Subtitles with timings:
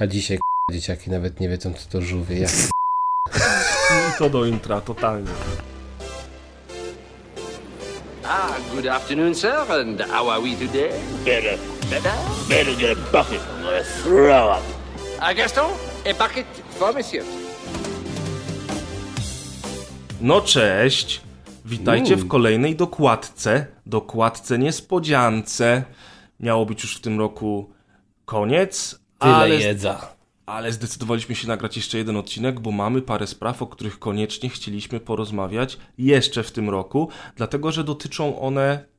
[0.00, 2.38] A dzisiaj k***a, dzieciaki nawet nie wiedzą, co to żółwie.
[2.38, 2.48] Ja
[4.14, 5.30] I to do intra, totalnie.
[8.24, 10.90] Ah, good afternoon, sir, and how are we today?
[11.24, 11.58] Better,
[11.90, 12.12] Better?
[12.48, 13.40] better get a bucket.
[13.40, 14.62] I'm gonna throw up.
[15.20, 15.70] Ah, Gaston,
[16.10, 16.46] a bucket
[16.78, 17.24] for monsieur.
[20.20, 21.20] No cześć,
[21.64, 25.84] witajcie w kolejnej dokładce, dokładce niespodziance.
[26.40, 27.70] Miało być już w tym roku
[28.24, 30.14] koniec, tyle ale, jedza.
[30.46, 35.00] ale zdecydowaliśmy się nagrać jeszcze jeden odcinek, bo mamy parę spraw, o których koniecznie chcieliśmy
[35.00, 38.93] porozmawiać jeszcze w tym roku, dlatego że dotyczą one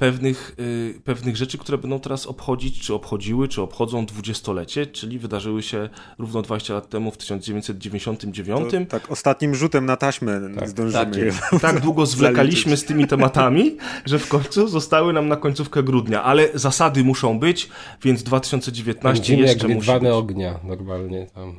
[0.00, 5.62] pewnych, y, pewnych rzeczy, które będą teraz obchodzić, czy obchodziły, czy obchodzą dwudziestolecie, czyli wydarzyły
[5.62, 8.70] się równo 20 lat temu w 1999.
[8.70, 11.04] To, tak, ostatnim rzutem na taśmę zdążymy.
[11.04, 11.38] tak je jest.
[11.62, 16.48] tak długo zwlekaliśmy z tymi tematami, że w końcu zostały nam na końcówkę grudnia, ale
[16.54, 17.68] zasady muszą być,
[18.02, 20.10] więc 2019 Pędzimy jak jeszcze musi być.
[20.10, 21.54] ognia normalnie tam.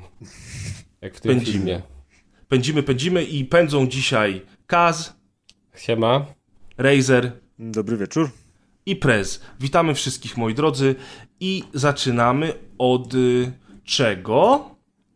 [1.01, 1.57] Jak w tym Pędzimy.
[1.57, 1.81] filmie.
[2.47, 5.15] Pędzimy, pędzimy i pędzą dzisiaj Kaz,
[5.75, 6.25] Siema.
[6.77, 8.29] Razer Dobry wieczór.
[8.85, 9.41] i Prez.
[9.59, 10.95] Witamy wszystkich moi drodzy
[11.39, 13.51] i zaczynamy od y,
[13.83, 14.70] czego?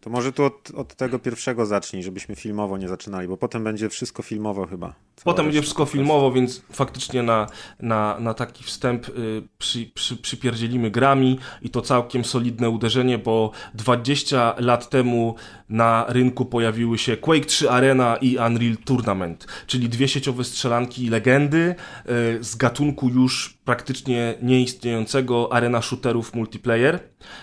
[0.05, 3.89] To może tu od, od tego pierwszego zacznij, żebyśmy filmowo nie zaczynali, bo potem będzie
[3.89, 4.93] wszystko filmowo chyba.
[5.23, 7.47] Potem będzie wszystko filmowo, więc faktycznie na,
[7.79, 13.51] na, na taki wstęp y, przy, przy, przypierdzielimy grami i to całkiem solidne uderzenie, bo
[13.73, 15.35] 20 lat temu
[15.69, 21.75] na rynku pojawiły się Quake 3 Arena i Unreal Tournament, czyli dwie sieciowe strzelanki legendy
[22.39, 26.99] y, z gatunku już praktycznie nieistniejącego arena shooterów multiplayer.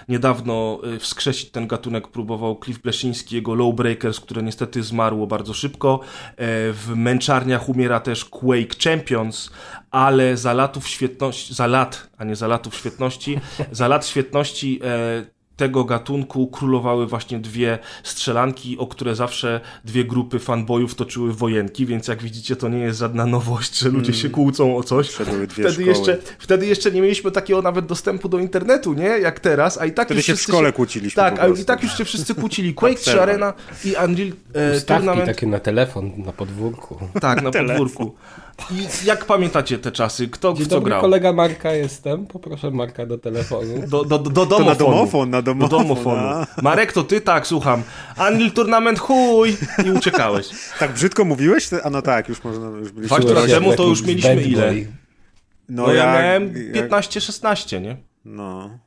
[0.09, 6.01] Niedawno y, wskrzesić ten gatunek próbował Cliff Bleszyński, jego Lowbreakers, które niestety zmarło bardzo szybko.
[6.03, 6.03] E,
[6.73, 9.51] W męczarniach umiera też Quake Champions,
[9.91, 13.41] ale za latów świetności, za lat, a nie za latów świetności,
[13.73, 20.39] za lat świetności e, tego gatunku królowały właśnie dwie strzelanki, o które zawsze dwie grupy
[20.39, 24.77] fanboyów toczyły wojenki, więc jak widzicie, to nie jest żadna nowość, że ludzie się kłócą
[24.77, 25.09] o coś.
[25.49, 29.07] Wtedy jeszcze, wtedy jeszcze nie mieliśmy takiego nawet dostępu do internetu, nie?
[29.07, 31.65] Jak teraz, a i tak Wtedy już się w wszyscy szkole kłóciliśmy Tak, a i
[31.65, 32.75] tak już się wszyscy kłócili.
[32.83, 33.23] Quake 3 przerwach.
[33.23, 33.53] Arena
[33.85, 35.27] i Unreal e, Tournament.
[35.27, 36.99] takie na telefon, na podwórku.
[37.21, 38.15] Tak, na podwórku.
[38.71, 40.29] I jak pamiętacie te czasy?
[40.29, 41.01] Kto w Dzień co dobry, grał?
[41.01, 42.27] kolega Marka jestem.
[42.27, 43.87] Poproszę Marka do telefonu.
[43.89, 44.91] Do, do, do, do To na domofonu.
[44.97, 45.79] domofon, na Do domofon.
[45.83, 46.21] domofonu.
[46.29, 46.47] a.
[46.63, 47.21] Marek, to ty?
[47.21, 47.83] Tak, słucham.
[48.29, 49.57] Unreal Tournament, chuj!
[49.87, 50.49] I uciekałeś.
[50.79, 51.71] Tak brzydko mówiłeś?
[51.85, 53.17] A no tak, już można, już byliśmy...
[53.19, 53.55] Lata dorośli.
[53.55, 54.73] temu to już mieliśmy Bad ile?
[55.69, 57.97] No, No ja jak- miałem jak- 15-16, nie?
[58.25, 58.79] No.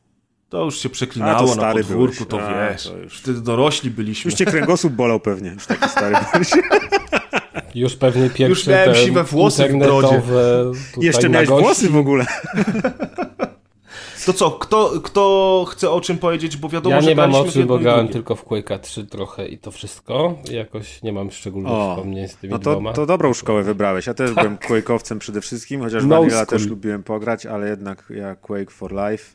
[0.49, 2.29] To już się przeklinało to na podwórku, byłeś.
[2.29, 2.83] to A, wiesz.
[2.83, 4.29] to już- Wtedy dorośli byliśmy.
[4.31, 6.49] Już cię kręgosłup bolał pewnie, już taki stary byłeś.
[7.75, 10.21] Już pewnie pierwsze miałem te siwe włosy w brodzie.
[10.97, 11.65] Jeszcze miałeś nagości.
[11.65, 12.25] włosy w ogóle.
[14.25, 17.59] To co, kto, kto chce o czym powiedzieć, bo wiadomo, Ja że nie mam oczy,
[17.59, 20.37] jedno bo grałem tylko w Quake'a 3 trochę i to wszystko.
[20.51, 22.93] Jakoś nie mam szczególnych O, wspomnień z tymi No to, dwoma.
[22.93, 24.07] to dobrą szkołę wybrałeś.
[24.07, 28.35] Ja też byłem Quake'owcem przede wszystkim, chociaż No Vanilla też lubiłem pograć, ale jednak ja
[28.35, 29.25] Quake for Life.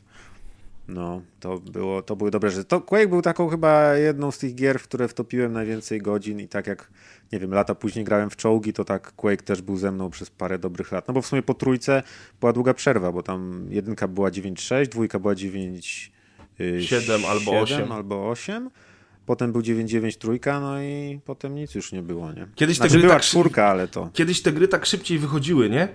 [0.87, 2.65] No, to, było, to były dobre rzeczy.
[2.65, 6.47] To Quake był taką chyba jedną z tych gier, w które wtopiłem najwięcej godzin i
[6.47, 6.89] tak jak,
[7.31, 10.29] nie wiem, lata później grałem w czołgi, to tak Quake też był ze mną przez
[10.29, 11.07] parę dobrych lat.
[11.07, 12.03] No bo w sumie po trójce
[12.39, 16.11] była długa przerwa, bo tam jedynka była 9.6, dwójka była 9...
[16.59, 17.91] y, Siedem albo 7 osiem.
[17.91, 18.69] albo 8.
[19.25, 22.47] Potem był 9.9 trójka, no i potem nic już nie było, nie?
[22.55, 24.09] Kiedyś te znaczy gry była tak czwórka, ale to...
[24.13, 25.87] Kiedyś te gry tak szybciej wychodziły, nie?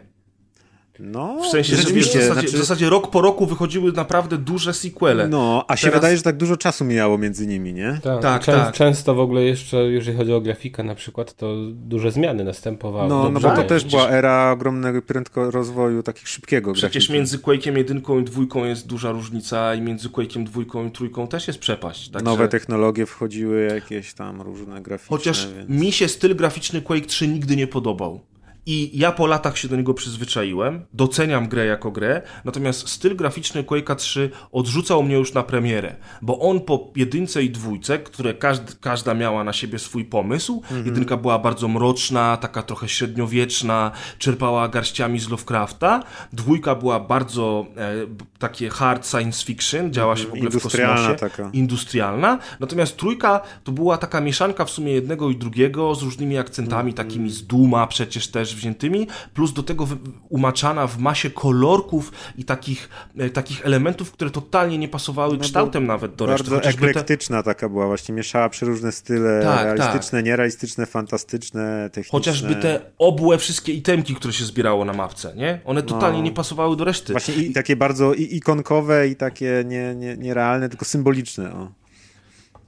[1.00, 4.38] No, W sensie, że wiesz, w, zasadzie, znaczy, w zasadzie rok po roku wychodziły naprawdę
[4.38, 5.28] duże sequele.
[5.28, 7.98] No, a się Teraz- wydaje, że tak dużo czasu mijało między nimi, nie?
[8.02, 8.74] Tak, Tak, Czę- tak.
[8.74, 13.08] Często w ogóle jeszcze, jeżeli chodzi o grafikę na przykład, to duże zmiany następowały.
[13.08, 13.66] No, no bo to wiesz.
[13.68, 17.12] też była era ogromnego prędko rozwoju takiego szybkiego Przecież grafiki.
[17.12, 21.46] między Quake'iem jedynką i dwójką jest duża różnica i między Quake'iem dwójką i trójką też
[21.46, 22.08] jest przepaść.
[22.08, 22.24] Także...
[22.24, 25.68] Nowe technologie wchodziły, jakieś tam różne graficzne, Chociaż więc...
[25.68, 28.20] mi się styl graficzny Quake 3 nigdy nie podobał.
[28.68, 33.62] I ja po latach się do niego przyzwyczaiłem, doceniam grę jako grę, natomiast styl graficzny
[33.62, 38.78] Quake'a 3 odrzucał mnie już na premierę, bo on po jedynce i dwójce, które każd,
[38.80, 45.18] każda miała na siebie swój pomysł, jedynka była bardzo mroczna, taka trochę średniowieczna, czerpała garściami
[45.18, 46.02] z Lovecrafta,
[46.32, 47.92] dwójka była bardzo e,
[48.38, 51.50] takie hard science fiction, działa się w ogóle w Industrialna kosmosie, taka.
[51.52, 56.94] industrialna, natomiast trójka to była taka mieszanka w sumie jednego i drugiego z różnymi akcentami,
[56.94, 59.88] takimi z Duma przecież też wziętymi, plus do tego
[60.28, 62.88] umaczana w masie kolorków i takich,
[63.18, 66.42] e, takich elementów, które totalnie nie pasowały kształtem nawet do reszty.
[66.44, 72.18] Bardzo Chociażby te, eklektyczna taka była, właśnie mieszała przeróżne style, Tak, realistyczne, nierealistyczne, fantastyczne, techniczne.
[72.18, 75.60] chociażby te obłe wszystkie itemki, które się zbierało na mapce, nie?
[75.64, 76.24] One totalnie No.
[76.24, 77.12] nie pasowały do reszty.
[77.12, 81.52] Właśnie i takie bardzo i ikonkowe i takie nie, nie, nierealne, tylko symboliczne.
[81.54, 81.68] O.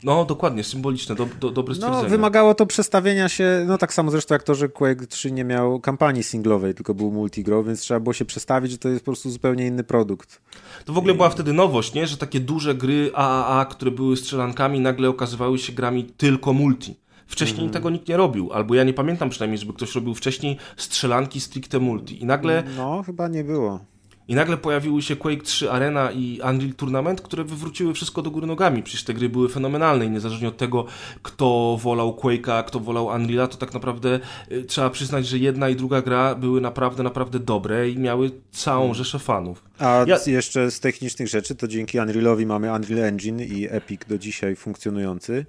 [0.04, 2.08] No, dokładnie, symboliczne, do, do, dobre No, stwierdzenie.
[2.08, 5.80] wymagało to przestawienia się, no tak samo zresztą jak to, że Quake 3 nie miał
[5.80, 9.30] kampanii singlowej, tylko był multigrow, więc trzeba było się przestawić, że to jest po prostu
[9.30, 10.40] zupełnie inny produkt.
[10.84, 12.06] To w ogóle była wtedy nowość, nie?
[12.06, 16.96] Że takie duże gry AAA, które były strzelankami, nagle okazywały się grami tylko multi.
[17.26, 17.72] Wcześniej Mhm.
[17.72, 21.78] tego nikt nie robił, albo ja nie pamiętam przynajmniej, żeby ktoś robił wcześniej strzelanki stricte
[21.78, 22.22] multi.
[22.22, 23.80] I nagle, No, chyba nie było.
[24.28, 28.46] I nagle pojawiły się Quake 3 Arena i Unreal Tournament, które wywróciły wszystko do góry
[28.46, 28.82] nogami.
[28.82, 30.84] Przecież te gry były fenomenalne i niezależnie od tego,
[31.22, 34.20] kto wolał Quake'a, kto wolał Unreal'a, to tak naprawdę
[34.52, 38.94] y, trzeba przyznać, że jedna i druga gra były naprawdę, naprawdę dobre i miały całą
[38.94, 39.64] rzeszę fanów.
[39.78, 44.18] A Ja- jeszcze z technicznych rzeczy, to dzięki Unrealowi mamy Unreal Engine i Epic do
[44.18, 45.46] dzisiaj funkcjonujący,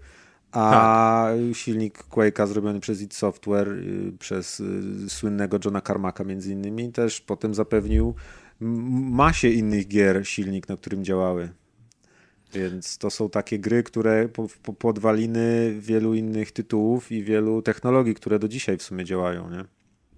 [0.51, 1.55] a Tak.
[1.57, 7.21] silnik Quake'a zrobiony przez id Software, y, przez y, słynnego Johna Carmacka między innymi, też
[7.21, 8.13] potem zapewnił
[8.59, 11.49] masie innych gier silnik, na którym działały.
[12.53, 18.15] Więc to są takie gry, które po, po, podwaliny wielu innych tytułów i wielu technologii,
[18.15, 19.65] które do dzisiaj w sumie działają, nie?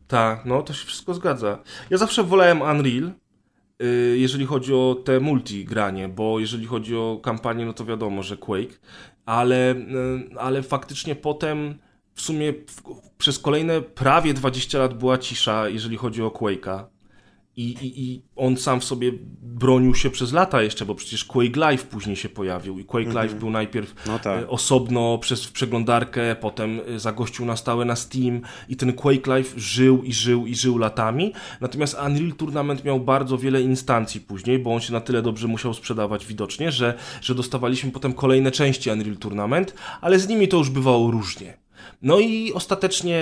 [0.07, 1.59] Tak, no to się wszystko zgadza.
[1.89, 3.11] Ja zawsze wolałem Unreal,
[3.83, 8.23] y, jeżeli chodzi o te multi granie, bo jeżeli chodzi o kampanię, no to wiadomo,
[8.23, 8.79] że Quake,
[9.25, 11.75] ale, y, ale faktycznie potem
[12.13, 12.53] w sumie
[13.17, 16.83] przez kolejne prawie 20 lat była cisza, jeżeli chodzi o Quake'a.
[17.61, 19.11] I, i, I on sam w sobie
[19.41, 23.33] bronił się przez lata jeszcze, bo przecież Quake Live później się pojawił i Quake Live
[23.33, 24.43] był najpierw No tak.
[24.43, 29.53] e, osobno przez przeglądarkę, potem e, zagościł na stałe na Steam i ten Quake Live
[29.57, 31.33] żył i żył i żył latami.
[31.61, 35.73] Natomiast Unreal Tournament miał bardzo wiele instancji później, bo on się na tyle dobrze musiał
[35.73, 40.69] sprzedawać widocznie, że, że dostawaliśmy potem kolejne części Unreal Tournament, ale z nimi to już
[40.69, 41.57] bywało różnie.
[42.01, 43.21] No i ostatecznie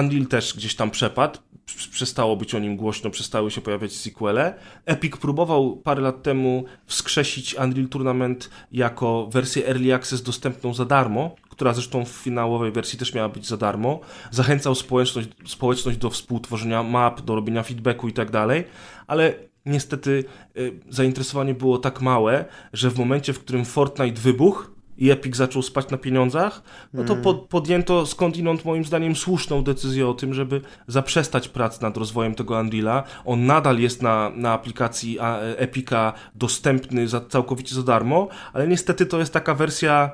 [0.00, 1.38] Unreal też gdzieś tam przepadł.
[1.74, 4.54] Przestało być o nim głośno, przestały się pojawiać sequele.
[4.86, 11.34] Epic próbował parę lat temu wskrzesić Unreal Tournament jako wersję Early Access dostępną za darmo,
[11.50, 14.00] która zresztą w finałowej wersji też miała być za darmo.
[14.30, 18.64] Zachęcał społeczność, społeczność do współtworzenia map, do robienia feedbacku i tak dalej,
[19.06, 19.34] ale
[19.66, 20.24] niestety
[20.56, 25.62] y, zainteresowanie było tak małe, że w momencie, w którym Fortnite wybuchł, i Epic zaczął
[25.62, 26.62] spać na pieniądzach,
[26.92, 31.96] no to pod, podjęto skądinąd moim zdaniem słuszną decyzję o tym, żeby zaprzestać prac nad
[31.96, 33.04] rozwojem tego Unreala.
[33.24, 35.18] On nadal jest na, na aplikacji
[35.56, 40.10] Epica dostępny za, całkowicie za darmo, ale niestety to jest taka wersja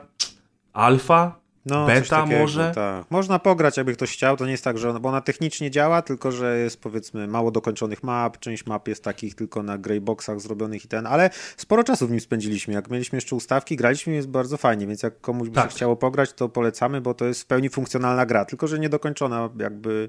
[0.73, 2.73] alfa, No, beta takiego, może.
[2.75, 3.11] Tak.
[3.11, 4.37] Można pograć, jakby ktoś chciał.
[4.37, 7.51] To nie jest tak, że ona, bo ona technicznie działa, tylko że jest powiedzmy mało
[7.51, 8.39] dokończonych map.
[8.39, 12.21] Część map jest takich tylko na greyboxach zrobionych i ten, ale sporo czasu w nim
[12.21, 12.75] spędziliśmy.
[12.75, 15.71] Jak mieliśmy jeszcze ustawki, graliśmy, jest bardzo fajnie, więc jak komuś by Tak.
[15.71, 19.51] się chciało pograć, to polecamy, bo to jest w pełni funkcjonalna gra, tylko że niedokończona
[19.59, 20.09] jakby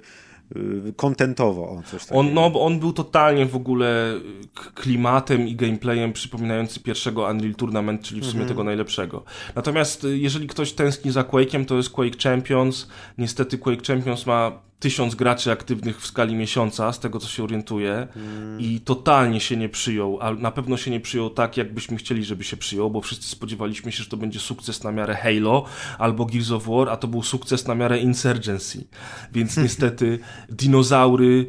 [0.96, 1.62] kontentowo.
[1.70, 2.20] O, coś takiego.
[2.20, 4.20] On, no, on był totalnie w ogóle
[4.76, 9.24] klimatem i gameplayem przypominający pierwszego Unreal Tournament, czyli w sumie tego najlepszego.
[9.56, 12.88] Natomiast y, jeżeli ktoś tęskni za Quake'iem, to jest Quake Champions.
[13.18, 18.08] Niestety Quake Champions ma tysiąc graczy aktywnych w skali miesiąca, z tego co się orientuję,
[18.60, 22.44] i totalnie się nie przyjął, a na pewno się nie przyjął tak, jakbyśmy chcieli, żeby
[22.44, 25.66] się przyjął, bo wszyscy spodziewaliśmy się, że to będzie sukces na miarę Halo
[26.00, 28.88] albo Gears of War, a to był sukces na miarę Insurgency.
[29.32, 30.20] Więc niestety
[30.50, 31.48] dinozaury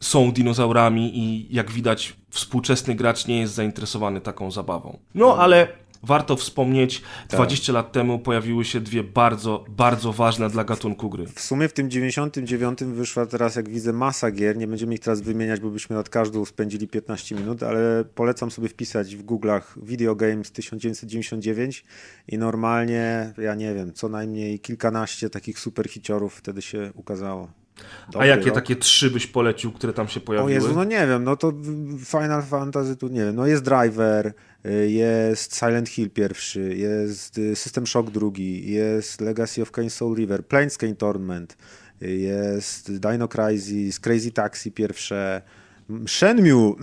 [0.00, 4.98] są dinozaurami i jak widać współczesny gracz nie jest zainteresowany taką zabawą.
[5.14, 5.68] No ale
[6.06, 11.26] warto wspomnieć, 20 lat temu pojawiły się dwie bardzo, bardzo ważne dla gatunku gry.
[11.26, 14.56] W sumie w tym 99 wyszła teraz, jak widzę, masa gier.
[14.56, 18.68] Nie będziemy ich teraz wymieniać, bo byśmy nad każdą spędzili 15 minut, ale polecam sobie
[18.68, 21.84] wpisać w Google'ach Video Games 1999
[22.28, 27.48] i normalnie, ja nie wiem, co najmniej kilkanaście takich super hiciorów wtedy się ukazało.
[28.08, 28.54] A Dobry jakie rok.
[28.54, 30.52] takie trzy byś polecił, które tam się O pojawiły?
[30.52, 31.52] Jezu, no nie wiem, no to
[32.04, 34.32] Final Fantasy tu nie wiem, no jest Driver,
[34.88, 40.46] jest Silent Hill pierwszy, jest y, System Shock drugi, jest Legacy of Kain Soul River,
[40.46, 41.56] Planescape Tournament,
[42.02, 45.42] y, jest Dino Crisis, Crazy Taxi pierwsze,
[46.06, 46.76] Shenmue,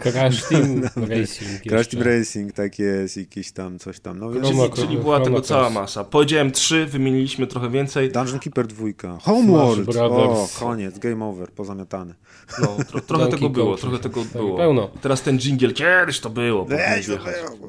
[0.00, 1.62] Crash Team Racing.
[1.68, 1.88] Crash.
[1.88, 5.70] Team Racing, tak jest, jakiś tam, coś tam, no Chroma Czyli, czyli była tego cała
[5.70, 6.04] masa.
[6.04, 8.12] Powiedziałem trzy, wymieniliśmy trochę więcej.
[8.12, 12.14] Dungeon Keeper dwójka, Homeworld, Smash o, koniec, game over, pozamiatane.
[12.62, 14.56] No, tro, trochę tego było, trochę tego Tak, było.
[14.56, 14.90] pełno.
[15.00, 16.64] Teraz ten dżingiel, kiedyś to było.
[16.64, 17.08] Weź.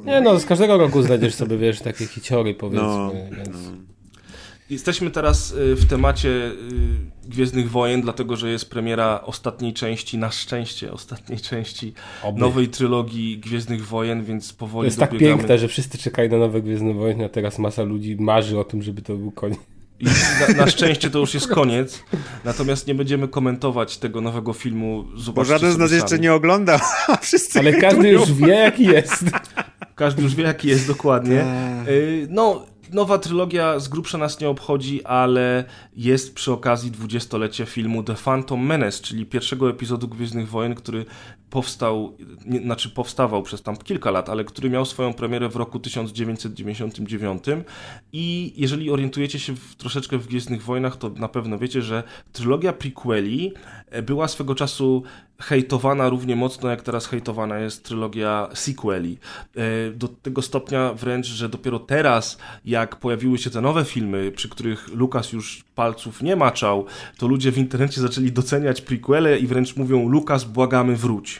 [0.05, 3.57] Nie no, z każdego roku znajdziesz sobie, wiesz, takie hiciory No, powiedzmy, więc...
[4.69, 6.51] Jesteśmy teraz y, w temacie y,
[7.29, 11.93] Gwiezdnych Wojen, dlatego że jest premiera ostatniej części, na szczęście ostatniej części
[12.23, 12.39] Oby.
[12.39, 15.37] nowej trylogii Gwiezdnych Wojen, więc To powoli jest tak dobiegamy.
[15.37, 18.81] piękne, że wszyscy czekają na nowe Gwiezdne Wojny, a teraz masa ludzi marzy o tym,
[18.81, 19.59] żeby to był koniec.
[19.99, 22.03] I na, na szczęście to już jest koniec,
[22.45, 25.03] natomiast nie będziemy komentować tego nowego filmu.
[25.13, 26.21] Bo Zobaczcie żaden z nas jeszcze sami.
[26.21, 26.79] nie oglądał,
[27.59, 29.23] Ale każdy już wie, jaki jest.
[29.95, 31.37] Każdy już wie, jaki jest dokładnie.
[31.79, 31.87] Tak.
[31.87, 35.63] Y, No, nowa trylogia z grubsza nas nie obchodzi, ale
[35.95, 41.05] jest przy okazji dwudziestolecia filmu The Phantom Menace, czyli pierwszego epizodu Gwiezdnych Wojen, który
[41.49, 45.79] powstał, nie, znaczy powstawał przez tam kilka lat, ale który miał swoją premierę w roku
[45.79, 47.43] 1999
[48.13, 52.73] i jeżeli orientujecie się w, troszeczkę w Gwiezdnych Wojnach, to na pewno wiecie, że trylogia
[52.73, 53.53] prequeli
[53.89, 55.03] e, była swego czasu
[55.39, 59.17] hejtowana równie mocno, jak teraz hejtowana jest trylogia sequeli.
[59.55, 64.49] E, Do tego stopnia wręcz, że dopiero teraz, jak pojawiły się te nowe filmy, przy
[64.49, 66.85] których Lukas już palców nie maczał,
[67.17, 71.34] to ludzie w internecie zaczęli doceniać prequele i wręcz mówią Lukas, błagamy wróć.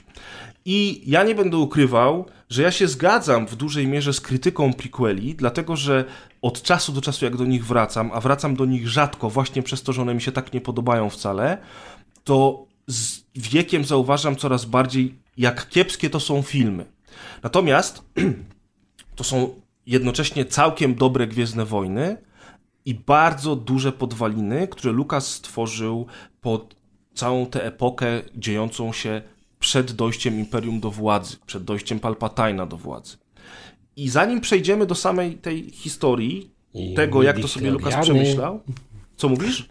[0.65, 5.35] I ja nie będę ukrywał, że ja się zgadzam w dużej mierze z krytyką prequeli,
[5.35, 6.05] dlatego że
[6.41, 9.83] od czasu do czasu, jak do nich wracam, a wracam do nich rzadko, właśnie przez
[9.83, 11.57] to, że one mi się tak nie podobają wcale,
[12.23, 16.85] to z wiekiem zauważam coraz bardziej, jak kiepskie to są filmy.
[17.43, 18.03] Natomiast
[19.15, 19.49] to są
[19.85, 22.17] jednocześnie całkiem dobre Gwiezdne Wojny
[22.85, 26.07] i bardzo duże podwaliny, które Lukas stworzył
[26.41, 26.75] pod
[27.13, 29.21] całą tę epokę dziejącą się
[29.65, 33.17] przed dojściem Imperium do władzy, przed dojściem Palpatina do władzy.
[33.95, 38.59] I zanim przejdziemy do samej tej historii, I tego jak to sobie Lukas przemyślał,
[39.17, 39.67] co mówisz?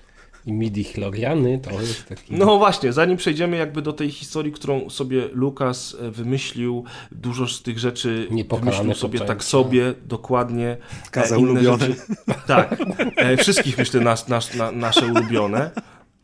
[0.47, 2.35] I midi-chloriany to jest taki...
[2.35, 7.63] No właśnie, zanim przejdziemy jakby do tej historii, którą sobie Lukas e, wymyślił, dużo z
[7.63, 9.47] tych rzeczy wymyślił sobie tak koptańce.
[9.51, 10.77] sobie, dokładnie.
[11.11, 11.87] Kaza E, inne ulubione.
[11.87, 12.01] rzeczy-
[12.47, 12.77] Tak,
[13.17, 15.71] e, wszystkich myślę nas, nas, na, nasze ulubione.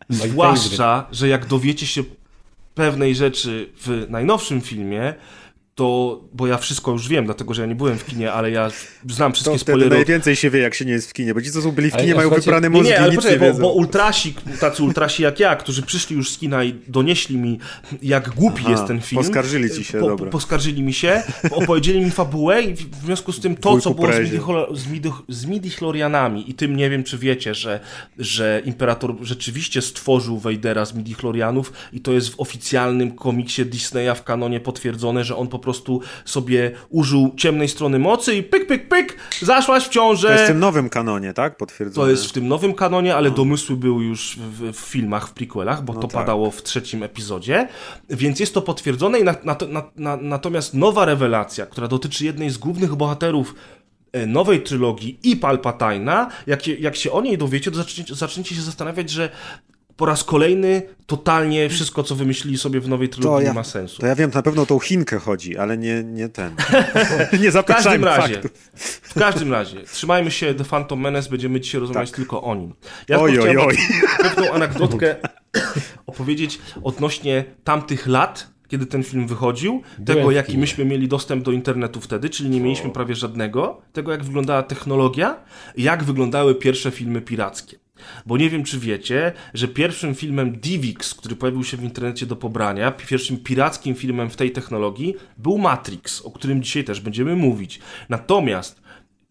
[0.09, 2.03] Zwłaszcza, że jak dowiecie się
[2.81, 5.15] pewnej rzeczy w najnowszym filmie,
[5.81, 8.71] to, bo ja wszystko już wiem, dlatego że ja nie byłem w kinie, ale ja
[9.09, 9.97] znam To wszystkie wtedy spoilery.
[9.97, 11.95] najwięcej się wie, jak się nie jest w kinie, bo ci, co są byli w
[11.95, 13.61] Ale kinie, mają słuchajcie, wybrane Nie, mózgi nie, i ale nic poczekaj, nie nie bo,
[13.61, 17.59] bo ultrasi, tacy ultrasi jak ja, którzy przyszli już z kina i donieśli mi,
[18.03, 19.23] jak głupi Aha, jest ten film.
[19.23, 20.31] poskarżyli ci się, po, dobra.
[20.31, 24.09] Poskarżyli mi się, opowiedzieli mi fabułę i w związku z tym to, Wujku co było
[25.29, 27.81] z, midichlorianami i tym nie wiem, czy wiecie, że,
[28.19, 34.23] że Imperator rzeczywiście stworzył Vadera z midichlorianów i to jest w oficjalnym komiksie Disneya w
[34.23, 35.70] kanonie potwierdzone, że on po prostu
[36.25, 40.29] sobie użył ciemnej strony mocy i pyk, pyk, pyk, zaszłaś w ciążę.
[40.29, 41.57] To jest w tym nowym kanonie, tak?
[41.57, 42.07] Potwierdzone.
[42.07, 45.85] To jest w tym nowym kanonie, ale domysły były już w, w filmach, w prequelach,
[45.85, 46.11] bo to tak.
[46.11, 47.69] padało w trzecim epizodzie,
[48.11, 52.51] więc jest to potwierdzone i na, na, na, na, natomiast nowa rewelacja, która dotyczy jednej
[52.51, 53.55] z głównych bohaterów
[54.13, 58.63] e, nowej trylogii i Palpatina, jak, jak się o niej dowiecie, to zaczniecie, zaczniecie się
[58.63, 59.31] zastanawiać, że
[60.01, 63.65] po raz kolejny totalnie wszystko, co wymyślili sobie w nowej trylogii To nie ja, ma
[63.65, 64.01] sensu.
[64.01, 66.55] to ja wiem, na pewno o tą Chinkę chodzi, ale nie, nie ten.
[67.43, 68.51] nie W każdym razie, faktów.
[69.03, 72.75] w każdym razie, trzymajmy się The Phantom Menace, będziemy dzisiaj rozmawiać tylko o nim.
[73.09, 73.25] Ja Tak.
[73.25, 73.77] Oj, oj, oj.
[74.23, 75.17] pewną anegdotkę
[76.07, 82.01] opowiedzieć odnośnie tamtych lat, kiedy ten film wychodził, tego jaki myśmy mieli dostęp do internetu
[82.01, 85.37] wtedy, czyli nie mieliśmy prawie żadnego, tego jak wyglądała technologia,
[85.77, 87.79] jak wyglądały pierwsze filmy pirackie.
[88.27, 92.37] Bo nie wiem, czy wiecie, że pierwszym filmem DivX, który pojawił się w internecie do
[92.37, 97.81] pobrania, pierwszym pirackim filmem w tej technologii, był Matrix, o którym dzisiaj też będziemy mówić.
[98.09, 98.81] Natomiast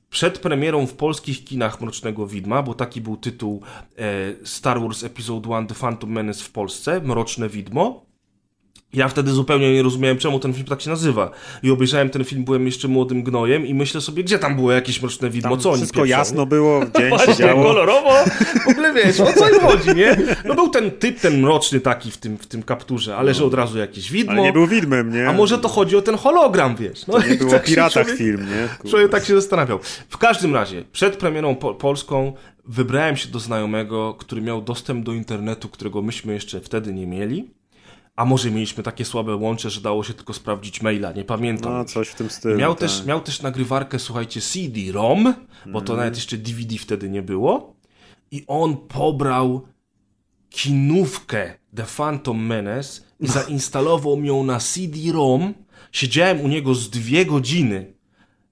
[0.09, 3.61] przed premierą w polskich kinach Mrocznego Widma, bo taki był tytuł
[3.97, 4.03] e,
[4.43, 8.08] Star Wars Episode 1 The Phantom Menace w Polsce, Mroczne Widmo,
[8.93, 11.31] ja wtedy zupełnie nie rozumiałem, czemu ten film tak się nazywa.
[11.63, 15.01] I obejrzałem ten film, byłem jeszcze młodym gnojem i myślę sobie, gdzie tam było jakieś
[15.01, 17.63] mroczne widmo, Tam co oni wszystko pieprzą, jasno było, w dzień się Właśnie, działo.
[17.63, 18.09] kolorowo,
[18.65, 20.17] w ogóle wiesz, o co im chodzi, nie?
[20.45, 23.53] No był ten typ, ten mroczny taki w tym, w tym kapturze, ale że od
[23.53, 24.31] razu jakieś widmo.
[24.33, 25.29] Ale nie był widmem, nie?
[25.29, 27.07] A może to chodzi o ten hologram, wiesz?
[27.07, 28.45] No, nie i było tak się piratach człowiek- film,
[28.83, 28.89] nie?
[28.89, 29.79] Człowiek tak się zastanawiał.
[30.09, 32.33] W każdym razie, przed premierą po polską
[32.65, 37.58] wybrałem się do znajomego, który miał dostęp do internetu, którego myśmy jeszcze wtedy nie mieli.
[38.19, 41.73] A może mieliśmy takie słabe łącze, że dało się tylko sprawdzić maila, nie pamiętam.
[41.73, 42.57] No, coś w tym stylu.
[42.57, 42.83] Miał, tak.
[42.83, 42.99] Mhm.
[42.99, 45.33] też, miał też nagrywarkę, słuchajcie, CD-ROM,
[45.65, 47.75] bo to nawet jeszcze DVD wtedy nie było.
[48.31, 49.67] I on pobrał
[50.49, 55.53] kinówkę The Phantom Menace i zainstalował ją na CD-ROM.
[55.91, 57.93] Siedziałem u niego z dwie godziny.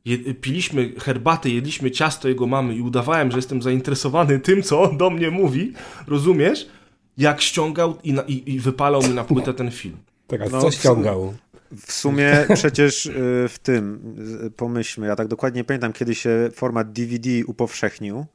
[0.05, 4.97] Je, piliśmy herbatę, jedliśmy ciasto jego mamy i udawałem, że jestem zainteresowany tym, co on
[4.97, 5.73] do mnie mówi.
[6.07, 6.67] Rozumiesz?
[7.17, 9.97] Jak ściągał i, na, i, i wypalał mi na płytę ten film.
[10.27, 11.33] Teraz No, co ściągał?
[11.75, 13.11] W sumie przecież y,
[13.49, 18.25] w tym, y, pomyślmy, ja tak dokładnie pamiętam, kiedy się format DVD upowszechnił,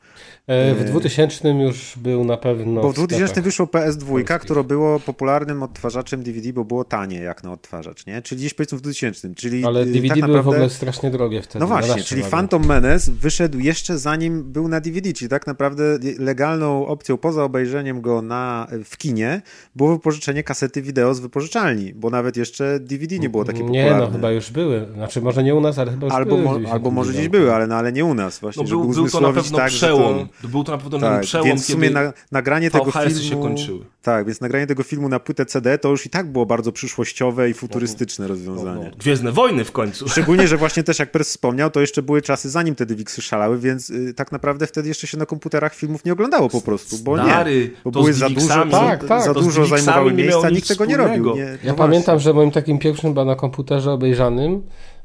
[0.46, 2.82] E, W 2000 już był na pewno.
[2.82, 3.44] bo w 2000 sklepach.
[3.44, 4.38] wyszło PS2, polskich.
[4.38, 8.22] które było popularnym odtwarzaczem DVD, bo było tanie jak na odtwarzacz, nie?
[8.22, 10.42] Czyli gdzieś powiedzmy w 2000, czyli Ale y, DVD tak były naprawdę...
[10.42, 11.58] w ogóle strasznie drogie wtedy.
[11.58, 12.22] No właśnie, czyli.
[12.22, 18.00] Phantom Menace wyszedł jeszcze zanim był na DVD, czyli tak naprawdę legalną opcją poza obejrzeniem
[18.00, 19.42] go na, w kinie
[19.76, 24.06] było wypożyczenie kasety wideo z wypożyczalni, bo nawet jeszcze DVD nie było takie Nie, popularne.
[24.06, 24.86] no chyba już były.
[24.94, 26.42] Znaczy, może nie u nas, ale chyba już Albo, były.
[26.42, 28.82] mo, gdzieś albo może gdzieś były, ale, no, ale nie u nas właśnie, No żeby
[28.82, 30.28] był, był to na pewno tak, przełom.
[30.42, 30.48] To...
[30.48, 33.20] Był to na pewno Tak, przełom, więc w sumie kiedy na, nagranie tego filmu...
[33.20, 33.84] się kończyły.
[34.02, 37.50] Tak, więc nagranie tego filmu na płytę CD to już i tak było bardzo przyszłościowe
[37.50, 38.84] i futurystyczne rozwiązanie.
[38.84, 40.08] no, Gwiezdne Wojny w końcu.
[40.08, 43.58] Szczególnie, że właśnie też jak Press wspomniał, to jeszcze były czasy zanim te Diviksy szalały,
[43.58, 47.16] więc y, tak naprawdę wtedy jeszcze się na komputerach filmów nie oglądało po prostu, bo
[47.16, 49.24] Stary, nie, bo to były z za dużo, Tak, tak.
[49.24, 51.34] za dużo zajmowały miejsca, nikt tego nie robił.
[51.34, 52.20] Nie, Ja no pamiętam, właśnie.
[52.24, 54.62] że moim takim pierwszym na komputerze obejrzanym,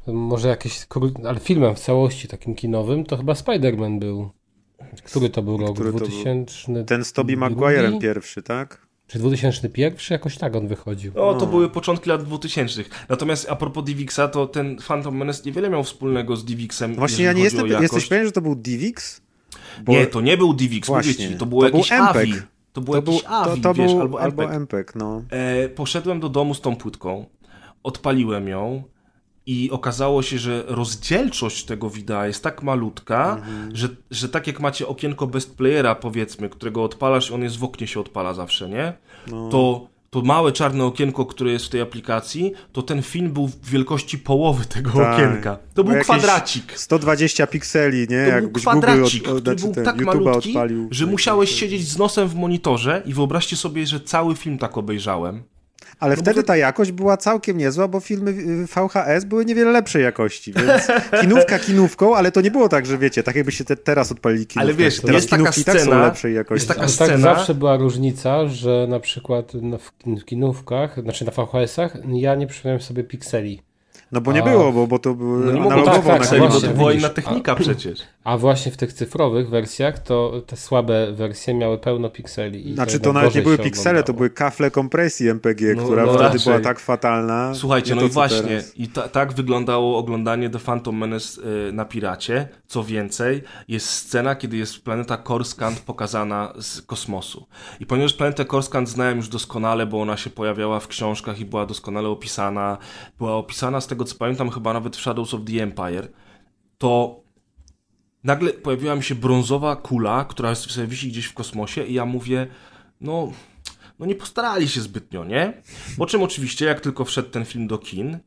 [0.07, 0.87] może jakieś,
[1.27, 4.29] ale filmem w całości takim kinowym, to chyba Spider-Man był.
[5.03, 5.73] Który to był rok?
[5.73, 6.07] Który to był?
[6.07, 6.83] 2000.
[6.85, 8.86] Ten z Tobey Maguire'em pierwszy, tak?
[9.07, 9.97] Czy 2001?
[10.09, 11.11] Jakoś tak on wychodził.
[11.15, 12.83] No, to były początki lat 2000.
[13.09, 16.91] Natomiast a propos Divixa, to ten Phantom Menace niewiele miał wspólnego z Divixem.
[16.91, 19.21] No Właśnie ja nie jestem, o jesteś pewien, że to był Divix?
[19.83, 21.13] Bo Nie, to nie był Divix, Właśnie.
[21.13, 22.15] mówię ci, to było To był jakiś MPEG.
[22.15, 22.33] AVI.
[22.73, 24.61] To był to był, jakiś AVI, to, to wiesz, był, albo albo MPEG.
[24.61, 25.21] MPEG, no.
[25.29, 27.25] E, poszedłem do domu z tą płytką,
[27.83, 28.83] odpaliłem ją
[29.47, 33.75] i okazało się, że rozdzielczość tego wideo jest tak malutka, Mhm.
[33.75, 37.63] że, że tak jak macie okienko best playera, powiedzmy, którego odpalasz i on jest w
[37.63, 38.93] oknie się odpala zawsze, nie?
[39.27, 39.49] No.
[39.49, 43.65] To, to małe czarne okienko, które jest w tej aplikacji, to ten film był w
[43.69, 45.13] wielkości połowy tego Tak.
[45.13, 45.57] okienka.
[45.73, 46.79] To był kwadracik.
[46.79, 48.05] 120 pikseli, nie?
[48.05, 50.87] To był Jakbyś Google kwadracik, od, który znaczy był tak YouTube'a malutki, odpalił.
[50.91, 55.43] że musiałeś siedzieć z nosem w monitorze i wyobraźcie sobie, że cały film tak obejrzałem.
[55.99, 59.71] Ale No wtedy bo ta jakość była całkiem niezła, bo filmy y, VHS były niewiele
[59.71, 60.87] lepszej jakości, więc
[61.21, 64.61] kinówka kinówką, ale to nie było tak, że wiecie, tak jakbyście te, teraz odpalili kinówkę.
[64.61, 66.53] Ale wiesz, teraz jest taka kinówki i tak są scena- lepszej jakości.
[66.61, 71.01] jest taka Ale scena- tak zawsze była różnica, że na przykład w kin- w kinówkach,
[71.01, 73.61] znaczy na VHS-ach, ja nie przypominam sobie pikseli.
[74.11, 76.61] No bo nie A- było, bo, bo to były No mogło analogowo tak, tak, bo
[76.61, 77.99] to była inna technika przecież.
[78.23, 82.69] A właśnie w tych cyfrowych wersjach, to te słabe wersje miały pełno pikseli.
[82.69, 86.09] I Znaczy to nawet nie były piksele, to były kafle kompresji MPG, No, która no
[86.13, 86.39] wtedy raczej.
[86.43, 87.51] była tak fatalna.
[87.55, 88.77] Słuchajcie, no to, i właśnie, teraz.
[88.77, 92.47] i ta, tak wyglądało oglądanie The Phantom Menace y, na Piracie.
[92.67, 97.47] Co więcej, jest scena, kiedy jest planeta Coruscant pokazana z kosmosu.
[97.79, 101.65] I ponieważ planetę Coruscant znałem już doskonale, bo ona się pojawiała w książkach i była
[101.65, 102.77] doskonale opisana,
[103.17, 106.07] była opisana z tego co pamiętam chyba nawet w Shadows of the Empire,
[106.77, 107.21] to
[108.23, 112.47] nagle pojawiła mi się brązowa kula, która sobie wisi gdzieś w kosmosie i ja mówię,
[113.01, 113.31] no,
[113.99, 115.61] no nie postarali się zbytnio, nie?
[115.97, 118.19] Po czym oczywiście, jak tylko wszedł ten film do kin,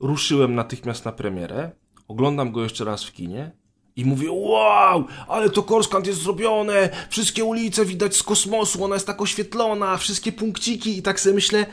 [0.00, 1.70] ruszyłem natychmiast na premierę,
[2.08, 3.50] oglądam go jeszcze raz w kinie
[3.96, 9.06] i mówię, wow, ale to Korskant jest zrobione, wszystkie ulice widać z kosmosu, ona jest
[9.06, 11.66] tak oświetlona, wszystkie punkciki i tak sobie myślę,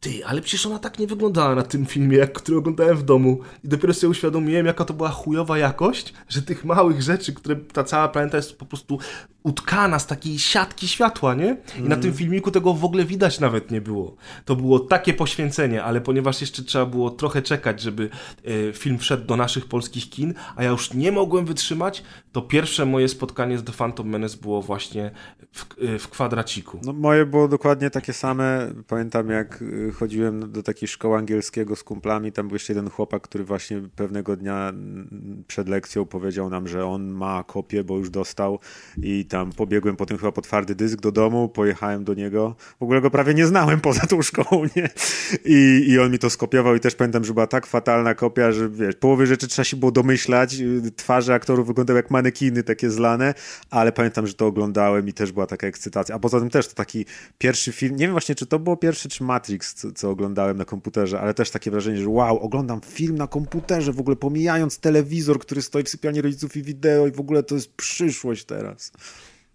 [0.00, 3.40] ty, ale przecież ona tak nie wyglądała na tym filmie, jak który oglądałem w domu.
[3.64, 7.84] I dopiero sobie uświadomiłem, jaka to była chujowa jakość, że tych małych rzeczy, które ta
[7.84, 8.98] cała planeta jest po prostu
[9.46, 11.56] utkana z takiej siatki światła, nie?
[11.78, 14.16] I na tym filmiku tego w ogóle widać nawet nie było.
[14.44, 18.10] To było takie poświęcenie, ale ponieważ jeszcze trzeba było trochę czekać, żeby
[18.44, 22.86] e, film wszedł do naszych polskich kin, a ja już nie mogłem wytrzymać, to pierwsze
[22.86, 25.10] moje spotkanie z The Phantom Menace było właśnie
[25.52, 26.80] w, e, w kwadraciku.
[26.84, 28.72] No, moje było dokładnie takie same.
[28.88, 32.32] Pamiętam, jak y, chodziłem do takiej szkoły angielskiego z kumplami.
[32.32, 36.86] Tam był jeszcze jeden chłopak, który właśnie pewnego dnia mm, przed lekcją powiedział nam, że
[36.86, 38.58] on ma kopię, bo już dostał.
[39.02, 42.54] I tam pobiegłem potem chyba po twardy dysk do domu, pojechałem do niego.
[42.80, 44.90] W ogóle go prawie nie znałem poza tą szkołą, nie?
[45.44, 46.74] I, I on mi to skopiował.
[46.74, 49.92] I też pamiętam, że była tak fatalna kopia, że wiesz, połowy rzeczy trzeba się było
[49.92, 50.60] domyślać.
[50.60, 53.34] Y, Twarze aktorów wyglądały jak manekiny, takie zlane,
[53.70, 56.14] ale pamiętam, że to oglądałem i też była taka ekscytacja.
[56.14, 57.04] A poza tym też to taki
[57.38, 60.64] pierwszy film, nie wiem właśnie, czy to było pierwszy, czy Matrix, co, co oglądałem na
[60.64, 65.38] komputerze, ale też takie wrażenie, że wow, oglądam film na komputerze, w ogóle pomijając telewizor,
[65.38, 68.92] który stoi w sypialni rodziców i wideo i w ogóle to jest przyszłość teraz.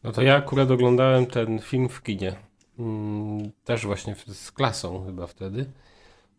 [0.04, 2.36] No to ja akurat oglądałem ten film w kinie.
[2.80, 5.66] Mm, Też właśnie z klasą chyba wtedy.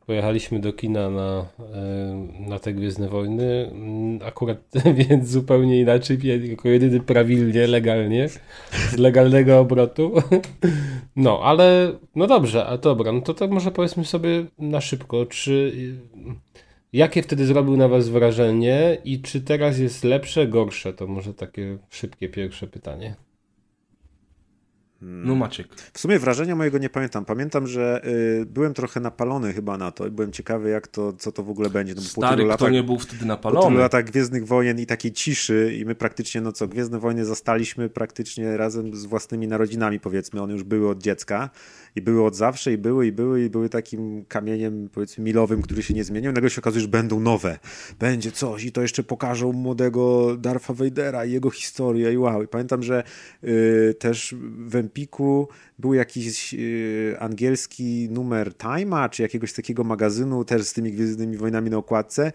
[0.07, 3.71] Pojechaliśmy do kina na, e, na te Gwiezdne Wojny.
[3.73, 4.59] Mm, Akurat
[5.09, 10.13] więc zupełnie inaczej, ja jako jedyny prawilnie, legalnie, z legalnego obrotu.
[11.17, 15.73] No, ale no dobrze, a dobra, no to tak może powiedzmy sobie na szybko, czy
[16.93, 20.93] jakie wtedy zrobił na was wrażenie i czy teraz jest lepsze, gorsze?
[20.93, 23.15] To może takie szybkie pierwsze pytanie.
[25.03, 25.69] No Maciek.
[25.93, 27.25] W sumie wrażenia mojego nie pamiętam.
[27.25, 28.07] Pamiętam, że
[28.41, 31.51] y, byłem trochę napalony chyba na to i byłem ciekawy, jak to, co to w
[31.51, 31.95] ogóle będzie.
[31.95, 33.79] No, po Stary, tylu kto latach, nie był wtedy po tylu napalony?
[33.79, 38.57] latach Gwiezdnych Wojen i takiej ciszy i my praktycznie, no co, Gwiezdne Wojny zastaliśmy praktycznie
[38.57, 40.43] razem z własnymi narodzinami, powiedzmy.
[40.43, 41.51] One już były od dziecka
[41.97, 45.83] i były od zawsze i były i były i były takim kamieniem, powiedzmy, milowym, który
[45.83, 46.33] się nie zmienił.
[46.33, 47.59] Nagle się okazuje, że będą nowe.
[47.99, 52.43] Będzie coś i to jeszcze pokażą młodego Darfa Vadera i jego historię i wow.
[52.43, 53.05] I pamiętam, że
[53.45, 60.63] y, też w Empiku był jakiś y, angielski numer Time'a, czy jakiegoś takiego magazynu też
[60.63, 62.33] z tymi Gwiezdnymi Wojnami na okładce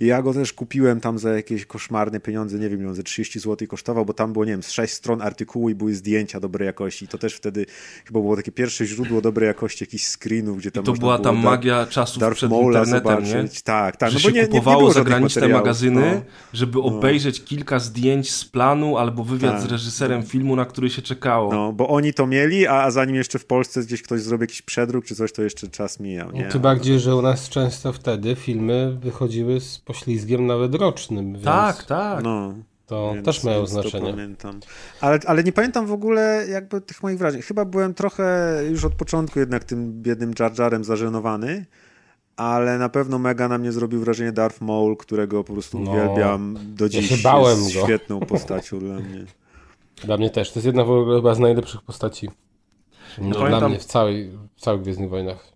[0.00, 3.02] i ja go też kupiłem tam za jakieś koszmarne pieniądze, nie wiem, ile on ze
[3.02, 6.40] 30 zł kosztował, bo tam było, nie wiem, z 6 stron artykułu i były zdjęcia
[6.40, 7.66] dobrej jakości i to też wtedy
[8.04, 11.32] chyba było takie pierwsze źródło dobrej jakości jakichś screenów, gdzie tam To można była ta
[11.32, 13.48] magia czasów Darth przed Maula internetem, nie?
[13.64, 14.10] Tak, tak.
[14.10, 16.22] że no bo się nie, nie, nie kupowało żadnych zagraniczne magazyny, No.
[16.52, 19.62] żeby obejrzeć kilka zdjęć z planu albo wywiad Tak.
[19.62, 21.52] z reżyserem filmu, na który się czekało.
[21.52, 24.62] No, bo oni to mieli, a, a zanim jeszcze w Polsce gdzieś ktoś zrobi jakiś
[24.62, 26.32] przedruk czy coś, to jeszcze czas mijał.
[26.32, 26.44] Nie?
[26.44, 31.84] Tym bardziej, że u nas często wtedy filmy wychodziły z poślizgiem nawet rocznym, więc Tak,
[31.84, 32.24] tak.
[32.24, 32.54] No.
[32.86, 34.10] to Więc- też miało znaczenie.
[34.10, 34.60] pamiętam.
[35.00, 37.42] Ale, ale nie pamiętam w ogóle jakby tych moich wrażeń.
[37.42, 41.66] Chyba byłem trochę już od początku jednak tym biednym Jar Jarem zażenowany,
[42.36, 46.58] ale na pewno mega na mnie zrobił wrażenie Darth Maul, którego po prostu No, uwielbiam
[46.74, 47.08] do dziś.
[47.08, 47.84] się bałem jest go.
[47.84, 49.24] świetną postacią dla mnie.
[50.04, 50.52] Dla mnie też.
[50.52, 52.28] To jest jedna w ogóle chyba z najlepszych postaci.
[53.18, 55.52] No, dla pamiętam- mnie w całej, w całych Gwiezdnych Wojnach.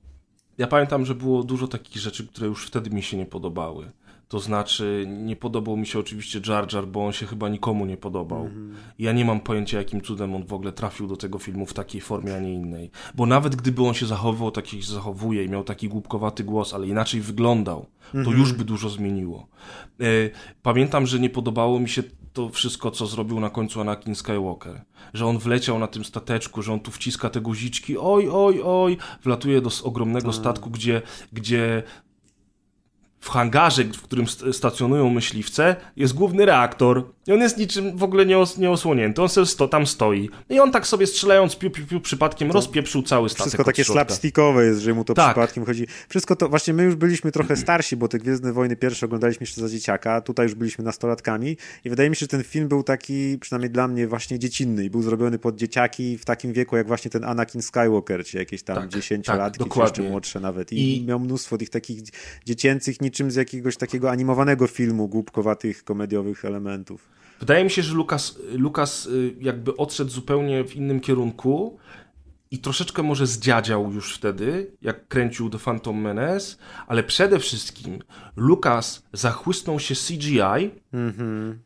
[0.59, 3.90] Ja pamiętam, że było dużo takich rzeczy, które już wtedy mi się nie podobały.
[4.29, 7.96] To znaczy, nie podobał mi się oczywiście Jar Jar, bo on się chyba nikomu nie
[7.96, 8.44] podobał.
[8.46, 8.74] Mhm.
[8.98, 12.00] Ja nie mam pojęcia, jakim cudem on w ogóle trafił do tego filmu w takiej
[12.00, 12.90] formie, a nie innej.
[13.14, 16.74] Bo nawet gdyby on się zachowywał tak, jak się zachowuje i miał taki głupkowaty głos,
[16.74, 18.38] ale inaczej wyglądał, to Mhm.
[18.38, 19.46] już by dużo zmieniło.
[20.00, 20.05] E,
[20.62, 24.81] Pamiętam, że nie podobało mi się to wszystko, co zrobił na końcu Anakin Skywalker.
[25.14, 28.97] Że on wleciał na tym stateczku, że on tu wciska te guziczki, oj, oj, oj,
[29.23, 31.83] wlatuje do ogromnego statku, gdzie, gdzie
[33.21, 37.05] w hangarze, w którym st- stacjonują myśliwce, jest główny reaktor.
[37.31, 39.23] I on jest niczym w ogóle nieos nieosłonięty.
[39.23, 40.31] On sobie sto, tam stoi.
[40.49, 44.05] I on tak sobie strzelając piu, piu, piu przypadkiem rozpieprzył cały statek Wszystko takie środka.
[44.05, 45.27] slapstickowe jest, że mu to Tak.
[45.35, 45.87] przypadkiem chodzi.
[46.09, 49.61] Wszystko to, właśnie my już byliśmy trochę starsi, bo te Gwiezdne Wojny pierwsze oglądaliśmy jeszcze
[49.61, 53.38] za dzieciaka, tutaj już byliśmy nastolatkami i wydaje mi się, że ten film był taki,
[53.40, 57.11] przynajmniej dla mnie, właśnie dziecinny i był zrobiony pod dzieciaki w takim wieku, jak właśnie
[57.11, 60.73] ten Anakin Skywalker, czy jakieś tam Tak, 10-latki, tak, czy jeszcze młodsze nawet.
[60.73, 62.01] I, I- miał mnóstwo tych takich
[62.47, 67.20] dziecięcych, niczym z jakiegoś takiego animowanego filmu, głupkowatych, komediowych elementów.
[67.40, 71.79] Wydaje mi się, że Lukas, Lukas y, jakby odszedł zupełnie w innym kierunku
[72.50, 77.98] i troszeczkę może zdziadział już wtedy, jak kręcił The Phantom Menace, ale przede wszystkim
[78.37, 80.70] Lukas zachłysnął się CGI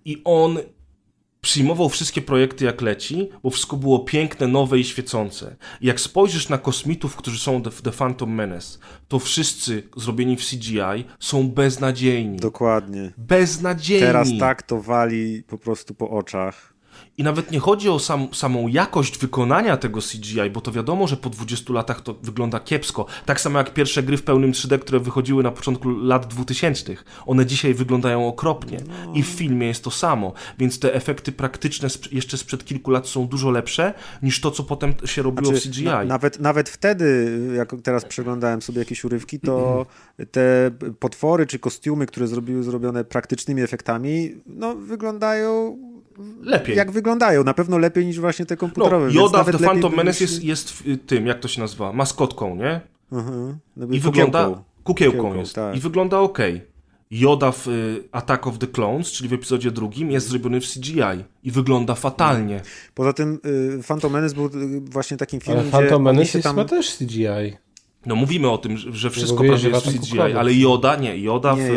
[0.04, 0.58] i on
[1.44, 5.56] przyjmował wszystkie projekty jak leci, bo wszystko było piękne, nowe i świecące.
[5.80, 8.78] I jak spojrzysz na kosmitów, którzy są w The Phantom Menace,
[9.08, 12.36] to wszyscy zrobieni w CGI są beznadziejni.
[12.36, 13.12] Dokładnie.
[13.18, 14.06] Beznadziejni.
[14.06, 16.73] Teraz tak to wali po prostu po oczach.
[17.18, 21.16] I nawet nie chodzi o sam, samą jakość wykonania tego CGI, bo to wiadomo, że
[21.16, 23.06] po 20 latach to wygląda kiepsko.
[23.26, 26.94] Tak samo jak pierwsze gry w pełnym 3D, które wychodziły na początku lat 2000.
[27.26, 28.78] One dzisiaj wyglądają okropnie.
[29.14, 30.32] I w filmie jest to samo.
[30.58, 34.94] Więc te efekty praktyczne jeszcze sprzed kilku lat są dużo lepsze niż to, co potem
[35.04, 35.84] się robiło Znaczy, w CGI.
[35.84, 39.86] na, nawet, nawet wtedy, jak teraz przeglądałem sobie jakieś urywki, to
[40.30, 45.78] te potwory czy kostiumy, które zrobiły zrobione praktycznymi efektami, no wyglądają
[46.42, 46.76] Lepiej.
[46.76, 47.44] jak wyglądają.
[47.44, 49.06] Na pewno lepiej niż właśnie te komputerowe.
[49.06, 52.56] no, Yoda w The Phantom Menace jest, jest y, tym, jak to się nazywa, maskotką,
[52.56, 52.80] nie?
[53.12, 53.58] Mhm.
[53.76, 54.10] No, I kukiełką.
[54.10, 54.44] wygląda.
[54.84, 55.54] Kukiełką, Kukiełką, jest.
[55.54, 55.76] tak.
[55.76, 56.38] I wygląda ok.
[57.10, 61.00] Yoda w y, Attack of the Clones, czyli w epizodzie drugim, jest zrobiony w CGI
[61.42, 62.60] i wygląda fatalnie.
[62.94, 63.40] Poza tym
[63.78, 66.66] y, Phantom Menace był y, właśnie takim Ale filmem, Phantom gdzie Menace jest tam...
[66.68, 67.56] też CGI.
[68.06, 71.22] No mówimy o tym, że- wszystko mówiłeś, prawie że jest CGI, ale Yoda nie.
[71.22, 71.30] Nie,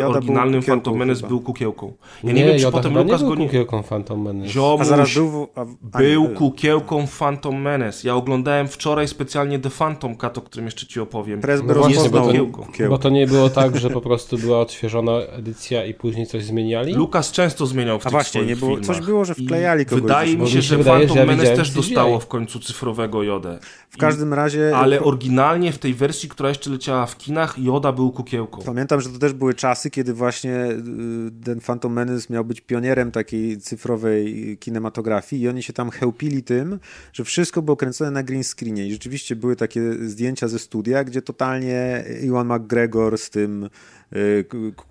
[0.04, 1.28] w oryginalnym Phantom Menace chyba.
[1.28, 1.92] był kukiełką.
[2.24, 3.46] Ja nie, wiem, czy Yoda potem chyba Lukas nie go był nie...
[3.46, 4.60] kukiełką Phantom Menace.
[4.80, 5.48] A zaraz Ziomuś był...
[5.54, 5.60] A,
[5.92, 8.08] a, był nie, kukiełką Phantom Menace.
[8.08, 11.40] Ja oglądałem wczoraj specjalnie The Phantom Cat, o którym jeszcze ci opowiem.
[11.40, 12.88] Presby No właśnie, bo to-.
[12.88, 16.94] Bo to nie było tak, że po prostu była odświeżona edycja i później coś zmieniali?
[16.94, 18.96] Lukas często zmieniał w tych właśnie, swoich nie było- filmach.
[18.96, 22.60] coś było, że wklejali kogoś Wydaje mi się, że Phantom Menace też dostało w końcu
[22.60, 23.58] cyfrowego Jodę.
[23.90, 24.76] W każdym razie...
[24.76, 28.62] Ale oryginalnie w tej wersji, która jeszcze leciała w kinach, Joda był kukiełką.
[28.62, 33.10] Pamiętam, że to też były czasy, kiedy właśnie y, ten Phantom Menace miał być pionierem
[33.10, 36.80] takiej cyfrowej kinematografii i oni się tam chełpili tym,
[37.12, 41.22] że wszystko było kręcone na green screenie i rzeczywiście były takie zdjęcia ze studia, gdzie
[41.22, 43.70] totalnie Iwan McGregor z tym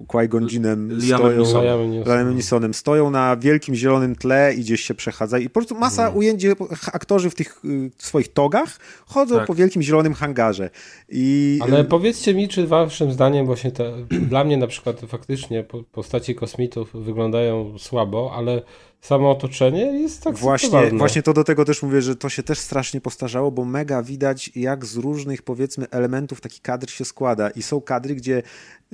[0.08, 2.04] Qui-Gon Liamem stoją.
[2.06, 6.02] Liamem Neesonem, stoją na wielkim zielonym tle i gdzieś się przechadza i po prostu masa
[6.02, 6.18] Mhm.
[6.18, 6.56] ujęć, gdzie
[6.94, 9.48] aktorzy w tych y, swoich togach chodzą Tak.
[9.48, 10.70] po wielkim zielonym hangarze.
[11.10, 13.94] I Ale powiedzcie mi, czy waszym zdaniem właśnie te,
[14.30, 18.62] dla mnie na przykład faktycznie po- postaci kosmitów wyglądają słabo, ale
[19.08, 22.60] samo otoczenie jest tak Właśnie, właśnie to do tego też mówię, że to się też
[22.60, 27.50] strasznie postarzało, bo mega widać, jak z różnych powiedzmy elementów taki kadr się składa.
[27.50, 28.44] I są kadry, gdzie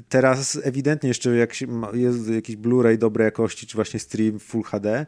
[0.09, 1.53] teraz ewidentnie jeszcze jak
[1.93, 5.05] jest jakiś Blu-ray dobrej jakości, czy właśnie stream Full HD,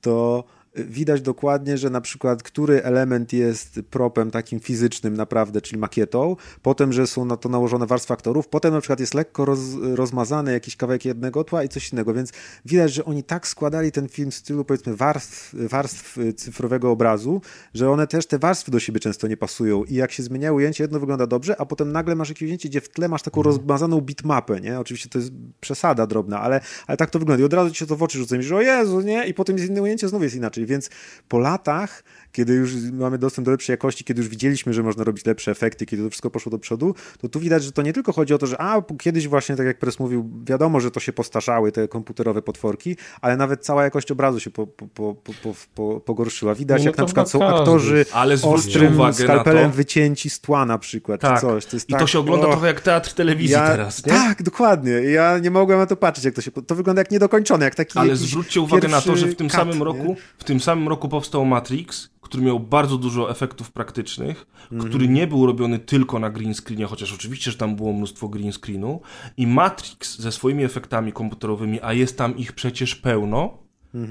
[0.00, 6.36] to widać dokładnie, że na przykład który element jest propem takim fizycznym naprawdę, czyli makietą,
[6.62, 9.60] potem, że są na to nałożone warstwy aktorów, potem na przykład jest lekko roz,
[9.94, 12.32] rozmazany jakiś kawałek jednego tła i coś innego, więc
[12.64, 17.40] widać, że oni tak składali ten film w stylu powiedzmy warstw, warstw cyfrowego obrazu,
[17.74, 20.84] że one też te warstwy do siebie często nie pasują i jak się zmienia ujęcie,
[20.84, 24.00] jedno wygląda dobrze, a potem nagle masz jakieś ujęcie, gdzie w tle masz taką rozmazaną
[24.00, 24.80] bitmapę, nie?
[24.80, 27.86] Oczywiście to jest przesada drobna, ale, ale tak to wygląda i od razu ci się
[27.86, 29.26] to w oczy rzuca że o Jezu, nie?
[29.26, 30.90] I potem jest inne ujęcie, znowu jest inaczej, więc
[31.28, 35.26] po latach, kiedy już mamy dostęp do lepszej jakości, kiedy już widzieliśmy, że można robić
[35.26, 38.12] lepsze efekty, kiedy to wszystko poszło do przodu, to tu widać, że to nie tylko
[38.12, 41.12] chodzi o to, że a, kiedyś właśnie, tak jak Pres mówił, wiadomo, że to się
[41.12, 45.54] postarzały, te komputerowe potworki, ale nawet cała jakość obrazu się po, po, po, po, po,
[45.74, 46.54] po, pogorszyła.
[46.54, 49.76] Widać, No jak to na przykład są aktorzy Ale ostrym skalpelem to.
[49.76, 51.34] wycięci z tła na przykład, Tak.
[51.34, 51.66] czy coś.
[51.66, 52.52] To jest I tak, to się ogląda och.
[52.52, 54.12] trochę jak teatr telewizji Ja- teraz, nie?
[54.12, 54.92] Tak, dokładnie.
[54.92, 56.50] Ja nie mogłem na to patrzeć, jak to się.
[56.50, 57.98] To wygląda jak niedokończone, jak taki.
[57.98, 59.84] Ale zwróćcie uwagę na to, że w tym cut, samym nie?
[59.84, 64.90] roku, w tym samym roku powstał Matrix, który miał bardzo dużo efektów praktycznych, Mhm.
[64.90, 68.52] który nie był robiony tylko na green screenie, chociaż oczywiście, że tam było mnóstwo green
[68.52, 69.00] screenu.
[69.36, 73.58] I Matrix ze swoimi efektami komputerowymi, a jest tam ich przecież pełno,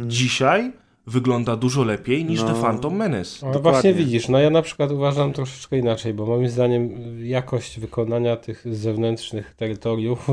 [0.07, 0.71] dzisiaj
[1.07, 2.41] wygląda dużo lepiej niż.
[2.41, 2.47] No.
[2.53, 3.39] The Phantom Menace.
[3.39, 3.61] Dokładnie.
[3.61, 6.89] właśnie widzisz, no ja na przykład uważam troszeczkę inaczej, bo moim zdaniem
[7.25, 10.27] jakość wykonania tych zewnętrznych terytoriów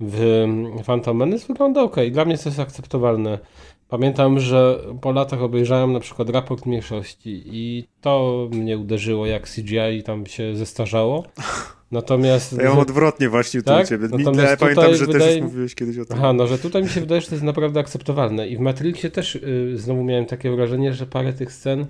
[0.00, 0.46] w
[0.86, 1.96] Phantom Menace wygląda ok.
[2.10, 3.38] Dla mnie to jest akceptowalne.
[3.88, 10.02] Pamiętam, że po latach obejrzałem na przykład raport mniejszości i to mnie uderzyło, jak CGI
[10.04, 11.24] tam się zestarzało.
[11.90, 12.56] Natomiast...
[12.56, 13.84] To ja mam odwrotnie właśnie tu Tak?
[13.86, 14.08] u ciebie.
[14.08, 16.16] Mi- Natomiast ja pamiętam, że też wydaje- już mówiłeś kiedyś o tym.
[16.18, 18.48] Aha, no że tutaj mi się wydaje, że to jest naprawdę akceptowalne.
[18.48, 21.86] I w Matrixie też y, znowu miałem takie wrażenie, że parę tych scen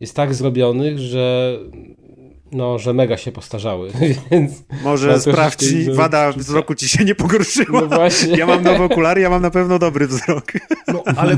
[0.00, 1.58] jest tak zrobionych, że
[2.52, 3.90] no, że mega się postarzały,
[4.30, 7.80] więc Może sprawdź, wada wzroku ci się nie pogorszyła.
[7.80, 8.36] no właśnie.
[8.36, 10.52] Ja mam nowe okulary, ja mam na pewno dobry wzrok.
[10.88, 11.36] No, ale e,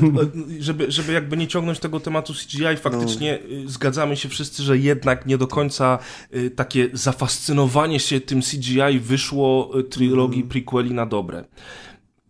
[0.61, 5.27] żeby, żeby jakby nie ciągnąć tego tematu CGI, faktycznie y, zgadzamy się wszyscy, że jednak
[5.27, 5.98] nie do końca
[6.35, 11.44] y, takie zafascynowanie się tym CGI wyszło y, trylogii prequeli na dobre.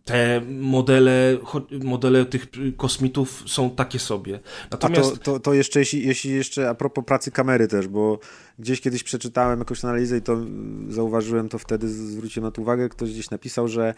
[0.05, 1.37] Te modele,
[1.83, 4.39] modele tych kosmitów są takie sobie.
[4.63, 8.19] A Natomiast to, to, to jeszcze, jeśli, jeśli jeszcze a propos pracy kamery też, bo
[8.59, 12.89] gdzieś kiedyś przeczytałem jakąś analizę i to mm, zauważyłem to wtedy, zwróciłem na to uwagę,
[12.89, 13.93] ktoś gdzieś napisał, że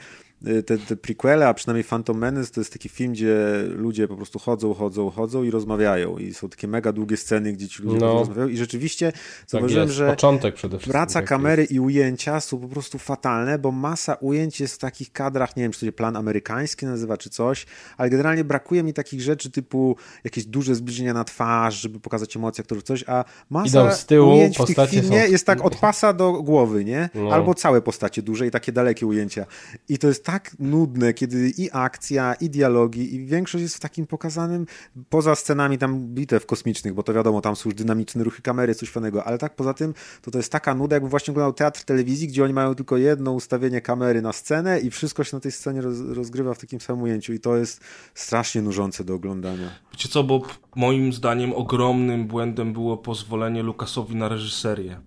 [0.47, 4.15] y, te, te prequele, a przynajmniej Phantom Menace to jest taki film, gdzie ludzie po
[4.15, 7.99] prostu chodzą, chodzą, chodzą i rozmawiają i są takie mega długie sceny, gdzie ci ludzie
[7.99, 8.13] No.
[8.13, 9.97] rozmawiają i rzeczywiście Tak zauważyłem, jest.
[9.97, 10.91] że Początek przede wszystkim.
[10.91, 15.11] Praca tak kamery i ujęcia są po prostu fatalne, bo masa ujęć jest w takich
[15.11, 17.65] kadrach, nie wiem, czy to się plan amerykański nazywa, czy coś,
[17.97, 22.61] ale generalnie brakuje mi takich rzeczy typu jakieś duże zbliżenia na twarz, żeby pokazać emocje
[22.61, 24.57] aktorów, coś, a masa Idą z tyłu, ujęć
[24.87, 27.09] w filmie są- jest tak od pasa do głowy, nie?
[27.15, 27.31] No.
[27.33, 29.45] Albo całe postacie duże i takie dalekie ujęcia.
[29.89, 34.07] I to jest tak nudne, kiedy i akcja, i dialogi, i większość jest w takim
[34.07, 34.65] pokazanym,
[35.09, 38.89] poza scenami tam bitew kosmicznych, bo to wiadomo, tam są już dynamiczne ruchy kamery, coś
[38.89, 42.27] fajnego, ale tak poza tym, to to jest taka nuda, jakby właśnie oglądał teatr telewizji,
[42.27, 45.81] gdzie oni mają tylko jedno ustawienie kamery na scenę i wszystko się na tej scenie
[45.81, 47.81] roz, rozgrywa w takim samym ujęciu i to jest
[48.15, 49.69] strasznie nużące do oglądania.
[49.91, 50.41] wiecie co, bo
[50.75, 54.97] moim zdaniem ogromnym błędem było pozwolenie Lukasowi na reżyserię.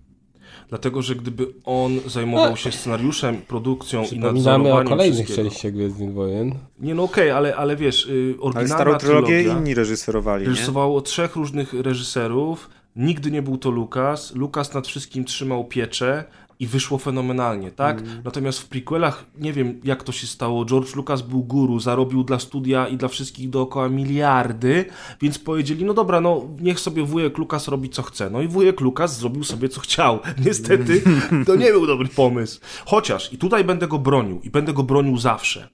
[0.69, 6.55] Dlatego, że gdyby on zajmował się scenariuszem, produkcją i nadzorowaniem o kolejnych częściach Gwiezdnych Wojen.
[6.79, 10.49] Nie no okej, ale, ale wiesz, y, Ale oryginalna starą trylogię inni reżyserowali, nie?
[10.49, 16.23] reżyserowało trzech różnych reżyserów, nigdy nie był to Lukas, Lukas nad wszystkim trzymał pieczę
[16.61, 18.01] i wyszło fenomenalnie, tak?
[18.01, 18.21] Mm.
[18.23, 22.39] Natomiast w prequelach, nie wiem jak to się stało, George Lucas był guru, zarobił dla
[22.39, 24.85] studia i dla wszystkich dookoła miliardy,
[25.21, 28.29] więc powiedzieli, no dobra, no niech sobie wujek Lukas robi co chce.
[28.29, 30.19] No i wujek Lukas zrobił sobie co chciał.
[30.45, 31.01] Niestety
[31.45, 32.59] to nie był dobry pomysł.
[32.85, 35.69] Chociaż, i tutaj będę go bronił, i będę go bronił zawsze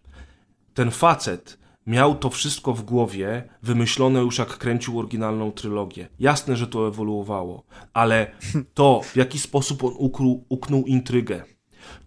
[0.73, 6.07] ten facet miał to wszystko w głowie, wymyślone już jak kręcił oryginalną trylogię.
[6.19, 8.31] Jasne, że to ewoluowało, ale
[8.73, 11.43] to, w jaki sposób on ukrył, uknął intrygę,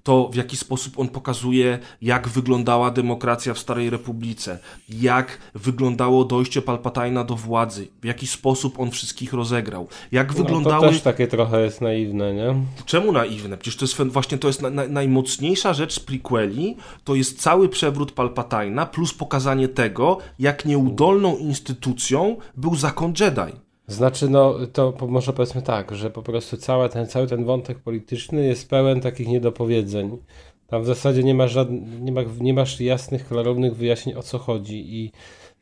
[0.02, 4.58] to w jaki sposób on pokazuje, jak wyglądała demokracja w Starej Republice,
[4.88, 10.42] jak wyglądało dojście Palpatina do władzy, w jaki sposób on wszystkich rozegrał, jak No, to
[10.42, 10.88] wyglądały...
[10.88, 12.54] też takie trochę jest naiwne, nie?
[12.86, 13.56] Czemu naiwne?
[13.56, 17.68] Przecież to jest właśnie to jest na, na, najmocniejsza rzecz z prequeli, to jest cały
[17.68, 23.69] przewrót Palpatina plus pokazanie tego, jak nieudolną instytucją był zakon Jedi.
[23.90, 28.46] Znaczy, no to może powiedzmy tak, że po prostu cały ten, cały ten wątek polityczny
[28.46, 30.18] jest pełen takich niedopowiedzeń.
[30.66, 34.38] Tam w zasadzie nie masz, żadn- nie, ma, nie masz jasnych, klarownych wyjaśnień o co
[34.38, 35.12] chodzi i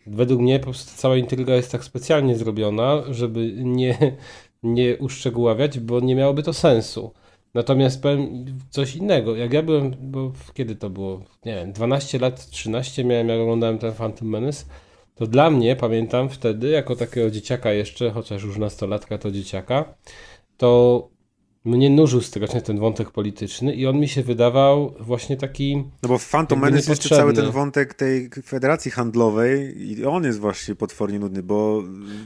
[0.07, 4.17] według mnie po prostu cała intryga jest tak specjalnie zrobiona, żeby nie,
[4.63, 7.13] nie uszczegóławiać, bo nie miałoby to sensu.
[7.55, 9.37] Natomiast powiem coś innego.
[9.37, 11.21] Jak ja byłem, bo kiedy to było?
[11.45, 14.65] Nie wiem, 12 lat, 13 miałem, jak oglądałem ten Phantom Menace,
[15.19, 19.95] to dla mnie, pamiętam wtedy, jako takiego dzieciaka jeszcze, chociaż już nastolatka to dzieciaka,
[20.57, 21.09] to
[21.65, 25.77] mnie nużył strasznie ten wątek polityczny i on mi się wydawał właśnie taki...
[26.03, 30.39] No bo w Phantom Menace jeszcze cały ten wątek tej federacji handlowej i on jest
[30.39, 31.83] właśnie potwornie nudny, bo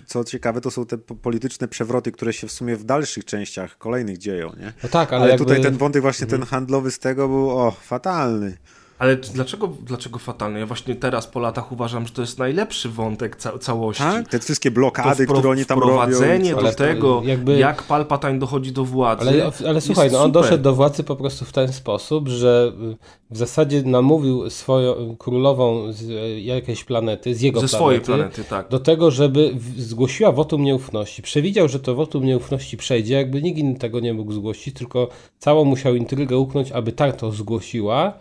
[0.06, 3.78] co ciekawe to są te po- polityczne przewroty, które się w sumie w dalszych częściach
[3.78, 4.72] kolejnych dzieją, nie?
[4.82, 5.44] No tak, ale, Ale, jakby...
[5.44, 8.56] tutaj ten wątek właśnie ten handlowy z tego był, o, fatalny.
[9.02, 10.60] Ale dlaczego, dlaczego fatalny?
[10.60, 14.02] Ja właśnie teraz po latach uważam, że to jest najlepszy wątek ca całości.
[14.02, 14.28] Tak?
[14.28, 16.62] Te wszystkie blokady, które oni tam robią.
[16.62, 19.28] do tego, jakby- jak Palpatine dochodzi do władzy.
[19.28, 20.42] Ale, ale słuchaj, no on super.
[20.42, 22.96] doszedł do władzy po prostu w ten sposób, że y,
[23.30, 28.44] w zasadzie namówił swoją królową z y, jakiejś planety, z jego Ze planety, swojej planety,
[28.44, 28.68] tak.
[28.68, 31.22] do tego, żeby zgłosiła wotum nieufności.
[31.22, 35.64] Przewidział, że to wotum nieufności przejdzie, jakby nikt inny tego nie mógł zgłosić, tylko całą
[35.64, 38.12] musiał intrygę uknąć, aby tak to zgłosiła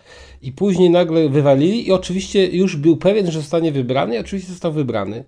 [0.42, 4.72] i później nagle wywalili i oczywiście już był pewien, że zostanie wybrany i oczywiście został
[4.72, 5.24] wybrany.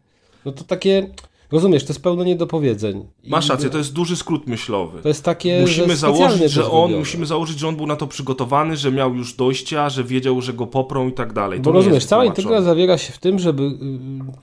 [0.46, 1.10] No to takie,
[1.52, 3.06] rozumiesz, to jest pełno niedopowiedzeń.
[3.24, 5.02] I Masz rację, to jest duży skrót myślowy.
[5.02, 7.96] to jest takie, Musimy że założyć, że to on, musimy założyć, że on był na
[7.96, 11.60] to przygotowany, że miał już dojścia, że wiedział, że go poprą i tak dalej.
[11.60, 13.64] To Bo nie rozumiesz, cała intryga zawiera się w tym, żeby.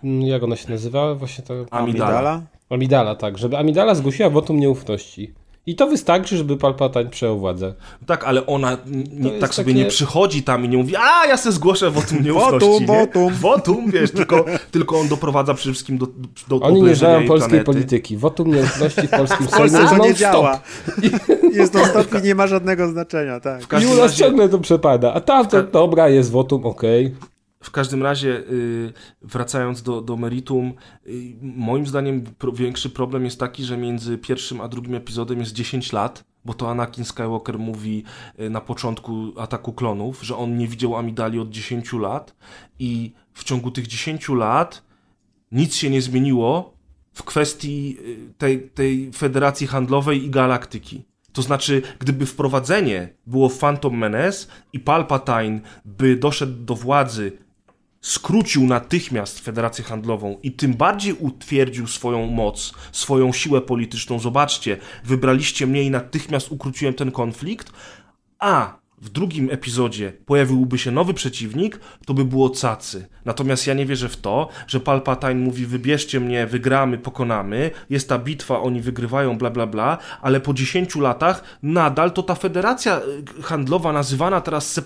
[0.04, 1.14] y, Jak ona się nazywała?
[1.14, 1.54] Właśnie ta.
[1.70, 2.08] Amidala.
[2.18, 2.42] Amidala?
[2.70, 3.38] Amidala, tak.
[3.38, 5.32] Żeby Amidala zgłosiła wotum nieufności.
[5.70, 7.74] I to wystarczy, żeby Palpatine przejął władzę.
[8.06, 8.76] Tak, ale ona
[9.12, 11.90] nie, jest tak sobie takie- nie przychodzi tam i nie mówi, a ja se zgłoszę
[11.90, 12.68] wotum nieufności.
[12.68, 12.86] Wotum, nie?
[12.86, 13.32] wotum.
[13.34, 16.06] Wotum, wiesz, tylko, tylko on doprowadza przede wszystkim do,
[16.48, 17.64] do Oni nie znają polskiej planety.
[17.64, 18.16] polityki.
[18.16, 20.60] Wotum nieufności w polskim W Polsce jest to nie działa.
[21.52, 23.60] Jest to stop i nie ma żadnego znaczenia, tak.
[23.82, 25.12] I u nas razie- ciągle to przepada.
[25.14, 27.14] A tam to dobra, jest wotum, okej.
[27.62, 28.92] W każdym razie, y,
[29.22, 30.74] wracając do, do meritum,
[31.06, 35.92] y, moim zdaniem większy problem jest taki, że między pierwszym a drugim epizodem jest 10
[35.92, 38.04] lat, bo to Anakin Skywalker mówi
[38.40, 42.36] y, na początku ataku klonów, że on nie widział Amidali od 10 lat
[42.78, 44.82] i w ciągu tych 10 lat
[45.52, 46.74] nic się nie zmieniło
[47.12, 47.98] w kwestii
[48.38, 51.04] tej, tej federacji handlowej i galaktyki.
[51.32, 57.32] To znaczy, gdyby wprowadzenie było Phantom Menace i Palpatine by doszedł do władzy,
[58.00, 64.18] skrócił natychmiast Federację Handlową i tym bardziej utwierdził swoją moc, swoją siłę polityczną.
[64.18, 67.72] Zobaczcie, wybraliście mnie i natychmiast ukróciłem ten konflikt,
[68.38, 73.06] a w drugim epizodzie pojawiłby się nowy przeciwnik, to by było cacy.
[73.24, 78.18] Natomiast ja nie wierzę w to, że Palpatine mówi wybierzcie mnie, wygramy, pokonamy, jest ta
[78.18, 83.00] bitwa, oni wygrywają, bla bla bla, ale po 10 latach nadal to ta federacja
[83.38, 84.80] y, handlowa nazywana teraz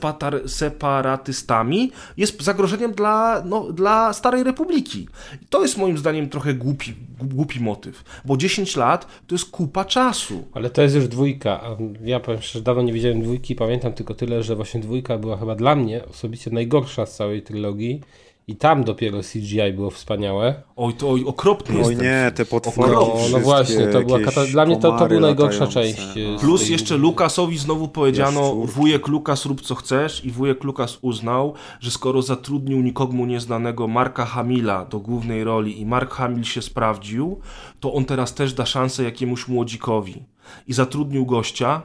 [0.46, 5.09] separatystami jest zagrożeniem dla, no, dla Starej Republiki.
[5.42, 9.85] I to jest moim zdaniem trochę głupi, głupi motyw, bo 10 lat to jest kupa
[9.85, 10.44] czasu.
[10.53, 11.61] Ale to jest już dwójka.
[12.05, 13.55] Ja powiem szczerze, dawno nie widziałem dwójki.
[13.55, 18.00] Pamiętam tylko tyle, że właśnie dwójka była chyba dla mnie osobiście najgorsza z całej trylogii.
[18.48, 20.62] I tam dopiero CGI było wspaniałe.
[20.76, 22.92] Oj, to oj, okropny jest Oj nie, te potwory.
[22.92, 24.46] No, No, no właśnie, to była kata...
[24.46, 26.16] Dla mnie to, to była najgorsza latające, część.
[26.16, 26.34] no.
[26.36, 30.98] e, Plus tej- jeszcze Lukasowi znowu powiedziano, wujek Lukas rób co chcesz i wujek Lukas
[31.02, 36.62] uznał, że skoro zatrudnił nikomu nieznanego Marka Hamila do głównej roli i Mark Hamil się
[36.62, 37.40] sprawdził,
[37.80, 40.22] to on teraz też da szansę jakiemuś młodzikowi.
[40.66, 41.82] I zatrudnił gościa,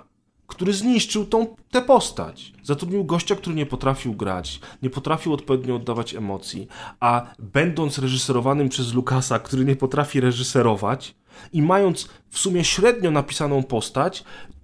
[0.49, 2.53] który zniszczył tą, tę postać.
[2.63, 6.67] Zatrudnił gościa, który nie potrafił grać, nie potrafił odpowiednio oddawać emocji,
[6.99, 11.15] a będąc reżyserowanym przez Lukasa, który nie potrafi reżyserować
[11.53, 14.23] i mając w sumie średnio napisaną postać,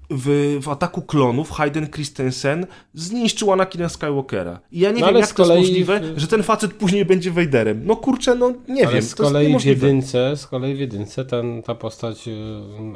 [0.10, 4.60] w, w ataku klonów Hayden Christensen zniszczył Anakina Skywalkera.
[4.72, 7.32] I ja nie No wiem, jak to jest możliwe, w- że ten facet później będzie
[7.32, 7.82] Vaderem.
[7.86, 10.80] No kurczę, no nie Ale wiem, z to jest kolei w jedynce, z kolei w
[10.80, 12.32] jedynce ten, ta postać y,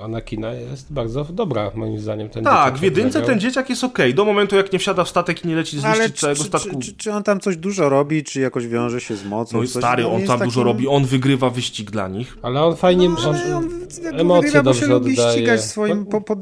[0.04, 2.30] Anakina jest bardzo dobra, moim zdaniem.
[2.30, 5.46] Ten Tak, w jedynce ten dzieciak jest okej, do momentu jak nie wsiada w statek
[5.46, 6.70] i nie leci zniszczyć Ale całego czy, statku.
[6.80, 9.58] czy, czy, czy on tam coś dużo robi, czy jakoś wiąże się z mocą?
[9.58, 9.84] No i coś?
[9.84, 12.38] stary, on jest tam dużo takim- robi, on wygrywa wyścig dla nich.
[12.42, 13.70] Ale on fajnie, No, ale on, on
[14.04, 15.38] jakby emocje wygrywa, bo się lubi oddaje.
[15.38, 16.40] ścigać swoim No, po, pod.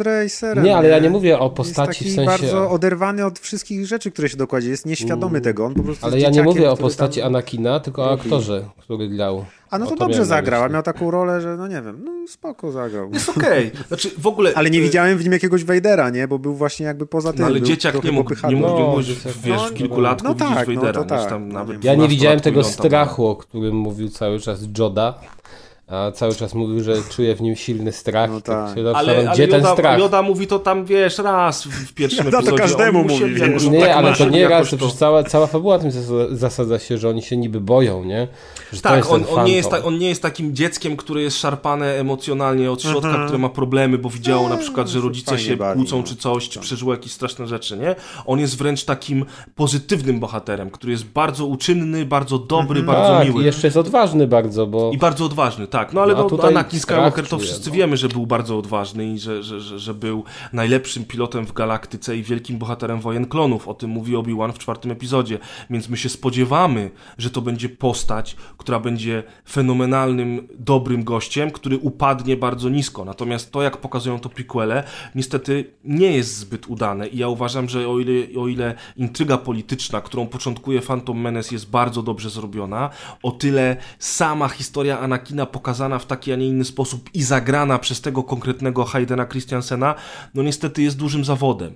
[0.62, 0.66] Bohaterem.
[0.66, 3.88] Nie, ale ja nie mówię o postaci jest taki w sensie- bardzo oderwany od wszystkich
[3.88, 4.70] rzeczy, które się dokładzi.
[4.70, 5.66] Jest nieświadomy tego.
[5.66, 7.28] On po prostu Ale ja nie mówię o postaci tam...
[7.28, 9.46] Anakina, tylko o aktorze, który grał.
[9.70, 12.28] A no to to dobrze zagrał, a miał taką rolę, że no nie wiem, no
[12.28, 13.14] spoko zagrał.
[13.14, 13.72] Jest okej.
[13.88, 14.52] Znaczy w ogóle...
[14.56, 16.28] Ale nie y, widziałem w nim jakiegoś Vadera, nie?
[16.28, 17.42] Bo był właśnie jakby poza tym.
[17.42, 20.24] No, ale był dzieciak nie mógł, nie mógł, No, nie mógł dzieciak- wiesz, no, w
[20.24, 21.82] no widzieć tak, no niż tak, tam no nawet wiem.
[21.84, 25.20] Ja nie 12-latku widziałem tego strachu, o którym mówił cały czas Joda,
[25.88, 28.30] a cały czas mówił, że czuje w nim silny strach.
[28.30, 28.76] No i tak tak.
[28.76, 30.00] się Ale, ale gdzie ten Joda, strach?
[30.00, 32.64] Joda mówi to tam, wiesz, raz w, pierwszym Joda to epizodzie.
[32.64, 33.66] każdemu Oni mówi, musieli wiesz.
[33.66, 37.10] Nie, tak ale to nie raz, to cała, cała fabuła tym zas- zasadza się, że
[37.10, 38.28] oni się niby boją, nie?
[38.74, 41.22] Że to Tak, jest on, on, nie jest ta, on nie jest takim dzieckiem, które
[41.22, 45.40] jest szarpane emocjonalnie od środka, które ma problemy, bo widziało na przykład, że się rodzice
[45.40, 46.04] się kłócą no.
[46.04, 47.96] czy coś, czy przeżyło jakieś straszne rzeczy, nie?
[48.26, 49.26] On jest wręcz takim
[49.56, 53.44] pozytywnym bohaterem, który jest bardzo uczynny, bardzo dobry, bardzo tak, miły.
[53.44, 55.77] i jeszcze jest odważny bardzo, bo I bardzo odważny, tak.
[55.94, 57.76] No ale No, no, Anakin Skywalker to wszyscy no.
[57.76, 60.24] wiemy, że był bardzo odważny i że, że, że, że był
[60.54, 63.68] najlepszym pilotem w galaktyce i wielkim bohaterem wojen klonów.
[63.68, 65.40] O tym mówi Obi-Wan w czwartym epizodzie.
[65.70, 72.38] Więc my się spodziewamy, że to będzie postać, która będzie fenomenalnym, dobrym gościem, który upadnie
[72.38, 73.06] bardzo nisko.
[73.06, 74.84] Natomiast to, jak pokazują to prequele,
[75.16, 80.02] niestety nie jest zbyt udane i ja uważam, że o ile, o ile intryga polityczna,
[80.02, 82.90] którą początkuje Phantom Menace jest bardzo dobrze zrobiona,
[83.24, 88.02] o tyle sama historia Anakina pokazana w taki, a nie inny sposób i zagrana przez
[88.02, 89.96] tego konkretnego Haydena Christiansena,
[90.34, 91.74] no niestety jest dużym zawodem.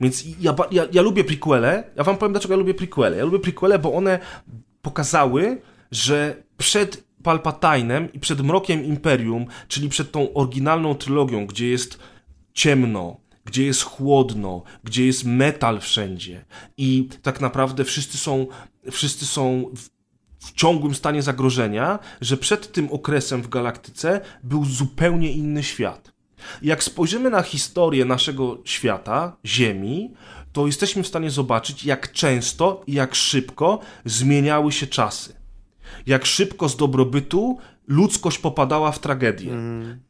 [0.00, 1.84] Więc ja, ja, ja lubię prequele.
[1.96, 3.16] Ja wam powiem, dlaczego ja lubię prequele.
[3.16, 4.18] Ja lubię prequele, bo one
[4.82, 5.60] pokazały,
[5.90, 11.98] że przed Palpatine'em i przed Mrokiem Imperium, czyli przed tą oryginalną trylogią, gdzie jest
[12.54, 16.44] ciemno, gdzie jest chłodno, gdzie jest metal wszędzie
[16.76, 18.46] i tak naprawdę wszyscy są,
[18.90, 19.70] wszyscy są
[20.48, 26.12] w, ciągłym stanie zagrożenia, że przed tym okresem w galaktyce był zupełnie inny świat.
[26.62, 30.14] Jak spojrzymy na historię naszego świata, Ziemi,
[30.52, 35.34] to jesteśmy w stanie zobaczyć, jak często i jak szybko zmieniały się czasy.
[36.06, 39.52] Jak szybko z dobrobytu ludzkość popadała w tragedię.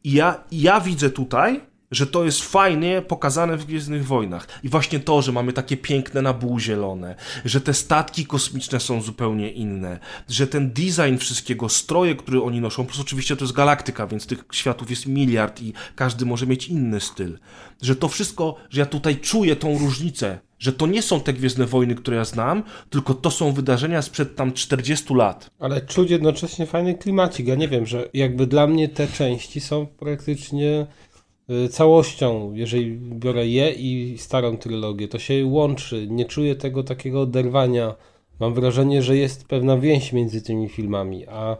[0.03, 1.61] I ja, ja widzę tutaj,
[1.91, 4.47] że to jest fajnie pokazane w Gwiezdnych Wojnach.
[4.63, 7.15] I właśnie to, że mamy takie piękne nabuł zielone,
[7.45, 12.85] że te statki kosmiczne są zupełnie inne, że ten design wszystkiego, stroje, które oni noszą,
[12.85, 16.99] plus oczywiście to jest galaktyka, więc tych światów jest miliard i każdy może mieć inny
[16.99, 17.39] styl.
[17.81, 21.65] Że to wszystko, że ja tutaj czuję tą różnicę, że to nie są te Gwiezdne
[21.65, 25.49] Wojny, które ja znam, tylko to są wydarzenia sprzed tam 40 lat.
[25.59, 27.47] Ale czuć jednocześnie fajny klimacik.
[27.47, 30.87] Ja nie wiem, że jakby dla mnie te części są praktycznie
[31.69, 32.53] całością.
[32.53, 36.07] Jeżeli biorę je i starą trylogię, to się łączy.
[36.09, 37.95] Nie czuję tego takiego oderwania.
[38.39, 41.57] Mam wrażenie, że jest pewna więź między tymi filmami, a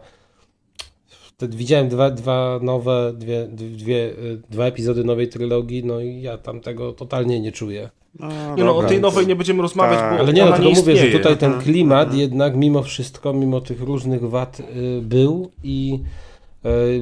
[1.06, 6.38] wtedy widziałem dwa, dwa nowe, dwie, dwie, y, dwa epizody nowej trylogii, no i ja
[6.38, 7.90] tam tego totalnie nie czuję.
[8.18, 10.12] No, Nie no, o tej nowej nie będziemy rozmawiać, Tak.
[10.12, 12.82] bo Ale nie, ona no, tylko nie mówię, że tutaj ten Aha, klimat jednak mimo
[12.82, 16.29] wszystko, mimo tych różnych wad y, był i y,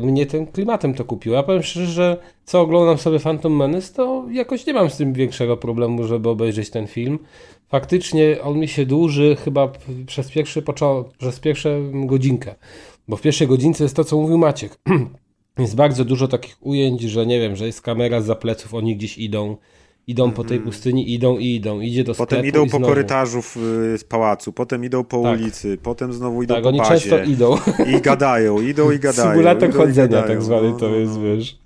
[0.02, 1.36] mnie tym klimatem to kupiło.
[1.36, 5.12] Ja powiem szczerze, że co oglądam sobie Phantom Menace, to jakoś nie mam z tym
[5.12, 7.18] większego problemu, żeby obejrzeć ten film.
[7.68, 9.72] Faktycznie on mi się dłuży chyba
[10.06, 12.54] przez, pierwszy począ- przez pierwszą godzinkę,
[13.09, 14.78] bo w pierwszej godzince jest to, co mówił Maciek.
[15.59, 19.18] Jest bardzo dużo takich ujęć, że nie wiem, że jest kamera za pleców, oni gdzieś
[19.18, 19.56] idą,
[20.09, 22.86] idą po tej pustyni, idą i idą, idzie do sklepu Potem idą i po znowu.
[22.92, 25.40] korytarzu w, y, z pałacu, potem idą po Tak.
[25.40, 26.90] ulicy, potem znowu idą Tak, po oni bazie.
[26.90, 27.56] często idą.
[27.96, 29.30] I gadają, idą i gadają.
[29.30, 30.26] Symulator idą i chodzenia gadają.
[30.28, 31.22] tak zwany No, to no, jest, no.
[31.22, 31.59] wiesz.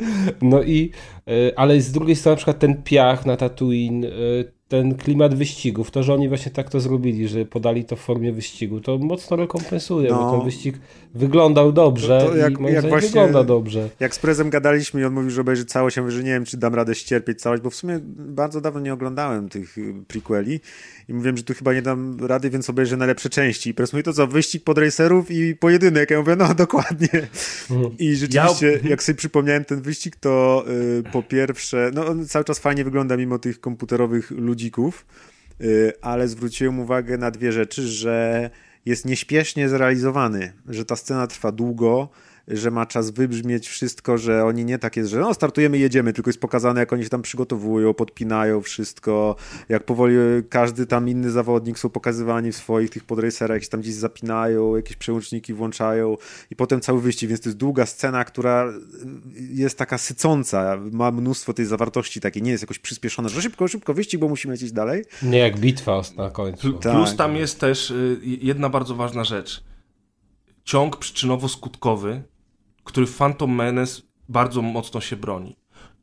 [0.42, 0.90] No i,
[1.28, 5.90] y, ale z drugiej strony na przykład ten piach na Tatooine, y, ten klimat wyścigów,
[5.90, 9.36] to, że oni właśnie tak to zrobili, że podali to w formie wyścigu, to mocno
[9.36, 10.30] rekompensuje, bo No.
[10.36, 10.76] ten wyścig
[11.14, 13.88] wyglądał dobrze To- to jak- i jak właśnie- wygląda dobrze.
[14.00, 16.44] Jak z Prezem gadaliśmy i on mówił, że obejrzy całość, ja mówię, że nie wiem,
[16.44, 20.60] czy dam radę ścierpieć całość, bo w sumie bardzo dawno nie oglądałem tych y, prequeli
[21.08, 23.70] i mówiłem, że tu chyba nie dam rady, więc obejrzę najlepsze części.
[23.70, 26.10] I Prez mówi, to co, wyścig podracerów i pojedynek.
[26.10, 27.08] Ja mówię, no dokładnie.
[27.98, 32.58] I rzeczywiście, jak sobie przypomniałem ten wyścig, to y, po pierwsze, no on cały czas
[32.58, 34.30] fajnie wygląda mimo tych komputerowych
[34.62, 35.06] ludzików,
[35.60, 38.50] y, ale zwróciłem uwagę na dwie rzeczy, że
[38.86, 42.08] jest nieśpiesznie zrealizowany, że ta scena trwa długo,
[42.48, 46.28] że ma czas wybrzmieć wszystko, że oni nie tak jest, że no startujemy, jedziemy, tylko
[46.28, 49.36] jest pokazane, jak oni się tam przygotowują, podpinają wszystko,
[49.68, 50.16] jak powoli
[50.48, 54.76] każdy tam inny zawodnik są pokazywani w swoich tych podracerach, jak się tam gdzieś zapinają,
[54.76, 56.16] jakieś przełączniki włączają
[56.50, 58.72] i potem cały wyścig, więc to jest długa scena, która
[59.50, 63.94] jest taka sycąca, ma mnóstwo tej zawartości takiej, nie jest jakoś przyspieszona, że szybko, szybko
[63.94, 65.04] wyścig, bo musimy lecieć dalej.
[65.22, 66.72] Nie jak bitwa na końcu.
[66.72, 66.92] Tak.
[66.92, 69.64] Plus tam jest też y, jedna bardzo ważna rzecz.
[70.64, 72.20] Ciąg przyczynowo-skutkowy,
[72.84, 73.60] który w Phantom
[74.28, 75.56] bardzo mocno się broni.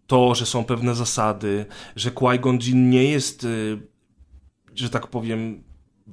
[0.07, 1.65] to, że są pewne zasady,
[1.95, 3.79] że Qui-Gon Jinn nie jest, y,
[4.75, 5.63] że tak powiem,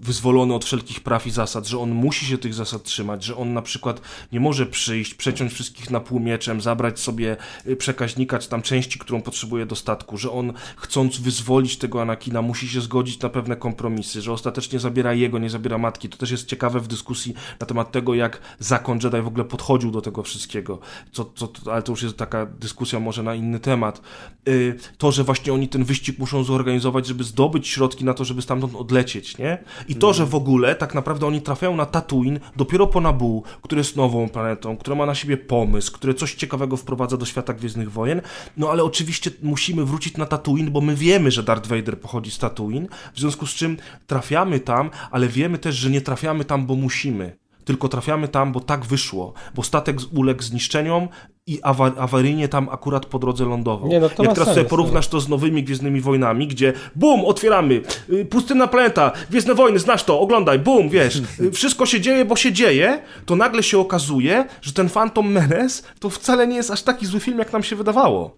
[0.00, 3.54] wyzwolony od wszelkich praw i zasad, że on musi się tych zasad trzymać, że on
[3.54, 4.00] na przykład
[4.32, 7.36] nie może przyjść, przeciąć wszystkich na pół mieczem, zabrać sobie
[7.66, 12.42] y, przekaźnika czy tam części, którą potrzebuje do statku, że on chcąc wyzwolić tego Anakina
[12.42, 16.08] musi się zgodzić na pewne kompromisy, że ostatecznie zabiera jego, nie zabiera matki.
[16.08, 19.90] To też jest ciekawe w dyskusji na temat tego, jak zakon Jedi w ogóle podchodził
[19.90, 20.78] do tego wszystkiego.
[21.12, 24.00] Co, co, ale to już jest taka dyskusja może na inny temat.
[24.48, 28.42] Y, To, że właśnie oni ten wyścig muszą zorganizować, żeby zdobyć środki na to, żeby
[28.42, 29.58] stamtąd odlecieć, nie?
[29.88, 33.80] I to, że w ogóle tak naprawdę oni trafiają na Tatooine dopiero po Naboo, który
[33.80, 37.92] jest nową planetą, która ma na siebie pomysł, który coś ciekawego wprowadza do świata Gwiezdnych
[37.92, 38.22] Wojen,
[38.56, 42.38] no ale oczywiście musimy wrócić na Tatooine, bo my wiemy, że Darth Vader pochodzi z
[42.38, 43.76] Tatooine, w związku z czym
[44.06, 47.45] trafiamy tam, ale wiemy też, że nie trafiamy tam, bo musimy.
[47.66, 51.08] Tylko trafiamy tam, bo tak wyszło, bo statek uległ zniszczeniom
[51.46, 53.88] i awa- awaryjnie tam akurat po drodze lądował.
[53.88, 57.24] Nie, no to Jak teraz sens, sobie porównasz to z nowymi Gwiezdnymi Wojnami, gdzie bum,
[57.24, 62.24] otwieramy, y, pustynna planeta, Gwiezdne Wojny, znasz to, oglądaj, bum, wiesz, y, wszystko się dzieje,
[62.24, 66.70] bo się dzieje, to nagle się okazuje, że ten Phantom Menace to wcale nie jest
[66.70, 68.36] aż taki zły film, jak nam się wydawało.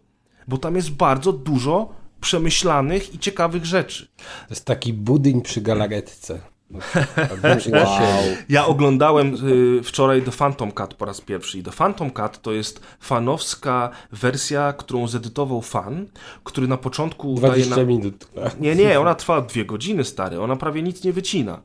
[0.48, 1.88] Bo tam jest bardzo dużo
[2.20, 4.08] przemyślanych i ciekawych rzeczy.
[4.16, 6.40] To jest taki budyń przy galaretce.
[6.70, 8.00] Wow.
[8.48, 9.34] Ja oglądałem
[9.78, 13.90] y, wczoraj The Phantom Cut po raz pierwszy i The Phantom Cut to jest fanowska
[14.12, 16.06] wersja, którą zedytował fan,
[16.44, 17.84] który na początku daje 20 na...
[17.84, 18.28] minut.
[18.60, 20.40] Nie, nie, ona trwa dwie godziny, stary.
[20.40, 21.60] Ona prawie nic nie wycina.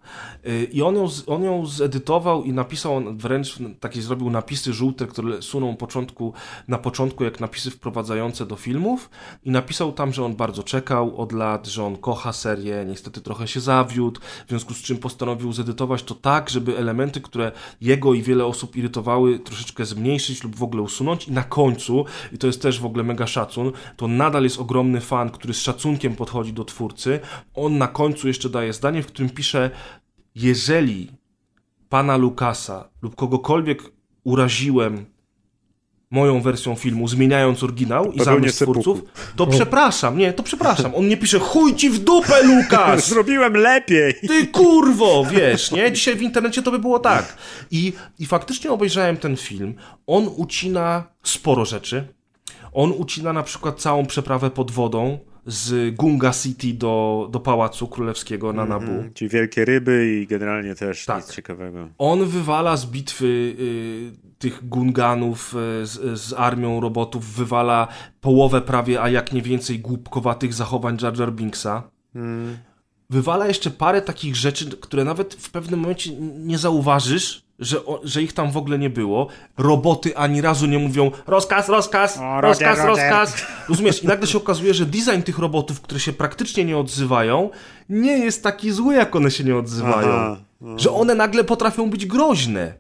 [0.48, 5.08] Y, I on ją, on ją zedytował i napisał, on wręcz takie zrobił napisy żółte,
[5.08, 6.34] które suną początku,
[6.68, 9.10] na początku jak napisy wprowadzające do filmów.
[9.44, 13.48] I napisał tam, że on bardzo czekał od lat, że on kocha serię, niestety trochę
[13.48, 18.22] się zawiódł, w związku z czym postanowił zedytować to tak, żeby elementy, które jego i
[18.22, 21.28] wiele osób irytowały, troszeczkę zmniejszyć lub w ogóle usunąć.
[21.28, 25.02] I na końcu, i to jest też w ogóle mega szacun, to nadal jest ogromny
[25.02, 27.20] fan, który z szacunkiem podchodzi do twórcy.
[27.54, 29.72] On na końcu jeszcze daje zdanie, w którym pisze:
[30.36, 31.12] Jeżeli
[31.90, 33.84] pana Lukasa lub kogokolwiek
[34.24, 35.13] uraziłem
[36.14, 39.02] moją wersją filmu, zmieniając oryginał i zamysł twórców,
[39.36, 40.96] to przepraszam, nie, to przepraszam.
[40.96, 43.08] On nie pisze chuj ci w dupę, Lukas!
[43.08, 44.14] Zrobiłem lepiej!
[44.28, 45.92] Ty kurwo, wiesz, nie?
[45.92, 47.38] Dzisiaj w internecie to by było tak.
[47.72, 49.76] I, I faktycznie obejrzałem ten film.
[50.08, 52.08] On ucina sporo rzeczy.
[52.74, 58.54] On ucina na przykład całą przeprawę pod wodą z Gunga City do, do Pałacu Królewskiego
[58.54, 59.04] na Nabu.
[59.16, 61.18] Ci wielkie ryby i generalnie też Tak.
[61.18, 61.90] nic ciekawego.
[61.98, 67.88] On wywala z bitwy y, tych Gunganów y, z, z armią robotów, wywala
[68.22, 71.84] połowę prawie, a jak nie więcej głupkowatych zachowań Jar Jar Binksa.
[73.14, 78.22] Wywala jeszcze parę takich rzeczy, które nawet w pewnym momencie nie zauważysz, że, o, że
[78.24, 79.28] ich tam w ogóle nie było.
[79.58, 83.12] Roboty ani razu nie mówią rozkaz, rozkaz, O, rozkaz, Roger, Roger.
[83.14, 83.46] rozkaz.
[83.70, 84.04] Rozumiesz?
[84.04, 87.50] I nagle się okazuje, że design tych robotów, które się praktycznie nie odzywają,
[87.90, 90.10] nie jest taki zły, jak one się nie odzywają.
[90.10, 90.38] Aha,
[90.78, 92.74] Że one nagle potrafią być groźne.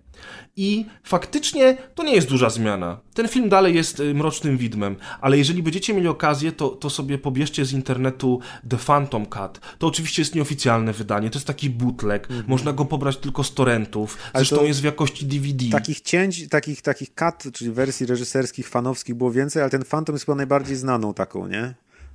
[0.55, 2.99] I faktycznie to nie jest duża zmiana.
[3.13, 7.17] Ten film dalej jest y, mrocznym widmem, ale jeżeli będziecie mieli okazję, to, to sobie
[7.17, 8.39] pobierzcie z internetu
[8.69, 9.59] The Phantom Cut.
[9.79, 12.27] To oczywiście jest nieoficjalne wydanie, to jest taki bootleg.
[12.47, 14.17] Można go pobrać tylko z torrentów.
[14.35, 15.65] Zresztą jest w jakości DVD.
[15.71, 20.25] Takich cięć, takich, takich cut, czyli wersji reżyserskich, fanowskich było więcej, ale ten Phantom jest
[20.25, 21.73] chyba najbardziej znaną taką, nie?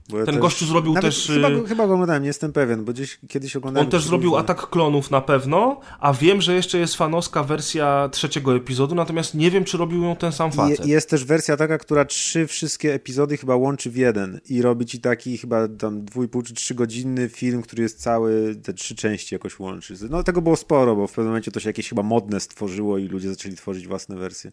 [0.09, 2.85] Ten też- gościu zrobił Nawet też, Chyba, y- go- chyba go oglądałem, nie jestem pewien,
[2.85, 3.87] bo gdzieś kiedyś oglądałem.
[3.87, 8.09] On też zrobił różne- Atak Klonów na pewno, a wiem, że jeszcze jest fanowska wersja
[8.13, 10.87] trzeciego epizodu, natomiast nie wiem, czy robił ją ten sam facet.
[10.87, 14.87] I jest też wersja taka, która trzy wszystkie epizody chyba łączy w jeden i robi
[14.87, 19.35] ci taki chyba tam dwójpół czy trzy godzinny film, który jest cały, te trzy części
[19.35, 19.95] jakoś łączy.
[20.11, 23.09] No tego było sporo, bo w pewnym momencie to się jakieś chyba modne stworzyło i
[23.09, 24.53] ludzie zaczęli tworzyć własne wersje.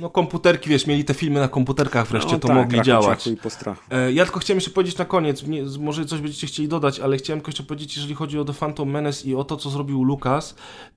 [0.00, 3.26] No komputerki, wiesz, mieli te filmy na komputerkach wreszcie, no, to tak, mogli działać.
[3.26, 3.82] I postrachu.
[3.90, 7.16] E, Ja tylko chciałem jeszcze powiedzieć na koniec, nie, może coś będziecie chcieli dodać, ale
[7.16, 10.04] chciałem tylko jeszcze powiedzieć, jeżeli chodzi o The Phantom Menace i o to, co zrobił
[10.04, 10.54] Lucas,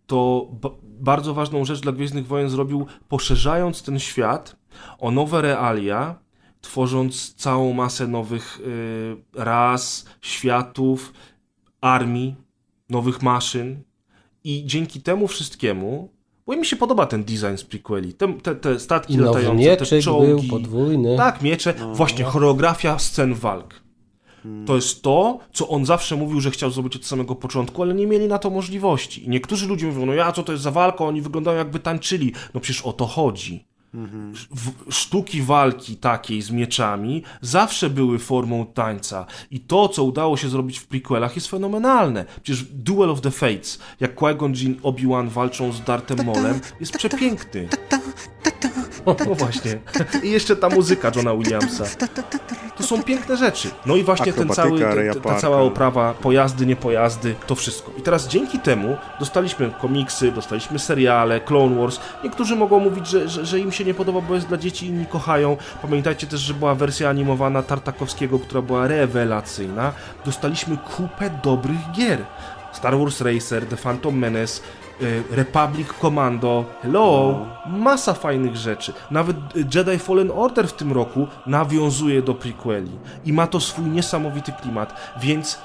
[0.07, 4.55] to ba- bardzo ważną rzecz dla Gwiezdnych Wojen zrobił, poszerzając ten świat
[4.99, 6.19] o nowe realia,
[6.61, 11.13] tworząc całą masę nowych y, ras, światów,
[11.81, 12.35] armii,
[12.89, 13.83] nowych maszyn.
[14.43, 16.16] I dzięki temu wszystkiemu
[16.47, 18.13] bo mi się podoba ten design z prequeli.
[18.13, 20.27] Te, te, te statki nowy latające, te czołgi.
[20.27, 21.17] był podwójny.
[21.17, 21.73] Tak, miecze.
[21.93, 23.87] Właśnie, choreografia scen walk.
[24.65, 28.07] To jest to, co on zawsze mówił, że chciał zrobić od samego początku, ale nie
[28.07, 29.25] mieli na to możliwości.
[29.25, 31.05] I niektórzy ludzie mówią, no ja, co to jest za walka?
[31.05, 32.33] Oni wyglądają jakby tańczyli.
[32.53, 33.67] No przecież o to chodzi.
[34.51, 39.25] W, sztuki walki takiej z mieczami zawsze były formą tańca.
[39.51, 42.25] I to, co udało się zrobić w prequelach jest fenomenalne.
[42.43, 47.69] Przecież Duel of the Fates, jak Qui-Gon Jinn Obi-Wan walczą z Darthem Molem, jest przepiękny.
[49.07, 49.79] No właśnie.
[50.23, 51.83] I jeszcze ta muzyka Johna Williamsa.
[52.77, 53.69] To są piękne rzeczy.
[53.85, 57.91] No i właśnie ten cały, Raya ta, cała oprawa, pojazdy, nie pojazdy, to wszystko.
[57.97, 61.99] I teraz dzięki temu dostaliśmy komiksy, dostaliśmy seriale, Clone Wars.
[62.23, 65.05] Niektórzy mogą mówić, że, że, że im się nie podoba, bo jest dla dzieci, inni
[65.05, 65.57] kochają.
[65.81, 69.93] Pamiętajcie też, że była wersja animowana Tartakowskiego, która była rewelacyjna.
[70.25, 72.25] Dostaliśmy kupę dobrych gier.
[72.71, 74.61] Star Wars Racer, The Phantom Menace,
[75.31, 77.35] Republic Commando, hello,
[77.65, 78.93] masa fajnych rzeczy.
[79.11, 82.91] Nawet y, Jedi Fallen Order w tym roku nawiązuje do prequeli
[83.25, 85.59] i ma to swój niesamowity klimat, więc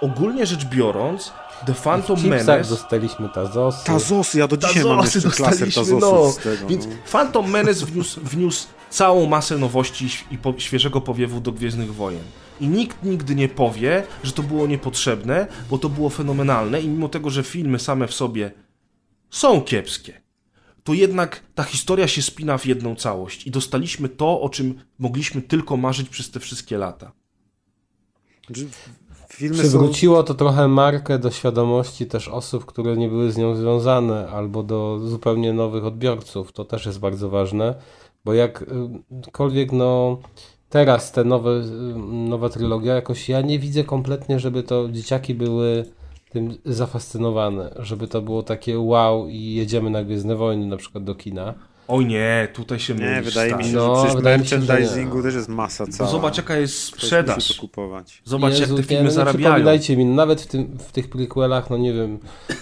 [0.00, 1.32] ogólnie rzecz biorąc,
[1.66, 2.64] The Phantom Menace...
[2.70, 3.86] dostaliśmy Tazosy.
[3.86, 6.30] Tazosy, ja do dzisiaj mam Tazosy jeszcze klaser dostaliśmy, Tazosów no.
[6.32, 6.68] z tego.
[6.68, 6.92] Więc no.
[7.12, 11.94] Phantom Menace wniósł, wniósł całą masę nowości i ś- i po, świeżego powiewu do Gwiezdnych
[11.94, 12.22] Wojen.
[12.60, 17.08] I nikt nigdy nie powie, że to było niepotrzebne, bo to było fenomenalne i mimo
[17.08, 18.52] tego, że filmy same w sobie
[19.30, 20.20] są kiepskie,
[20.84, 25.42] to jednak ta historia się spina w jedną całość i dostaliśmy to, o czym mogliśmy
[25.42, 27.12] tylko marzyć przez te wszystkie lata.
[28.46, 28.68] Znaczy,
[29.28, 29.62] Filmy są...
[29.62, 34.62] Przywróciło to trochę markę do świadomości też osób, które nie były z nią związane, albo
[34.62, 36.52] do zupełnie nowych odbiorców.
[36.52, 37.74] To też jest bardzo ważne,
[38.24, 40.18] bo jakkolwiek no
[40.68, 41.50] teraz te nowe,
[42.08, 45.84] nowa trylogia, jakoś ja nie widzę kompletnie, żeby to dzieciaki były
[46.30, 51.14] tym zafascynowane, żeby to było takie wow i jedziemy na Gwiezdne Wojny na przykład do
[51.14, 51.54] kina.
[51.88, 53.86] Oj nie, tutaj się Nie, mylisz, wydaje mi się, stary.
[53.86, 56.10] No, że przecież wydaje mi się, że merchandisingu też jest masa cała.
[56.10, 57.56] zobacz jaka jest sprzedaż.
[57.56, 58.22] to kupować.
[58.24, 59.44] Zobacz Jezu, jak te filmy no nie zarabiają.
[59.44, 62.18] Przypominajcie mi, nawet w, tym, w tych prequelach, no nie wiem,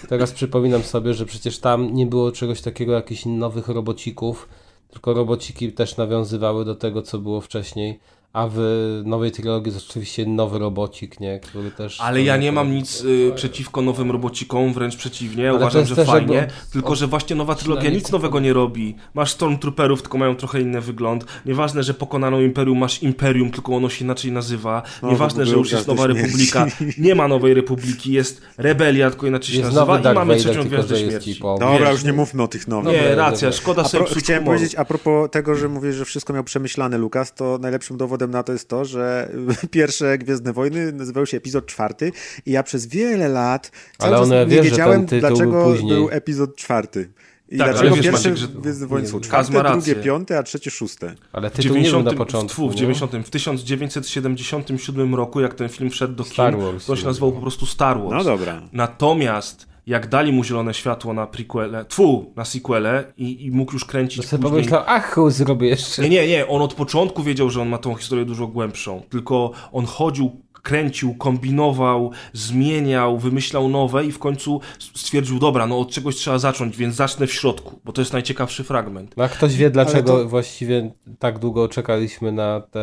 [0.09, 4.49] teraz przypominam sobie, że przecież tam nie było czegoś takiego, jakichś nowych robocików,
[4.97, 7.99] tylko robociki też nawiązywały do tego, co było wcześniej,
[8.33, 8.57] a w
[9.05, 12.01] nowej trylogii jest oczywiście nowy robocik, nie, który też...
[12.01, 16.35] Ale ja nie mam nic y, przeciwko nowym robocikom, wręcz przeciwnie, Ale uważam, że fajnie,
[16.35, 18.95] jakby- tylko że właśnie nowa trylogia przynajmniej nic nowego nie robi.
[19.13, 21.25] Masz Stormtrooperów, tylko mają trochę inny wygląd.
[21.45, 24.83] Nieważne, że pokonano Imperium, masz Imperium, tylko ono się inaczej nazywa.
[25.03, 26.21] No, Nieważne, że już jest Nowa Śmierci.
[26.21, 26.67] Republika,
[26.97, 30.69] nie ma Nowej Republiki, jest Rebelia, tylko inaczej się Jest nazywa i mamy Vader, trzecią
[30.69, 31.39] Gwiazdę Śmierci.
[31.39, 32.93] Dobra, Wiesz, już nie mówmy o tych nowych.
[32.93, 36.43] Nie, racja, szkoda sobie pro, chciałem powiedzieć, a propos tego, że mówisz, że wszystko miał
[36.43, 39.31] przemyślane, Lukas, to najlepszym dowodem na to jest to, że
[39.71, 42.11] pierwsze Gwiezdne Wojny nazywały się epizod czwarty
[42.45, 45.87] i ja przez wiele lat cały Ale czas one nie wie, że wiedziałem, dlaczego był
[45.87, 47.09] był epizod czwarty.
[47.49, 51.15] I Tak, dlaczego wiesz, pierwsze Maciek, Gwiezdne Wojny są czwarte, drugie piąte, a trzecie szóste.
[51.33, 52.69] Ale W tytuł nie był 90, na początku.
[52.69, 52.77] w nie?
[52.79, 57.09] 90, w 1977 roku, jak ten film wszedł do kin, Star Wars to się nazywał
[57.09, 57.31] nazywał.
[57.31, 58.11] po prostu Star Wars.
[58.11, 58.61] No dobra.
[58.73, 63.83] Natomiast jak dali mu zielone światło na prequele, tfu, na sequele i, i mógł już
[63.85, 64.59] To kręcić sobie później...
[64.61, 66.01] pomyślał, ach, zrobię jeszcze.
[66.01, 69.51] Nie, nie, nie, on od początku wiedział, że on ma tą historię dużo głębszą, tylko
[69.71, 74.61] on chodził, kręcił, kombinował, zmieniał, wymyślał nowe i w końcu
[74.95, 78.63] stwierdził, dobra, no od czegoś trzeba zacząć, więc zacznę w środku, bo to jest najciekawszy
[78.63, 79.17] fragment.
[79.17, 82.81] No a ktoś wie, dlaczego to- właściwie tak długo czekaliśmy na te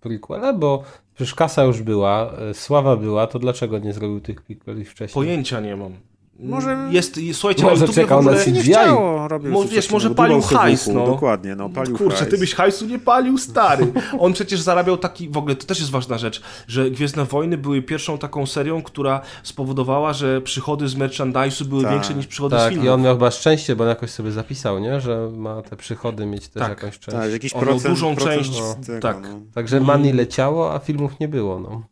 [0.00, 0.82] prequele, bo
[1.14, 5.14] przecież kasa już była, e, sława była, to dlaczego nie zrobił tych prequeli wcześniej?
[5.14, 5.92] Pojęcia nie mam.
[6.38, 8.32] Może- Jest, słuchajcie, Może czekał na.
[8.32, 8.52] CGI.
[8.52, 11.06] Nie chciało, Mo- wiesz, może palił hajs, no.
[11.06, 12.30] Dokładnie, no, palił Kurczę, hajs.
[12.30, 13.92] ty byś hajsu nie palił, stary.
[14.18, 17.82] On przecież zarabiał taki, w ogóle to też jest ważna rzecz, że Gwiezdne Wojny były
[17.82, 21.92] pierwszą taką serią, która spowodowała, że przychody z merchandise'u były Tak.
[21.92, 22.86] większe niż przychody z Tak, filmów.
[22.86, 25.00] i on miał chyba szczęście, bo on jakoś sobie zapisał, nie?
[25.00, 26.70] że ma te przychody mieć też Tak.
[26.70, 27.18] jakąś część.
[27.18, 29.16] Tak, jakiś On procent, dużą procent część, z tego, tak.
[29.22, 31.60] No, Także money leciało, a filmów nie było.
[31.60, 31.82] No.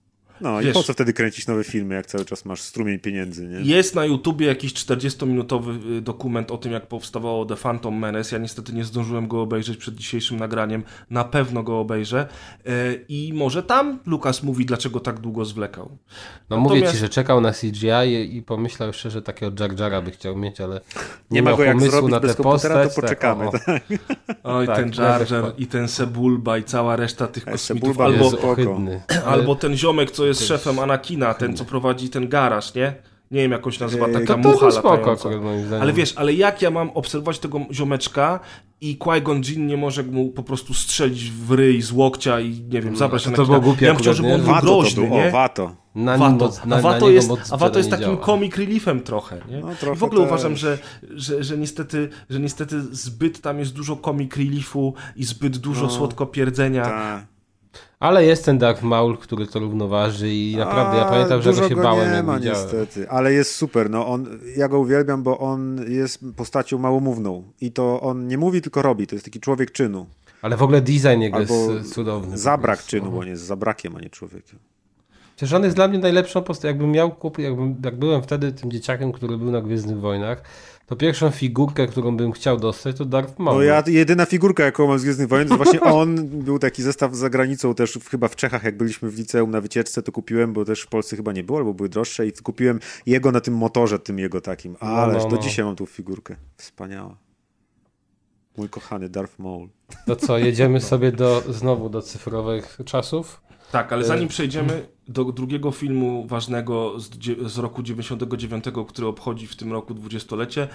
[0.43, 3.47] No i Wiesz- po co wtedy kręcić nowe filmy, jak cały czas masz strumień pieniędzy,
[3.49, 3.61] nie?
[3.61, 8.37] Jest na YouTubie jakiś 40-minutowy y, dokument o tym, jak powstawało The Phantom Menace.
[8.37, 10.83] Ja niestety nie zdążyłem go obejrzeć przed dzisiejszym nagraniem.
[11.11, 12.29] Na pewno go obejrzę.
[12.67, 15.99] Y, I może tam Lukas mówi, dlaczego tak długo zwlekał.
[16.51, 17.87] no mówię Natomiast- ci, że czekał na CGI
[18.33, 20.81] i, i pomyślał jeszcze, że takiego Jar Jara by chciał mieć, ale nie,
[21.31, 22.95] Nie ma go jak pomysłu zrobić na bez tę komputera, postać.
[22.95, 23.47] to poczekamy.
[23.67, 23.83] Tak,
[24.45, 24.57] o.
[24.57, 25.61] Oj, Tak, ten Jar Jar tak.
[25.61, 27.81] i ten Sebulba i cała reszta tych E, kosmitów.
[27.83, 32.75] Sebulba Albo, jest- albo ten ziomek, co jest szefem Anakina, ten, co prowadzi ten garaż,
[32.75, 32.95] nie?
[33.31, 35.17] Nie wiem, jak on się nazywa, taka To, to mucha spoko.
[35.81, 38.41] Ale wiesz, ale jak ja mam obserwować tego ziomeczka
[38.81, 42.83] i Qui-Gon Jinn nie może mu po prostu strzelić w ryj z łokcia i nie
[42.83, 43.47] wiem, zabrać to Anakina.
[43.47, 45.29] było głupie Ja bym chciał, żeby on był to groźny, nie?
[45.29, 45.75] o, Wato.
[45.95, 46.45] na nim Wato.
[46.45, 48.27] moc, na, a na Wato niego jest, a Wato jest takim działa.
[48.27, 49.61] comic reliefem trochę, nie?
[49.61, 50.29] No, I trochę w ogóle też.
[50.31, 50.79] uważam, że,
[51.15, 56.27] że, że, niestety, że niestety zbyt tam jest dużo comic reliefu i zbyt dużo słodko
[56.27, 56.85] pierdzenia.
[56.85, 57.27] Ta.
[58.03, 61.75] Ale jest ten Darth Maul, który to równoważy i naprawdę ja pamiętam, że go się
[61.75, 62.63] go bałem, nie jak ma widziałem.
[62.63, 63.91] niestety, ale jest super.
[63.91, 64.27] No on,
[64.57, 69.07] ja go uwielbiam, bo on jest postacią małomówną i to on nie mówi, tylko robi.
[69.07, 70.07] To jest taki człowiek czynu.
[70.43, 72.39] Ale w ogóle design jego Albo jest cudowny.
[72.39, 74.59] Zabrak czynu, bo on jest zabrakiem, a nie człowiekiem.
[75.37, 76.69] Przecież on jest dla mnie najlepszą postacią.
[76.69, 80.43] Jakbym miał kupić, jakbym, jak byłem wtedy tym dzieciakiem, który był na Gwiezdnych Wojnach,
[80.93, 83.57] To pierwszą figurkę, którą bym chciał dostać, to Darth Maul.
[83.57, 87.15] No ja, jedyna figurka, jaką mam z Gwiezdnych Wojen, to właśnie on, był taki zestaw
[87.15, 90.65] za granicą też, chyba w Czechach, jak byliśmy w liceum na wycieczce, to kupiłem, bo
[90.65, 93.99] też w Polsce chyba nie było, albo były droższe i kupiłem jego na tym motorze,
[93.99, 94.77] tym jego takim.
[94.81, 95.43] Ależ no, do no.
[95.43, 96.37] dzisiaj mam tą figurkę.
[96.57, 97.17] Wspaniała.
[98.57, 99.69] Mój kochany Darth Maul.
[100.07, 103.41] To co, jedziemy sobie do, znowu do cyfrowych czasów?
[103.73, 107.11] Tak, ale Y, zanim przejdziemy do drugiego filmu ważnego z,
[107.53, 110.69] z roku 99, który obchodzi w tym roku dwudziestolecie,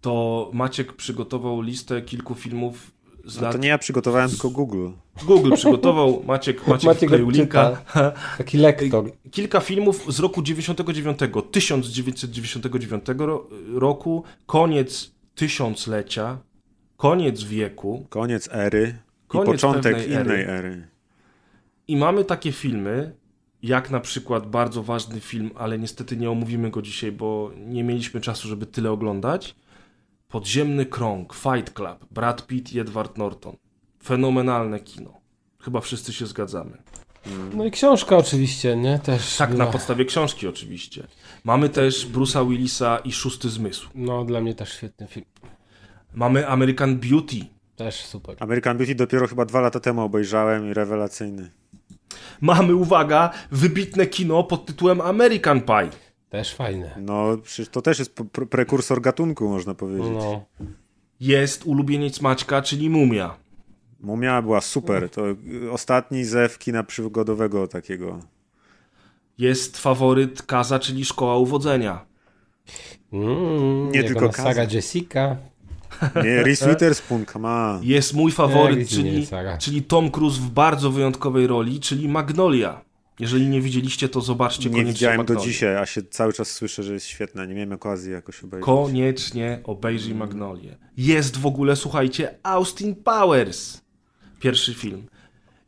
[0.00, 2.90] to Maciek przygotował listę kilku filmów
[3.24, 3.52] z No lat...
[3.52, 4.88] to nie ja przygotowałem, tylko Google.
[5.26, 7.82] Google przygotował, Maciek, Maciek, Maciek wkleił linka.
[8.38, 9.04] Taki lektor.
[9.30, 11.18] Kilka filmów z roku 99,
[11.52, 16.38] 1999 ro- roku, koniec tysiąclecia,
[16.96, 20.52] koniec wieku Koniec ery Koniec i początek pewnej innej ery.
[20.52, 20.86] ery.
[21.88, 23.12] i mamy takie filmy,
[23.62, 28.20] jak na przykład bardzo ważny film, ale niestety nie omówimy go dzisiaj, bo nie mieliśmy
[28.20, 29.54] czasu, żeby tyle oglądać.
[30.28, 33.56] Podziemny krąg, Fight Club, Brad Pitt i Edward Norton.
[34.04, 35.20] Fenomenalne kino.
[35.60, 36.82] Chyba wszyscy się zgadzamy.
[37.54, 38.98] No i książka oczywiście, nie?
[38.98, 39.64] Też Tak, była.
[39.64, 41.06] na podstawie książki oczywiście.
[41.44, 43.88] Mamy też Bruce'a Willisa i Szósty Zmysł.
[43.94, 45.26] No dla mnie też świetny film.
[46.14, 47.36] Mamy American Beauty.
[47.76, 48.36] Też super.
[48.40, 51.50] American Beauty dopiero chyba dwa lata temu obejrzałem i rewelacyjny.
[52.42, 55.88] Mamy, uwaga, wybitne kino pod tytułem American Pie.
[56.30, 56.96] Też fajne.
[57.00, 60.12] No, przecież to też jest pre- prekursor gatunku, można powiedzieć.
[60.14, 60.44] No.
[61.20, 63.36] Jest ulubieniec Maćka, czyli Mumia.
[64.00, 65.10] Mumia była super.
[65.10, 65.36] To y,
[65.72, 68.18] ostatni zew kina przygodowego takiego.
[69.38, 72.06] Jest faworyt Kaza, czyli Szkoła Uwodzenia.
[73.12, 74.62] Mm, Nie tylko Kaza.
[74.62, 75.36] Jessica.
[76.24, 77.80] Nie, Reese Witherspoon, come on.
[77.84, 79.58] Jest mój faworyt, nie czyli, Sara?
[79.58, 82.80] czyli Tom Cruise w bardzo wyjątkowej roli, czyli Magnolia.
[83.20, 85.52] Jeżeli nie widzieliście, to zobaczcie Nie koniecznie widziałem do Magnolię.
[85.52, 87.44] dzisiaj, a się cały czas słyszę, że jest świetna.
[87.44, 88.64] Nie miałem okazji jakoś obejrzeć.
[88.64, 90.76] Koniecznie obejrzyj Magnolię.
[90.96, 93.80] Jest w ogóle, słuchajcie, Austin Powers.
[94.40, 95.06] Pierwszy film.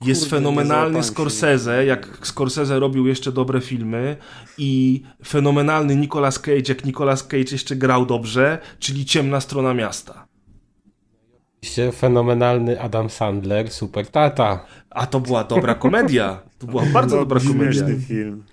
[0.05, 1.03] Jest Kurde, nie fenomenalny.
[1.03, 4.16] Scorsese, jak Scorsese robił jeszcze dobre filmy
[4.59, 10.24] i fenomenalny Nicolas Cage, jak Nicolas Cage jeszcze grał dobrze, czyli Ciemna strona miasta.
[11.65, 14.65] Oczywiście fenomenalny Adam Sandler, super tata.
[14.91, 16.41] A to była dobra komedia.
[16.59, 17.87] To była bardzo No, dobra komedia.
[18.09, 18.45] Film.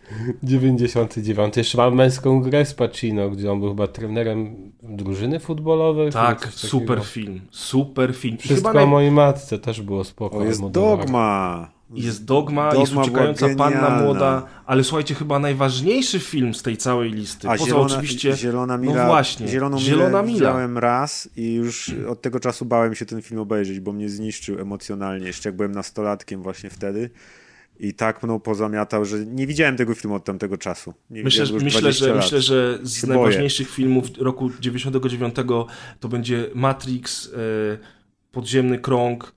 [0.44, 1.58] 99.
[1.58, 6.12] Jeszcze mam męską grę z Pacino, gdzie on był chyba trenerem drużyny futbolowej.
[6.12, 7.42] Tak, super film.
[7.52, 8.38] Super film.
[8.38, 10.38] Wszystko chyba o mojej matce też było spoko.
[10.38, 10.70] O, jest.
[10.70, 11.72] Dogma.
[11.94, 13.90] Jest Dogma, Dogma jest Uciekająca Panna.
[13.90, 18.38] Młoda, ale słuchajcie, chyba najważniejszy film z tej całej listy, A poza zielona, oczywiście...
[18.38, 20.34] zielona no Mila, właśnie, Zieloną Zielona Mila.
[20.34, 24.60] widziałem raz i już od tego czasu bałem się ten film obejrzeć, bo mnie zniszczył
[24.60, 27.10] emocjonalnie, jeszcze jak byłem nastolatkiem właśnie wtedy.
[27.80, 30.94] I tak mną pozamiatał, że nie widziałem tego filmu od tamtego czasu.
[31.10, 32.24] Nie Myślę, że, myślę, 20 że, lat.
[32.24, 35.36] myślę, że z najważniejszych filmów roku 99
[36.00, 37.38] to będzie Matrix, e,
[38.32, 39.34] Podziemny Krąg,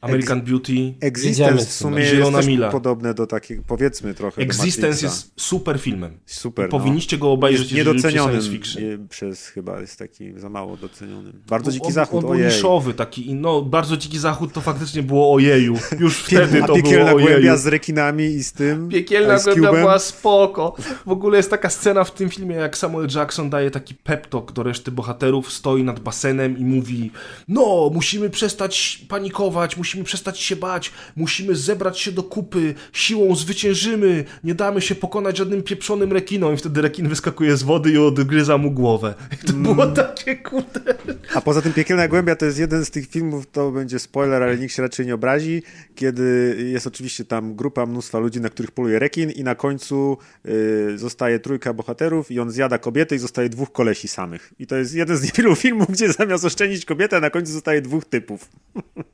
[0.00, 0.72] American Beauty.
[0.74, 2.70] Jedziemy Existence w z sumie jest Zielona też Mila.
[2.70, 6.18] podobne do takiego, powiedzmy trochę Existence jest super filmem.
[6.26, 6.66] super.
[6.66, 8.40] I powinniście go obejrzeć, jest niedocenionym
[8.80, 11.42] nie, przez chyba jest taki za mało docenionym.
[11.48, 12.46] Bardzo On- dziki on, zachód, on był ojej.
[12.46, 15.78] niszowy taki, no bardzo dziki zachód to faktycznie było ojeju.
[16.00, 17.30] Już wtedy to było piekielna ojeju.
[17.30, 20.76] głębia z rekinami i z tym Piekielna Ice głębia była spoko.
[21.06, 24.52] W ogóle jest taka scena w tym filmie, jak Samuel Jackson daje taki pep talk
[24.52, 27.10] do reszty bohaterów, stoi nad basenem i mówi
[27.48, 34.24] no, musimy przestać panikować, musimy przestać się bać, musimy zebrać się do kupy, siłą zwyciężymy,
[34.44, 38.58] nie damy się pokonać żadnym pieprzonym rekinom i wtedy rekin wyskakuje z wody i odgryza
[38.58, 39.14] mu głowę.
[39.42, 39.94] I to było Mm.
[39.94, 40.94] takie kurde...
[41.34, 44.58] A poza tym Piekielna Głębia to jest jeden z tych filmów, to będzie spoiler, ale
[44.58, 45.62] nikt się raczej nie obrazi,
[45.94, 50.98] kiedy jest oczywiście tam grupa mnóstwa ludzi, na których poluje rekin i na końcu y,
[50.98, 54.52] zostaje trójka bohaterów i on zjada kobietę i zostaje dwóch kolesi samych.
[54.58, 58.04] I to jest jeden z niewielu filmów, gdzie zamiast oszczędzić kobietę, na końcu zostaje dwóch
[58.04, 58.48] typów.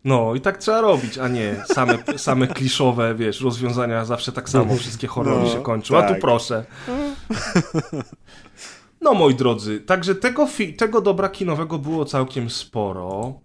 [0.04, 4.76] No i tak trzeba robić, a nie same, same kliszowe, wiesz, rozwiązania zawsze tak samo,
[4.76, 5.98] wszystkie horrory No, się kończą.
[5.98, 6.20] A tu tak.
[6.20, 6.64] proszę.
[9.00, 13.40] No moi drodzy, także tego, tego dobra kinowego było całkiem sporo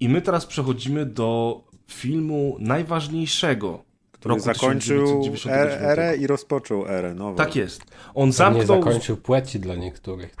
[0.00, 5.72] i my teraz przechodzimy do filmu najważniejszego Który roku zakończył 1999.
[5.82, 7.36] er- erę i rozpoczął erę nową.
[7.36, 7.82] Tak jest.
[8.14, 8.66] On To nie zamknął...
[8.82, 10.34] zakończył płeci dla niektórych.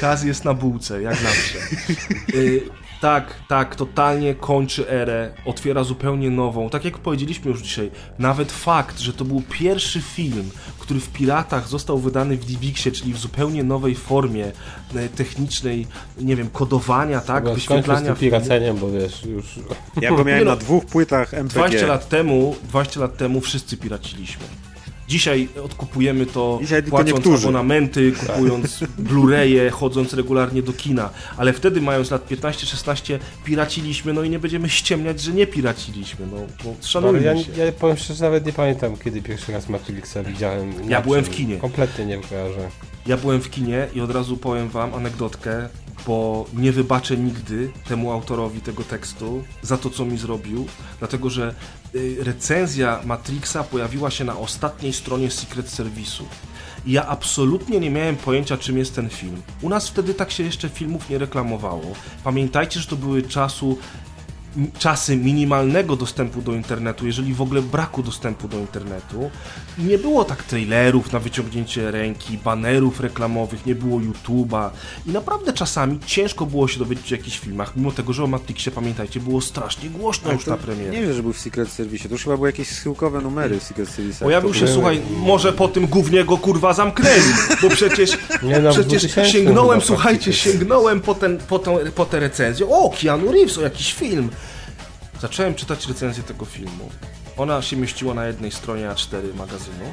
[0.00, 1.58] Kaz jest na bułce, jak zawsze.
[2.34, 2.62] Y,
[3.00, 6.70] tak, tak, totalnie kończy erę, otwiera zupełnie nową.
[6.70, 11.68] Tak jak powiedzieliśmy już dzisiaj, nawet fakt, że to był pierwszy film, który w Piratach
[11.68, 14.52] został wydany w DivXie, czyli w zupełnie nowej formie
[14.94, 15.86] e, technicznej,
[16.20, 18.36] nie wiem, kodowania, tak, Chyba z wyświetlania tym filmu.
[18.36, 19.44] piraceniem, bo wiesz, już...
[20.00, 21.54] Ja go miałem no, na dwóch płytach MPG.
[21.54, 24.44] 20 lat temu, 20 lat temu wszyscy piraciliśmy.
[25.10, 27.48] Dzisiaj odkupujemy to Dzisiaj płacąc niektórzy.
[27.48, 31.10] abonamenty, kupując Blu-raye, chodząc regularnie do kina.
[31.36, 36.26] Ale wtedy, mając lat 15-16, piraciliśmy, no i nie będziemy ściemniać, że nie piraciliśmy.
[36.26, 37.64] No, bo szanujmy ja, się.
[37.64, 40.72] ja powiem szczerze, nawet nie pamiętam, kiedy pierwszy raz Matrixa widziałem.
[40.88, 41.56] Ja byłem w kinie.
[41.56, 42.68] Kompletnie nie kojarzę.
[43.06, 45.68] Ja byłem w kinie i od razu powiem wam anegdotkę,
[46.06, 50.66] bo nie wybaczę nigdy temu autorowi tego tekstu za to, co mi zrobił,
[50.98, 51.54] dlatego że
[51.94, 56.22] y, recenzja Matrixa pojawiła się na ostatniej stronie Secret Service'u.
[56.86, 59.42] I ja absolutnie nie miałem pojęcia, czym jest ten film.
[59.62, 61.92] U nas wtedy tak się jeszcze filmów nie reklamowało.
[62.24, 63.78] Pamiętajcie, że to były czasu
[64.78, 69.30] czasy minimalnego dostępu do internetu, jeżeli w ogóle braku dostępu do internetu.
[69.78, 74.70] Nie było tak trailerów na wyciągnięcie ręki, banerów reklamowych, nie było YouTube'a
[75.06, 78.72] i naprawdę czasami ciężko było się dowiedzieć o jakichś filmach, mimo tego, że o Matrixie,
[78.72, 80.90] pamiętajcie, było strasznie głośno już na premierze.
[80.90, 82.08] Nie wiem, że był w Secret Service.
[82.08, 84.24] To już chyba były jakieś schyłkowe numery Secret Service.
[84.24, 87.22] Pojawił się, były- słuchaj, może po tym gównie go kurwa zamknęli,
[87.62, 88.10] bo przecież,
[88.42, 92.66] Nie no, w przecież 2000 sięgnąłem, słuchajcie, sięgnąłem po, ten, po, tą, po tę recenzję.
[92.68, 94.30] O, Keanu Reeves, o jakiś film.
[95.20, 96.90] Zacząłem czytać recenzję tego filmu.
[97.36, 99.84] Ona się mieściła na jednej stronie A4 magazynu.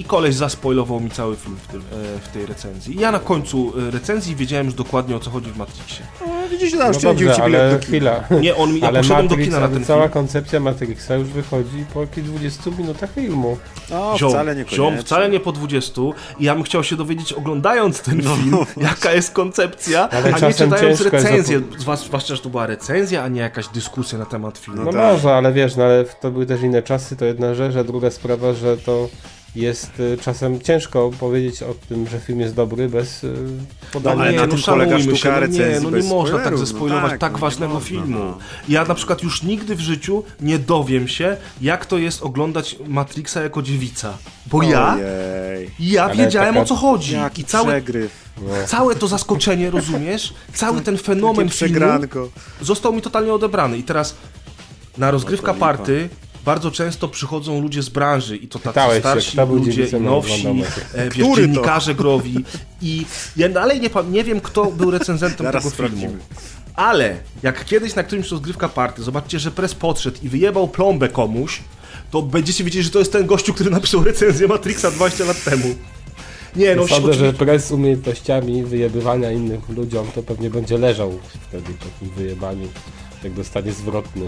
[0.00, 2.96] I koleś zaspoilował mi cały film w, tym, e, w tej recenzji.
[2.96, 6.06] I ja na końcu e, recenzji wiedziałem już dokładnie o co chodzi w Matrixie.
[6.20, 8.24] No, widzicie, No oszczędził dobrze, ci ale do chwila.
[8.40, 10.12] Nie, on mi, ja ale poszedłem do Matrix, kina na ale ten cała film.
[10.12, 13.56] koncepcja Matrixa już wychodzi po jakieś 20 minutach filmu.
[13.90, 16.00] No, Ziom, wcale nie ziom, wcale nie po 20
[16.38, 18.56] i ja bym chciał się dowiedzieć oglądając ten film,
[18.88, 23.28] jaka jest koncepcja, Ale a nie czytając recenzję, Zwłasz- zwłaszcza, że to była recenzja, a
[23.28, 24.84] nie jakaś dyskusja na temat filmu.
[24.84, 25.12] No, tak.
[25.12, 28.10] może, ale wiesz, no, ale to były też inne czasy, to jedna rzecz, a druga
[28.10, 29.08] sprawa, że to
[29.56, 33.34] jest y, czasem ciężko powiedzieć o tym, że film jest dobry bez y,
[33.92, 34.22] podania.
[34.22, 36.06] ale nie, na no tym polega szanujmy sztuka się, no nie, recenzji no nie bez
[36.08, 38.18] można tak spoilerów, no zespoilować tak, tak no nie ważnego można, filmu.
[38.18, 38.38] no.
[38.68, 43.42] Ja na przykład już nigdy w życiu nie dowiem się, jak to jest oglądać Matrixa
[43.42, 44.18] jako dziewica.
[44.46, 45.70] Bo ja, Ojej.
[45.80, 47.14] ja Ale wiedziałem taka- o co chodzi.
[47.14, 48.12] Jaki I cały, przegryw.
[48.66, 50.34] całe to zaskoczenie, rozumiesz?
[50.54, 51.86] Cały ten fenomen filmu
[52.60, 53.78] został mi totalnie odebrany.
[53.78, 54.14] I teraz
[54.98, 56.08] na rozgrywka No party
[56.44, 60.00] bardzo często przychodzą ludzie z branży i to tacy Pytałeś się, starsi był ludzie i
[60.00, 60.46] nowsi,
[60.94, 62.44] e, wiesz, dziennikarze growi
[62.82, 65.88] i ja dalej nie, nie wiem kto był recenzentem Zaraz tego filmu.
[65.90, 66.18] sprawdzimy.
[66.74, 71.60] Ale jak kiedyś na którymś rozgrywka party zobaczcie, że pres podszedł i wyjebał plombę komuś,
[72.10, 75.74] to będziecie wiedzieć, że to jest ten gościu, który napisał recenzję Matrixa 20 lat temu.
[76.56, 81.18] Nie, no Sądzę, że oczywiście- prez z umiejętnościami wyjebywania innych ludziom to pewnie będzie leżał
[81.48, 82.68] wtedy po tym wyjebaniu,
[83.24, 84.22] jak dostanie zwrotny.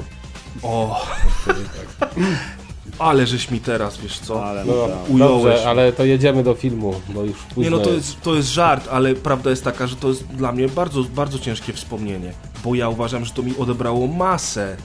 [0.62, 1.07] O,
[2.98, 4.46] ale żeś mi teraz, wiesz co?
[4.46, 4.72] Ale No.
[5.09, 5.55] Ująłeś.
[5.55, 8.07] dobrze, ale to jedziemy do filmu, bo już późno Nie no, to jest.
[8.09, 11.38] jest, to jest żart, ale prawda jest taka, że to jest dla mnie bardzo, bardzo
[11.38, 12.32] ciężkie wspomnienie,
[12.64, 14.76] bo ja uważam, że to mi odebrało masę,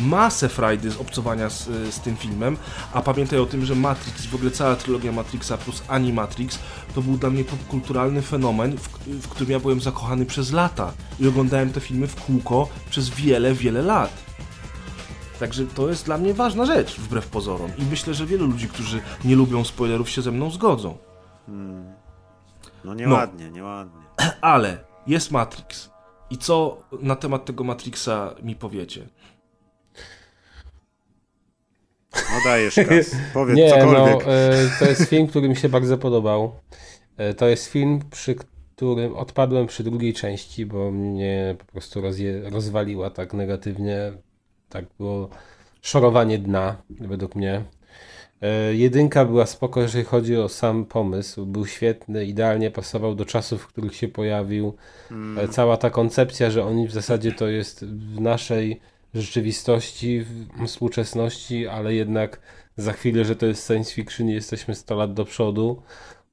[0.00, 2.56] masę frajdy z obcowania z, z tym filmem,
[2.92, 6.58] a pamiętaj o tym, że Matrix, w ogóle cała trylogia Matrixa plus Animatrix,
[6.94, 11.28] to był dla mnie popkulturalny fenomen, w, w którym ja byłem zakochany przez lata i
[11.28, 14.10] oglądałem te filmy w kółko przez wiele, wiele lat.
[15.42, 17.70] Także to jest dla mnie ważna rzecz, wbrew pozorom.
[17.78, 20.98] I myślę, że wielu ludzi, którzy nie lubią spoilerów, się ze mną zgodzą.
[22.84, 24.02] no nieładnie, nieładnie.
[24.40, 25.90] Ale jest Matrix.
[26.30, 29.08] I co na temat tego Matrixa mi powiecie?
[32.14, 33.16] No dajesz kas.
[33.34, 34.26] Powiedz Nie, cokolwiek.
[34.26, 36.52] no, e, to jest film, który mi się bardzo podobał.
[37.16, 42.50] E, to jest film, przy którym odpadłem przy drugiej części, bo mnie po prostu rozje,
[42.50, 44.12] rozwaliła tak negatywnie.
[44.72, 45.28] Tak było
[45.82, 47.62] szorowanie dna, według mnie.
[48.42, 51.46] E, jedynka była spoko, jeżeli chodzi o sam pomysł.
[51.46, 54.74] Był świetny, idealnie pasował do czasów, w których się pojawił.
[55.38, 58.80] E, Cała ta koncepcja, że oni w zasadzie to jest w naszej
[59.14, 62.40] rzeczywistości, w współczesności, ale jednak
[62.76, 65.82] za chwilę, że to jest science fiction i jesteśmy 100 lat do przodu,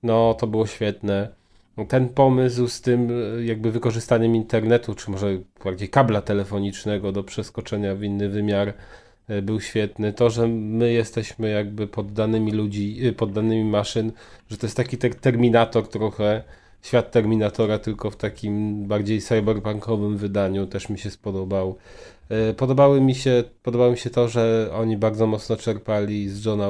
[0.04, 1.39] no to było świetne.
[1.88, 7.96] Ten pomysł z tym e, jakby wykorzystaniem internetu, czy może bardziej kabla telefonicznego do przeskoczenia
[7.96, 8.74] w inny wymiar
[9.28, 10.14] e, był świetny.
[10.14, 14.12] To, że my jesteśmy jakby poddanymi ludzi, e, poddanymi maszyn,
[14.50, 16.44] że to jest taki te terminator trochę,
[16.82, 21.78] świat Terminatora, tylko w takim bardziej cyberpunkowym wydaniu, też mi się spodobał.
[22.58, 26.70] Podobały mi się, podobało mi się to, że oni bardzo mocno czerpali z Johna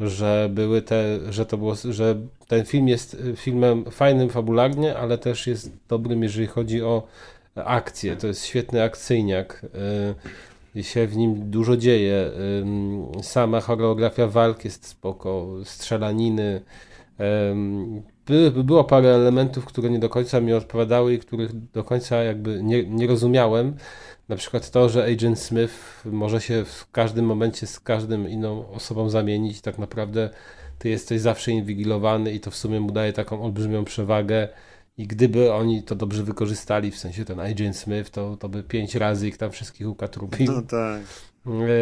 [0.00, 2.16] że były te, że to było, że
[2.48, 7.02] ten film jest e, filmem fajnym fabularnie, ale też jest dobrym, jeżeli chodzi o
[7.54, 8.16] akcję.
[8.16, 9.66] To jest świetny akcyjniak.
[9.74, 10.14] e,
[10.74, 12.30] I się w nim dużo dzieje.
[12.62, 16.60] Ym, Sama choreografia walk jest spoko, strzelaniny,
[18.26, 22.62] by było parę elementów, które nie do końca mi odpowiadały i których do końca jakby
[22.62, 23.76] nie, nie rozumiałem.
[24.28, 25.74] Na przykład to, że Agent Smith
[26.04, 29.60] może się w każdym momencie z każdym inną osobą zamienić.
[29.60, 30.30] Tak naprawdę
[30.78, 34.48] ty jesteś zawsze inwigilowany i to w sumie mu daje taką olbrzymią przewagę.
[34.98, 38.94] I gdyby oni to dobrze wykorzystali, w sensie ten Agent Smith, to, to by pięć
[38.94, 41.00] razy ich tam wszystkich ukatrupił, No tak.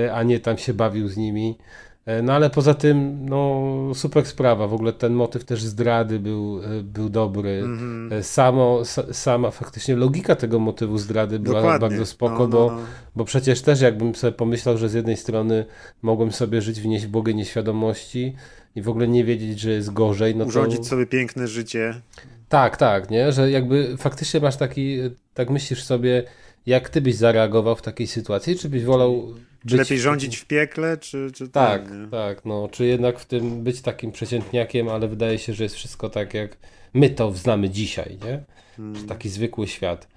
[0.06, 1.58] e, a nie tam się bawił z nimi.
[2.06, 3.62] E, No ale poza tym, no
[3.94, 4.66] super sprawa.
[4.66, 7.50] W ogóle ten motyw też zdrady był, e, był dobry.
[7.64, 8.12] Mhm.
[8.12, 11.88] E, Samo, sa, sama faktycznie logika tego motywu zdrady była Dokładnie.
[11.88, 12.78] bardzo spoko, No, no, bo, no.
[13.16, 15.64] bo przecież też jakbym sobie pomyślał, że z jednej strony
[16.02, 18.34] mogłem sobie żyć w nieźbłogej nieświadomości
[18.76, 20.48] i w ogóle nie wiedzieć, że jest gorzej, no to...
[20.48, 22.00] Urządzić sobie piękne życie.
[22.48, 23.32] Tak, tak, nie?
[23.32, 24.98] Że jakby faktycznie masz taki,
[25.34, 26.22] tak myślisz sobie,
[26.66, 29.22] jak ty byś zareagował w takiej sytuacji, czy byś wolał
[29.66, 32.10] być lepiej rządzić w piekle, czy, czy Tak, ten, nie?
[32.10, 36.10] tak, no, czy jednak w tym być takim przeciętniakiem, ale wydaje się, że jest wszystko
[36.10, 36.56] tak, jak
[36.94, 38.42] my to znamy dzisiaj, nie?
[38.76, 39.06] Hmm.
[39.06, 40.08] Taki zwykły świat.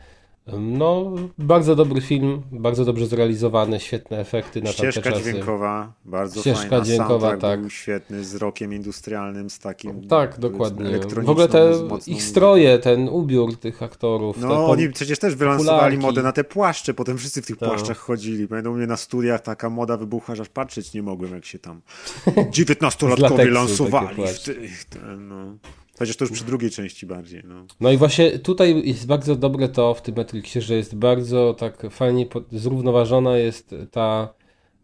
[0.60, 5.24] No, bardzo dobry film, bardzo dobrze zrealizowany, świetne efekty na tamte Ścieżka czasy.
[5.24, 6.86] dźwiękowa, bardzo Ścieżka fajna.
[6.86, 7.60] dźwiękowa, tak.
[7.62, 11.00] był świetny, z rokiem industrialnym, z takim Tak, dokładnie.
[11.24, 11.72] W ogóle te
[12.08, 14.38] ich stroje, ten ubiór tych aktorów.
[14.42, 15.98] No, oni przecież też wylansowali popularki.
[15.98, 17.70] modę na te płaszcze, potem wszyscy w tych Tak.
[17.70, 18.48] płaszczach chodzili.
[18.48, 21.60] Pamiętam u mnie na studiach taka moda wybuchła, że aż patrzeć nie mogłem, jak się
[21.60, 21.82] tam
[22.36, 24.86] 19-latkowie lateksu lansowali w tych,
[25.18, 25.58] no.
[26.00, 27.66] Chociaż to już przy drugiej części bardziej, no.
[27.80, 31.82] No i właśnie tutaj jest bardzo dobre to w tym Matrixie, że jest bardzo tak
[31.90, 34.34] fajnie zrównoważona jest ta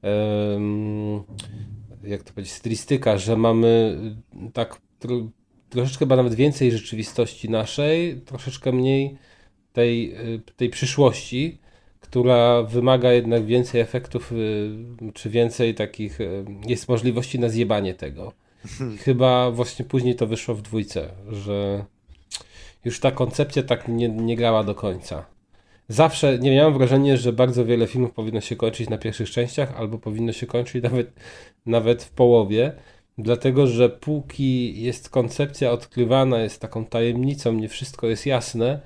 [0.01, 1.23] em,
[2.03, 3.99] jak to powiedzieć, stylistyka, że mamy
[4.53, 5.29] tak tro,
[5.69, 9.17] troszeczkę nawet więcej rzeczywistości naszej, troszeczkę mniej
[9.73, 11.57] tej, y, tej przyszłości,
[11.99, 18.44] która wymaga jednak więcej efektów, y, czy więcej takich, y, jest możliwości na zjebanie tego.
[19.05, 21.85] Chyba właśnie później to wyszło w dwójce, że
[22.85, 25.25] już ta koncepcja tak nie, nie grała do końca.
[25.87, 29.97] Zawsze nie miałem wrażenia, że bardzo wiele filmów powinno się kończyć na pierwszych częściach, albo
[29.97, 31.13] powinno się kończyć nawet,
[31.65, 32.73] nawet w połowie,
[33.17, 38.79] dlatego że póki jest koncepcja odkrywana, jest taką tajemnicą, nie wszystko jest jasne,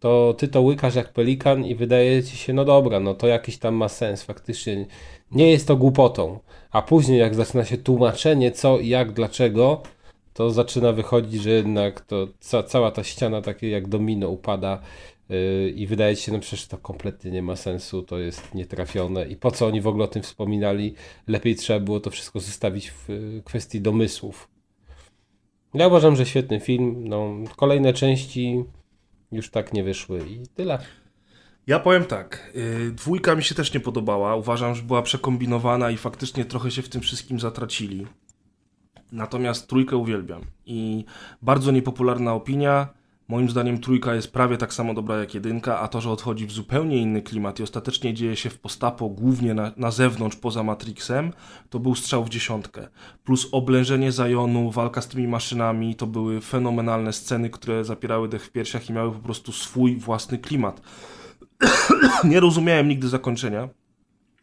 [0.00, 3.58] to ty to łykasz jak pelikan i wydaje ci się, no dobra, no to jakiś
[3.58, 4.86] tam ma sens, faktycznie
[5.32, 6.38] nie jest to głupotą.
[6.70, 9.82] A później jak zaczyna się tłumaczenie co jak, dlaczego,
[10.34, 14.80] to zaczyna wychodzić, że jednak to ca cała ta ściana takie jak domino upada
[15.28, 19.36] yy, i wydaje się, no przecież to kompletnie nie ma sensu, to jest nietrafione i
[19.36, 20.94] po co oni w ogóle o tym wspominali,
[21.26, 24.48] lepiej trzeba było to wszystko zostawić w y, kwestii domysłów.
[25.74, 28.64] Ja uważam, że świetny film, no kolejne części
[29.32, 30.78] już tak nie wyszły i tyle.
[31.66, 34.36] Ja powiem tak, yy, dwójka mi się też nie podobała.
[34.36, 38.06] Uważam, że była przekombinowana i faktycznie trochę się w tym wszystkim zatracili.
[39.12, 40.42] Natomiast trójkę uwielbiam.
[40.66, 41.04] I
[41.42, 42.88] bardzo niepopularna opinia.
[43.28, 46.52] Moim zdaniem trójka jest prawie tak samo dobra jak jedynka, a to, że odchodzi w
[46.52, 51.32] zupełnie inny klimat i ostatecznie dzieje się w postapo, głównie na, na zewnątrz, poza Matrixem,
[51.70, 52.88] to był strzał w dziesiątkę.
[53.24, 58.50] Plus oblężenie Zajonu, walka z tymi maszynami, to były fenomenalne sceny, które zapierały dech w
[58.50, 60.82] piersiach i miały po prostu swój własny klimat.
[62.24, 63.68] nie rozumiałem nigdy zakończenia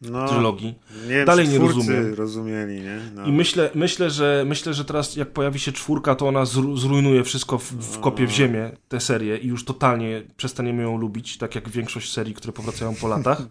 [0.01, 0.76] no trylogii.
[1.07, 2.13] nie Dalej nie rozumiem.
[2.13, 2.99] rozumieli, nie?
[3.15, 3.26] No.
[3.26, 7.24] I myślę, myślę, że, myślę, że teraz jak pojawi się czwórka, to ona zru- zrujnuje
[7.24, 11.55] wszystko w, w kopie w ziemię, tę serię i już totalnie przestaniemy ją lubić, tak
[11.55, 13.41] jak większość serii, które powracają po latach.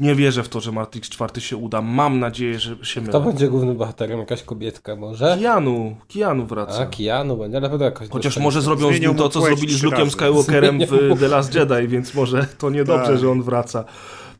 [0.00, 1.82] Nie wierzę w to, że Matrix 4 się uda.
[1.82, 3.20] Mam nadzieję, że się mylę.
[3.20, 4.18] będzie głównym bohaterem?
[4.20, 5.38] Jakaś kobietka może?
[5.40, 6.78] Keanu, Keanu wraca.
[6.82, 9.82] A, Keanu będzie, na pewno jakoś Chociaż może zrobią z nim to, co zrobili z
[9.82, 10.10] Luke'em.
[10.10, 13.18] Skywalkerem Zmienią w The Last Jedi, więc może to niedobrze, Tak.
[13.18, 13.84] że on wraca.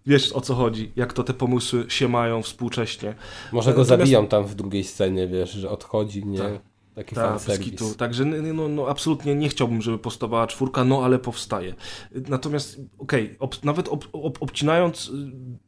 [0.07, 3.15] Wiesz o co chodzi, jak to te pomysły się mają współcześnie.
[3.53, 6.39] Może go Natomiast- zabiją tam w drugiej scenie, wiesz, że odchodzi, nie?
[6.39, 6.53] Tak.
[6.95, 7.71] Taki Tak, fan bez serwis.
[7.71, 7.95] kitu.
[7.95, 11.75] Także no, no, absolutnie nie chciałbym, żeby powstawała czwórka, no ale powstaje.
[12.29, 15.13] Natomiast, okej, ob, nawet ob, ob, obcinając y,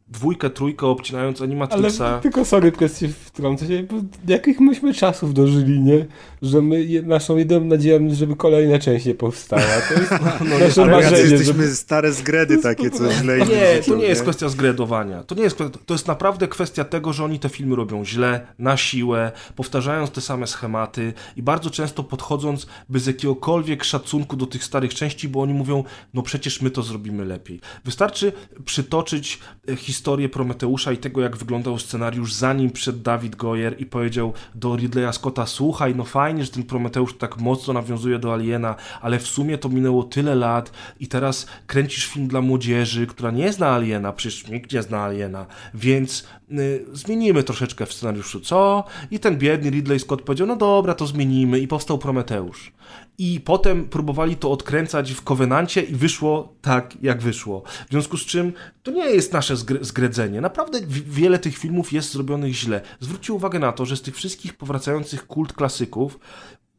[0.08, 2.20] dwójkę, trójkę, obcinając Ale Animatrixa...
[2.22, 3.96] tylko sorry, kwestię wtrącę się, bo
[4.28, 6.06] jakich myśmy czasów dożyli, nie?
[6.42, 9.62] Że my, naszą jedyną nadzieją jest, żeby kolejna część nie powstała.
[9.88, 11.74] To jest nasze Ale jacy marzenie, jesteśmy żeby...
[11.74, 15.22] stare zgredy takie, co źle im Nie, to nie jest kwestia zgredowania.
[15.22, 18.76] To nie jest to jest naprawdę kwestia tego, że oni te filmy robią źle, na
[18.76, 24.94] siłę, powtarzając te same schematy i bardzo często podchodząc bez jakiegokolwiek szacunku do tych starych
[24.94, 25.84] części, bo oni mówią,
[26.14, 27.60] no przecież my to zrobimy lepiej.
[27.84, 28.32] Wystarczy
[28.64, 29.38] przytoczyć
[29.68, 34.76] e, historię Prometeusza i tego, jak wyglądał scenariusz, zanim przed David Goyer i powiedział do
[34.76, 39.26] Ridleya Scotta, słuchaj, no fajnie, że ten Prometeusz tak mocno nawiązuje do Aliena, ale w
[39.26, 44.12] sumie to minęło tyle lat i teraz kręcisz film dla młodzieży, która nie zna Aliena,
[44.12, 48.84] przecież nikt nie zna Aliena, więc y, zmienimy troszeczkę w scenariuszu, co?
[49.10, 52.72] I ten biedny Ridley Scott powiedział, no dobra, to zmienimy i powstał Prometeusz.
[53.18, 57.62] I potem próbowali to odkręcać w Covenancie i wyszło tak, jak wyszło.
[57.86, 58.52] W związku z czym
[58.82, 60.40] to nie jest nasze zgr- zgredzenie.
[60.40, 62.80] Naprawdę wiele tych filmów jest zrobionych źle.
[63.00, 66.18] Zwróćcie uwagę na to, że z tych wszystkich powracających kult klasyków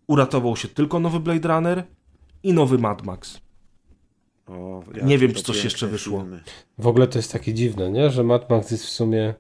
[0.08, 1.84] uratował się tylko nowy Blade Runner
[2.44, 3.42] i nowy Mad Max.
[4.48, 6.20] O, Nie wiem, czy coś jeszcze wyszło.
[6.22, 6.44] filmy.
[6.78, 8.10] W ogóle to jest takie dziwne, nie?
[8.10, 9.34] że Mad Max jest w sumie,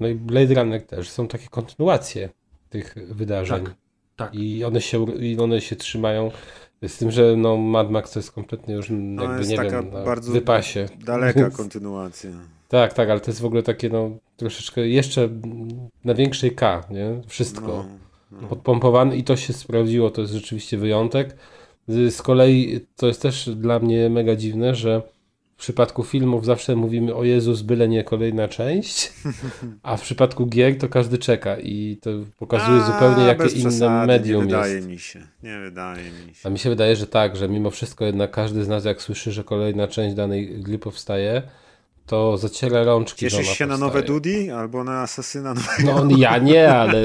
[0.00, 2.28] no i Blade Runner też, są takie kontynuacje
[2.70, 3.64] tych wydarzeń.
[3.64, 3.74] Tak,
[4.16, 4.34] tak.
[4.34, 6.30] I one się, i one się trzymają.
[6.88, 9.82] Z tym, że no Mad Max to jest kompletnie już jakby, No, jest nie taka
[9.82, 10.88] wiem, na bardzo wypasie.
[11.04, 12.30] Daleka kontynuacja.
[12.68, 15.28] Tak, tak, ale to jest w ogóle takie no troszeczkę jeszcze
[16.04, 17.20] na większej K, nie?
[17.26, 17.84] Wszystko.
[18.32, 18.48] No.
[18.48, 21.36] Podpompowany i to się sprawdziło, to jest rzeczywiście wyjątek.
[21.88, 25.02] Z z kolei to jest też dla mnie mega dziwne, że
[25.56, 29.12] w przypadku filmów zawsze mówimy o Jezus, byle nie kolejna część,
[29.82, 34.40] a w przypadku gier to każdy czeka i to pokazuje A, zupełnie jakie inne medium
[34.46, 34.88] Nie wydaje jest.
[34.88, 35.20] mi się.
[35.42, 36.48] Nie wydaje mi się.
[36.48, 39.32] A mi się wydaje, że tak, że mimo wszystko jednak każdy z nas jak słyszy,
[39.32, 41.42] że kolejna część danej gry powstaje,
[42.06, 43.92] to zaciera rączki, Cieszysz się na powstaje.
[43.92, 46.04] nowe Dudi albo na Asasyna nowego?
[46.04, 46.98] No ja nie, ale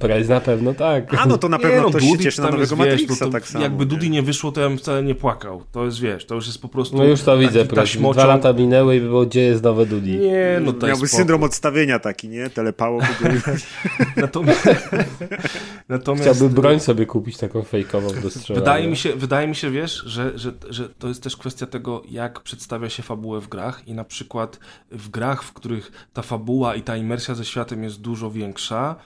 [0.00, 1.14] Prez na pewno tak.
[1.18, 3.24] A no to na Nie, pewno no, ktoś się cieszy na nowego jest, wiesz, Matrixa
[3.24, 3.64] to, to tak samo.
[3.64, 4.16] Jakby Dudi nie?
[4.16, 5.62] nie wyszło, to ja bym wcale nie płakał.
[5.72, 6.96] To jest, wiesz, to już jest po prostu...
[6.96, 8.14] No już to widzę, taśmociąg.
[8.16, 10.16] Dwa lata minęły i było, gdzie jest nowe Dudi.
[10.18, 12.50] Nie, no to Miałby jest syndrom odstawienia taki, nie?
[12.50, 13.40] Telepało w ogóle.
[14.16, 14.68] Natomiast,
[15.88, 18.60] natomiast Chciałby broń sobie kupić taką fejkową do strzelania.
[18.64, 22.02] wydaje mi się, wydaje mi się, wiesz, że, że, że to jest też kwestia tego,
[22.10, 24.41] jak przedstawia się fabułę w grach i na przykład
[24.90, 28.96] w grach, w których ta fabuła i ta imersja ze światem jest dużo większa,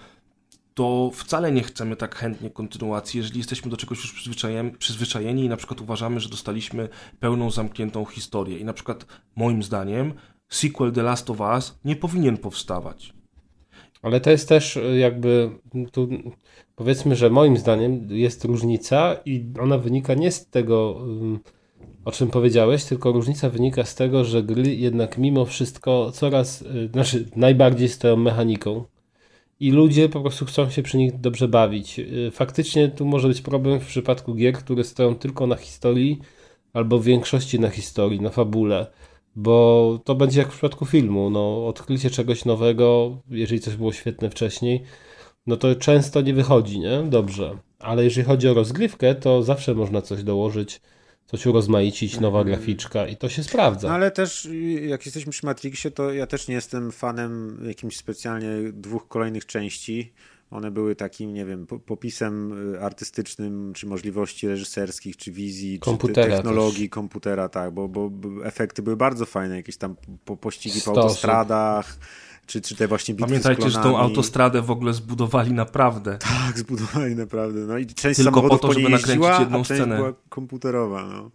[0.75, 5.49] to wcale nie chcemy tak chętnie kontynuacji, jeżeli jesteśmy do czegoś już przyzwyczajeni, przyzwyczajeni i
[5.49, 6.89] na przykład uważamy, że dostaliśmy
[7.21, 8.59] pełną, zamkniętą historię.
[8.59, 9.07] I na przykład
[9.37, 10.15] moim zdaniem
[10.49, 13.15] sequel The Last of Us nie powinien powstawać.
[14.03, 15.51] Ale to jest też y, jakby
[15.93, 16.09] tu
[16.75, 21.07] powiedzmy, że moim zdaniem jest różnica i ona wynika nie z tego,
[22.07, 26.89] o czym powiedziałeś, tylko różnica wynika z tego, że gry jednak mimo wszystko coraz, y,
[26.93, 28.85] znaczy najbardziej stoją mechaniką
[29.61, 31.99] i ludzie po prostu chcą się przy nich dobrze bawić.
[31.99, 36.21] Y, Faktycznie tu może być problem w przypadku gier, które stoją tylko na historii
[36.73, 38.87] albo w większości na historii, na fabule.
[39.37, 44.31] Bo to będzie jak w przypadku filmu, no odkrycie czegoś nowego, jeżeli coś było świetne
[44.31, 44.83] wcześniej,
[45.47, 47.03] no to często nie wychodzi, nie?
[47.03, 47.59] Dobrze.
[47.79, 50.81] Ale jeżeli chodzi o rozgrywkę, to zawsze można coś dołożyć,
[51.27, 53.89] coś urozmaicić, nowa graficzka i to się sprawdza.
[53.89, 54.49] No ale też
[54.87, 60.13] jak jesteśmy przy Matrixie, to ja też nie jestem fanem jakimś specjalnie dwóch kolejnych części.
[60.51, 66.31] One były takim, nie wiem, po- popisem artystycznym, czy możliwości reżyserskich, czy wizji, Komputera czy
[66.31, 68.11] te technologii komputera, tak, bo, bo
[68.45, 71.99] efekty były bardzo fajne, jakieś tam po, pościgi po autostradach,
[72.47, 76.19] czy, czy te właśnie bitwy Pamiętajcie, że tą autostradę w ogóle zbudowali naprawdę.
[76.19, 77.61] Tak, zbudowali naprawdę.
[77.61, 79.97] No i część Tylko po to, żeby nakręcić jedną a scenę.
[79.97, 81.05] była komputerowa.
[81.05, 81.31] No.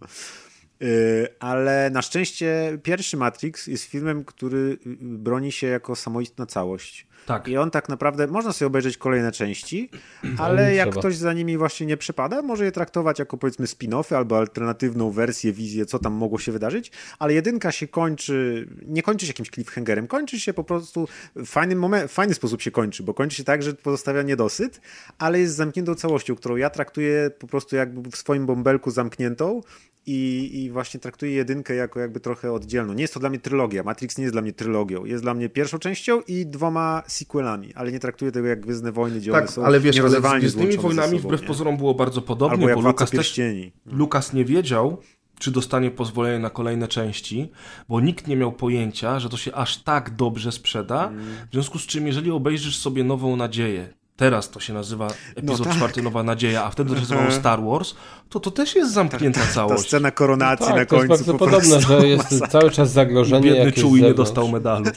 [0.82, 7.06] Yy, ale na szczęście pierwszy Matrix jest filmem, który y, broni się jako samoistna całość.
[7.26, 7.48] Tak.
[7.48, 9.90] I on tak naprawdę, można sobie obejrzeć kolejne części,
[10.38, 11.00] ale nie jak trzeba.
[11.00, 15.52] ktoś za nimi właśnie nie przypada, może je traktować jako powiedzmy spin-offy albo alternatywną wersję,
[15.52, 20.06] wizję, co tam mogło się wydarzyć, ale jedynka się kończy, nie kończy się jakimś cliffhangerem,
[20.06, 23.44] kończy się po prostu w fajnym moment, w fajny sposób się kończy, bo kończy się
[23.44, 24.80] tak, że pozostawia niedosyt,
[25.18, 29.60] ale jest zamkniętą całością, którą ja traktuję po prostu jakby w swoim bąbelku zamkniętą
[30.06, 32.92] i, i właśnie traktuję jedynkę jako jakby trochę oddzielną.
[32.92, 33.82] Nie jest to dla mnie trylogia.
[33.82, 35.04] Matrix nie jest dla mnie trylogią.
[35.04, 39.18] Jest dla mnie pierwszą częścią i dwoma sequelami, ale nie traktuję tego jak Gwiezdne Wojny,
[39.18, 42.54] gdzie Tak, są ale wiesz, ale z Gwiezdnymi Wojnami sobą, wbrew pozorom było bardzo podobnie,
[42.54, 43.72] Albo jak bo Lukas też, Pierścieni.
[43.86, 44.98] Lukas nie wiedział,
[45.38, 47.50] czy dostanie pozwolenie na kolejne części,
[47.88, 51.12] bo nikt nie miał pojęcia, że to się aż tak dobrze sprzeda,
[51.50, 55.76] w związku z czym jeżeli obejrzysz sobie Nową Nadzieję, teraz to się nazywa epizod tak.
[55.76, 57.94] czwarty Nowa Nadzieja, a wtedy to się nazywało Star Wars,
[58.28, 59.86] to to też jest zamknięta Ta całość.
[59.86, 62.48] scena koronacji tak, na to jest końcu bardzo po podobne, prostu że jest masakra.
[62.48, 64.84] cały czas zagrożenie Biedny czuł i nie dostał medalu.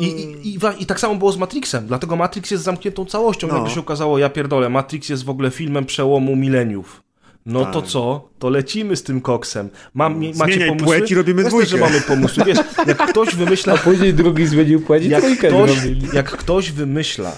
[0.00, 3.46] I, i, i, wa- I tak samo było z Matrixem, dlatego Matrix jest zamkniętą całością.
[3.48, 3.54] No.
[3.54, 7.02] Jakby się okazało, ja pierdolę, Matrix jest w ogóle filmem przełomu mileniów.
[7.46, 7.90] No to Tak.
[7.90, 8.28] co?
[8.38, 9.70] To lecimy z tym koksem.
[9.94, 10.86] Mam, macie Zmieniaj pomysły?
[10.86, 11.70] płeć i robimy Jasne, dwójkę.
[11.70, 12.44] że mamy pomysły.
[12.44, 13.74] Wiesz, jak ktoś wymyśla...
[13.74, 15.70] A później drugi zmienił płeć i Jak trójkę ktoś,
[16.12, 17.32] jak ktoś wymyśla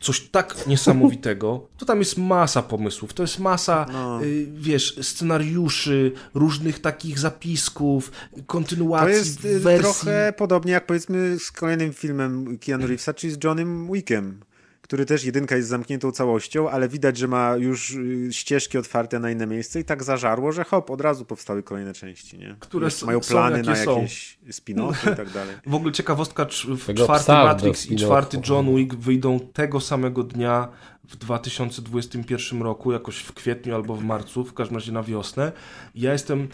[0.00, 4.24] coś tak niesamowitego, to tam jest masa pomysłów, to jest masa, No.
[4.24, 9.82] y, wiesz, scenariuszy, różnych takich zapisków, To kontynuacji, jest y, wersji.
[9.82, 14.40] trochę podobnie jak powiedzmy z kolejnym filmem Keanu Reevesa, czyli z Johnem Wickiem.
[14.84, 19.30] Który też jedynka jest zamkniętą całością, ale widać, że ma już y, ścieżki otwarte na
[19.30, 22.56] inne miejsce i tak zażarło, że hop, od razu powstały kolejne części, nie?
[22.60, 25.56] Które mają są plany jakie na jakieś spin-offy i tak dalej.
[25.66, 26.46] W ogóle ciekawostka,
[26.78, 30.68] w Tego czwarty Matrix i czwarty John Wick wyjdą tego samego dnia
[31.08, 35.52] w 2021 roku, jakoś w kwietniu albo w marcu, w każdym razie na wiosnę.
[35.94, 36.48] Ja jestem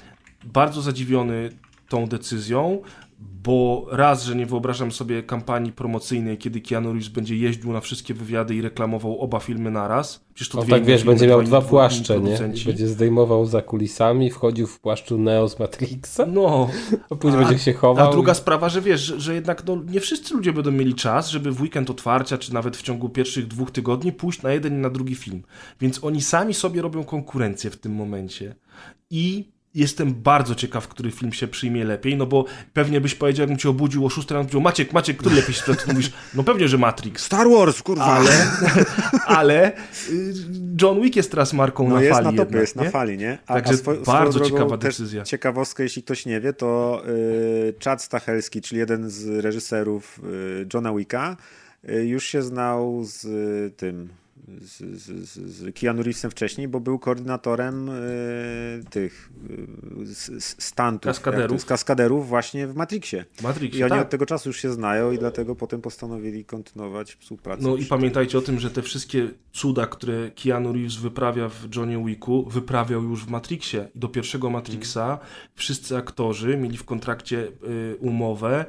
[0.45, 1.51] bardzo zadziwiony
[1.89, 2.83] tą decyzją,
[3.21, 8.15] bo raz, że nie wyobrażam sobie kampanii promocyjnej, kiedy Keanu Reeves będzie jeździł na wszystkie
[8.15, 10.25] wywiady i reklamował oba filmy naraz.
[10.35, 12.21] Przecież to On dwie tak wiesz, będzie miał dwa płaszcze, nie?
[12.21, 12.67] producenci.
[12.67, 16.69] Będzie zdejmował za kulisami, wchodził w płaszczu Neo z Matrixa, No,
[17.11, 18.09] a później będzie się chował.
[18.09, 21.29] A druga sprawa, że wiesz, że, że jednak no, nie wszyscy ludzie będą mieli czas,
[21.29, 24.79] żeby w weekend otwarcia, czy nawet w ciągu pierwszych dwóch tygodni pójść na jeden i
[24.79, 25.43] na drugi film.
[25.81, 28.55] Więc oni sami sobie robią konkurencję w tym momencie.
[29.11, 33.59] I jestem bardzo ciekaw, który film się przyjmie lepiej, no bo pewnie byś powiedział, jakbym
[33.59, 36.69] cię obudził o 6 rano, powiedział, Maciek, Maciek, który lepiej się to mówisz, no pewnie,
[36.69, 37.25] że Matrix.
[37.25, 38.05] Star Wars, kurwa!
[38.05, 38.31] Ale,
[39.39, 39.73] ale
[40.11, 40.35] y,
[40.83, 42.91] John Wick jest teraz marką No na jest fali na topie, jednak, jest na nie?
[42.91, 43.39] fali, nie?
[43.47, 43.75] Także
[44.07, 45.25] bardzo ciekawa decyzja.
[45.25, 50.93] Ciekawostka, jeśli ktoś nie wie, to y, Chad Stachelski, czyli jeden z reżyserów y, Johna
[50.95, 51.37] Wicka,
[51.89, 54.09] y, już się znał z y, tym,
[54.61, 57.93] z, z, z, Keanu Reevesem wcześniej, bo był koordynatorem y,
[58.91, 59.31] tych
[60.03, 61.53] s- stantów, Kaskaderów.
[61.53, 63.25] jest, kaskaderów właśnie w Matrixie.
[63.43, 64.03] Matrixie, I oni tak.
[64.03, 67.63] od tego czasu już się znają i dlatego potem postanowili kontynuować współpracę.
[67.63, 72.05] No i pamiętajcie o tym, że te wszystkie cuda, które Keanu Reeves wyprawia w Johnny
[72.05, 73.89] Wicku, wyprawiał już w Matrixie.
[73.95, 75.19] I do pierwszego Matrixa
[75.55, 77.39] wszyscy aktorzy mieli w kontrakcie
[77.93, 78.65] y, umowę,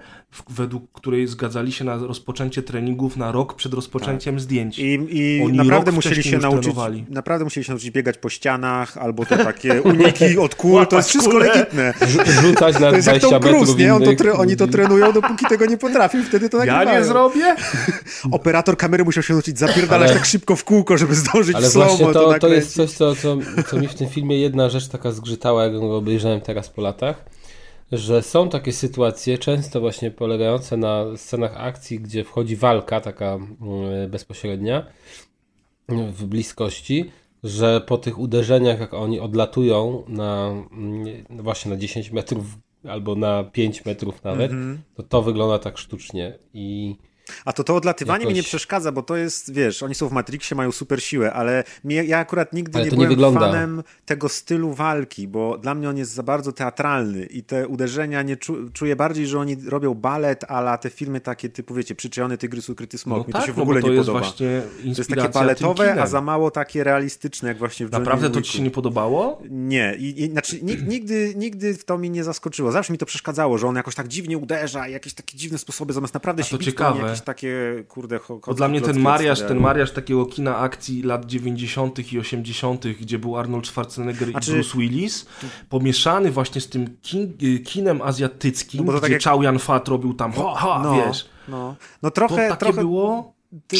[0.49, 4.79] według której zgadzali się na rozpoczęcie treningów na rok przed rozpoczęciem zdjęć.
[4.79, 7.05] I, i Oni naprawdę musieli się nauczyć, trenowali.
[7.09, 11.09] naprawdę musieli się nauczyć biegać po ścianach, albo to takie uniki od kul, to jest
[11.09, 11.45] wszystko kulę.
[11.47, 11.93] legitne.
[12.01, 13.93] Rzu- Rzucać na To jest jak 20 Tom Cruise, nie?
[13.95, 16.99] On to tre, oni to trenują, dopóki tego nie potrafią, wtedy to Ja nagrywają.
[16.99, 17.55] nie zrobię?
[18.31, 21.71] Operator kamery musiał się nauczyć zapierdalać Ale- tak szybko w kółko, żeby zdążyć Ale w
[21.71, 23.37] slow właśnie to, to, to jest coś, co, co,
[23.67, 27.25] co mi w tym filmie jedna rzecz taka zgrzytała, jak go obejrzałem teraz po latach,
[27.91, 33.49] że są takie sytuacje, często właśnie polegające na scenach akcji, gdzie wchodzi walka taka mm,
[34.09, 34.85] bezpośrednia
[35.89, 37.11] w bliskości,
[37.43, 42.45] że po tych uderzeniach, jak oni odlatują na mm, no właśnie na 10 metrów
[42.87, 44.81] albo na 5 metrów nawet, Mhm.
[44.95, 46.95] to to wygląda tak sztucznie i
[47.45, 50.11] A to to odlatywanie mi nie Jakoś- przeszkadza, bo to jest, wiesz, oni są w
[50.11, 53.39] Matrixie, mają super siłę, ale ja akurat nigdy Ale nie byłem wygląda.
[53.39, 58.21] fanem tego stylu walki, bo dla mnie on jest za bardzo teatralny i te uderzenia
[58.21, 62.37] nie czu, czuję bardziej, że oni robią balet, ale te filmy takie typu, wiecie, Przyczajony
[62.37, 64.31] Tygrys, Ukryty Smok, No mi tak, to się w no ogóle to nie jest podoba.
[64.31, 64.43] To
[64.85, 68.63] jest takie baletowe, a za mało takie realistyczne, jak właśnie w Naprawdę to ci się
[68.63, 69.41] nie podobało?
[69.49, 72.71] Nie, i, i, znaczy nig- nigdy, nigdy to mi nie zaskoczyło.
[72.71, 76.13] Zawsze mi to przeszkadzało, że on jakoś tak dziwnie uderza, jakieś takie dziwne sposoby, zamiast
[76.13, 77.10] naprawdę A się to ciekawe.
[77.11, 82.13] Jakieś takie, kurde, Bo dla mnie ten mariaż, ten mariaż takiego kina akcji lat 90.
[82.13, 85.25] i 80., gdzie był Arnold Schwarzenegger Znaczy- i Bruce Willis,
[85.69, 89.59] pomieszany właśnie z tym kin, y, kinem azjatyckim, No to gdzie tak jak- Chow Yun
[89.59, 91.29] Fat robił tam ha, ha, No, wiesz.
[91.47, 91.75] no.
[92.01, 93.33] no To trochę, takie trochę było...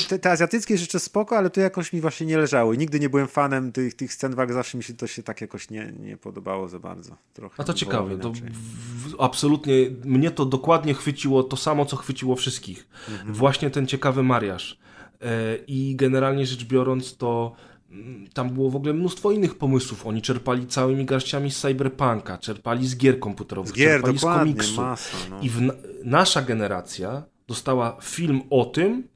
[0.08, 2.74] te, te, azjatyckie rzeczy spoko, ale to jakoś mi właśnie nie leżało.
[2.74, 5.42] I nigdy nie byłem fanem tych, tych scen walk, zawsze mi się to się tak
[5.42, 7.16] jakoś nie, nie podobało za bardzo.
[7.34, 9.74] Trochę A to ciekawe, to w, absolutnie
[10.06, 12.88] mnie to dokładnie chwyciło to samo, co chwyciło wszystkich.
[13.10, 13.34] Mhm.
[13.34, 14.80] Właśnie ten ciekawy mariaż.
[15.22, 17.54] E, I generalnie rzecz biorąc, to
[17.92, 20.08] mm, tam było w ogóle mnóstwo innych pomysłów.
[20.08, 24.82] Oni czerpali całymi garściami z cyberpunka, czerpali z gier komputerowych, Z gier, czerpali z komiksu.
[24.82, 25.18] masa.
[25.30, 25.42] No.
[25.42, 25.74] I w, na-
[26.04, 29.12] nasza generacja dostała film o tym,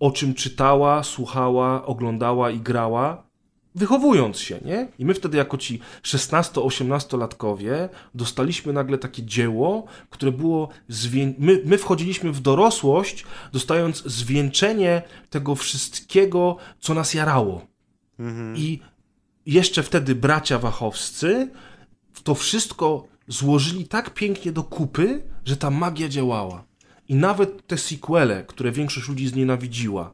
[0.00, 3.26] o czym czytała, słuchała, oglądała i grała,
[3.74, 4.88] wychowując się, nie?
[4.98, 11.34] I my wtedy jako ci 16-18-latkowie dostaliśmy nagle takie dzieło, które było zwię...
[11.38, 17.66] my, my wchodziliśmy w dorosłość, dostając zwieńczenie tego wszystkiego, co nas jarało.
[18.56, 18.80] I
[19.46, 21.50] jeszcze wtedy bracia Wachowscy
[22.24, 26.64] to wszystko złożyli tak pięknie do kupy, że ta magia działała.
[27.08, 30.12] I nawet te sequele, które większość ludzi znienawidziła,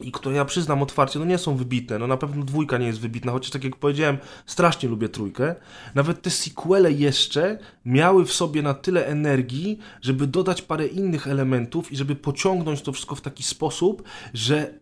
[0.00, 1.98] i które ja przyznam otwarcie, no nie są wybitne.
[1.98, 5.54] No na pewno dwójka nie jest wybitna, chociaż tak jak powiedziałem, strasznie lubię trójkę.
[5.94, 11.92] Nawet te sequele jeszcze miały w sobie na tyle energii, żeby dodać parę innych elementów
[11.92, 14.02] i żeby pociągnąć to wszystko w taki sposób,
[14.34, 14.78] że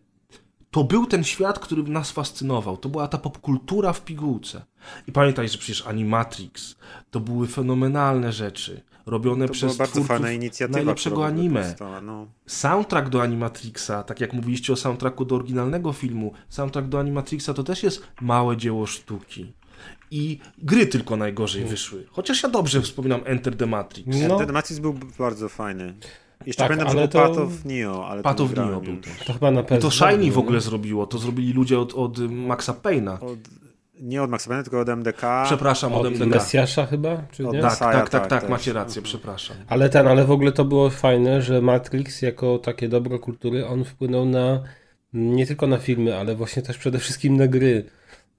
[0.71, 2.77] to był ten świat, który nas fascynował.
[2.77, 4.65] To była ta popkultura w pigułce.
[5.07, 6.75] I pamiętaj, że przecież Animatrix
[7.11, 10.77] to były fenomenalne rzeczy, robione To przez bardzo twórców fajna inicjatywa.
[10.77, 12.27] najlepszego anime powstała, No.
[12.45, 17.63] soundtrack do Animatrixa, tak jak mówiliście o soundtracku do oryginalnego filmu, soundtrack do Animatrixa to
[17.63, 19.53] też jest małe dzieło sztuki.
[20.11, 22.05] I gry tylko najgorzej wyszły.
[22.11, 24.17] Chociaż ja dobrze wspominam Enter the Matrix.
[24.27, 24.37] No.
[24.39, 25.93] Ten Matrix był bardzo fajny.
[26.45, 27.19] Jeszcze Tak, pamiętam, ale że to-.
[27.19, 29.17] Path of Neo, ale Path to of Neo był też.
[29.27, 32.73] To chyba na PS2 To Shiny w ogóle zrobiło, to zrobili ludzie od, od Maxa
[32.73, 33.13] Payne'a.
[33.23, 33.39] Od,
[33.99, 35.43] nie od Maxa Payne, tylko od MDK.
[35.45, 36.25] Przepraszam, od Od MDK.
[36.25, 37.61] Mesjasza chyba, czy Od nie?
[37.61, 39.57] Tak, tak, tak, tak, tak, macie rację, przepraszam.
[39.67, 43.85] Ale ten, ale w ogóle to było fajne, że Matrix jako takie dobro kultury, on
[43.85, 44.63] wpłynął na
[45.13, 47.85] nie tylko na filmy, ale właśnie też przede wszystkim na gry.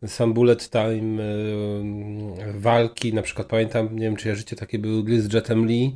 [0.06, 5.22] Sam Bullet Time, y, walki, na przykład pamiętam, nie wiem czy jarzycie, takie były gry
[5.22, 5.94] z Jetem Lee,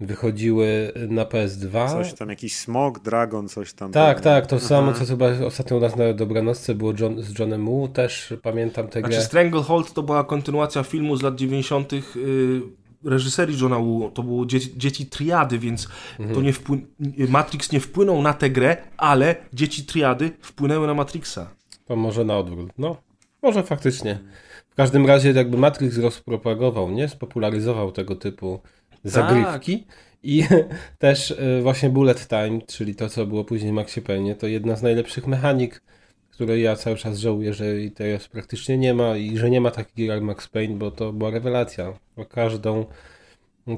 [0.00, 1.88] wychodziły na PS2.
[1.88, 3.92] Coś tam, jakiś Smog, Dragon, coś tam.
[3.92, 4.98] Tak, tak, to samo, Aha.
[4.98, 9.00] co chyba ostatnio u nas na Dobranocce było John, z Johnem Woo, też pamiętam grę.
[9.00, 11.92] Znaczy Stranglehold to była kontynuacja filmu z lat 90.
[11.92, 12.00] y,
[13.04, 14.10] reżyserii Johna Woo.
[14.10, 15.88] To było dzieci, dzieci triady, więc
[16.34, 16.80] to nie wpły...
[17.28, 21.50] Matrix nie wpłynął na tę grę, ale dzieci triady wpłynęły na Matrixa.
[21.84, 22.70] To może na odwrót.
[22.78, 22.96] No,
[23.42, 24.18] może faktycznie.
[24.70, 27.08] W każdym razie jakby Matrix rozpropagował, nie?
[27.08, 28.60] Spopularyzował tego typu
[29.10, 29.86] zagrywki.
[30.22, 30.42] I
[30.98, 34.76] też y, właśnie Bullet Time, czyli to, co było później w Maxie Payne, to jedna
[34.76, 35.82] z najlepszych mechanik,
[36.30, 39.70] której ja cały czas żałuję, że jej teraz praktycznie nie ma i że nie ma
[39.70, 41.92] takich gier jak Max Payne, bo to była rewelacja.
[42.16, 42.86] Bo każdą,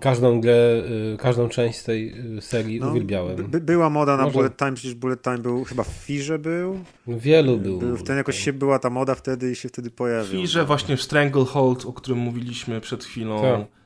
[0.01, 0.83] każdą grę,
[1.15, 3.37] y, każdą część z tej y, serii No, uwielbiałem.
[3.37, 6.39] by- by, była moda na Może- Bullet Time, przecież Bullet Time był, chyba w Firze
[6.39, 6.79] był.
[7.07, 7.79] Wielu było.
[7.79, 10.41] był wtedy jakoś się była ta moda wtedy i się wtedy pojawił.
[10.41, 13.80] I że właśnie w Stranglehold, o którym mówiliśmy przed chwilą, Tak.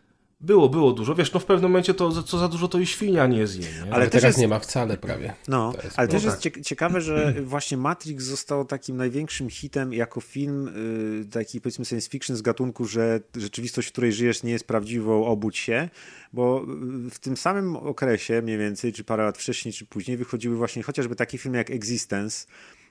[0.44, 1.14] Było, było dużo.
[1.14, 3.92] Wiesz, no w pewnym momencie to co za dużo to i świnia nie zje, nie?
[3.94, 5.34] Ale teraz jest- nie ma wcale prawie.
[5.48, 6.30] No, jest ale też prawda.
[6.48, 10.68] jest cie- ciekawe, że właśnie Matrix został takim największym hitem jako film
[11.22, 15.26] y, taki powiedzmy science fiction z gatunku, że rzeczywistość, w której żyjesz nie jest prawdziwą,
[15.26, 15.88] obudź się,
[16.32, 16.62] bo
[17.06, 20.82] y, w tym samym okresie mniej więcej, czy parę lat wcześniej, czy później wychodziły właśnie
[20.82, 22.46] chociażby takie filmy jak Existence,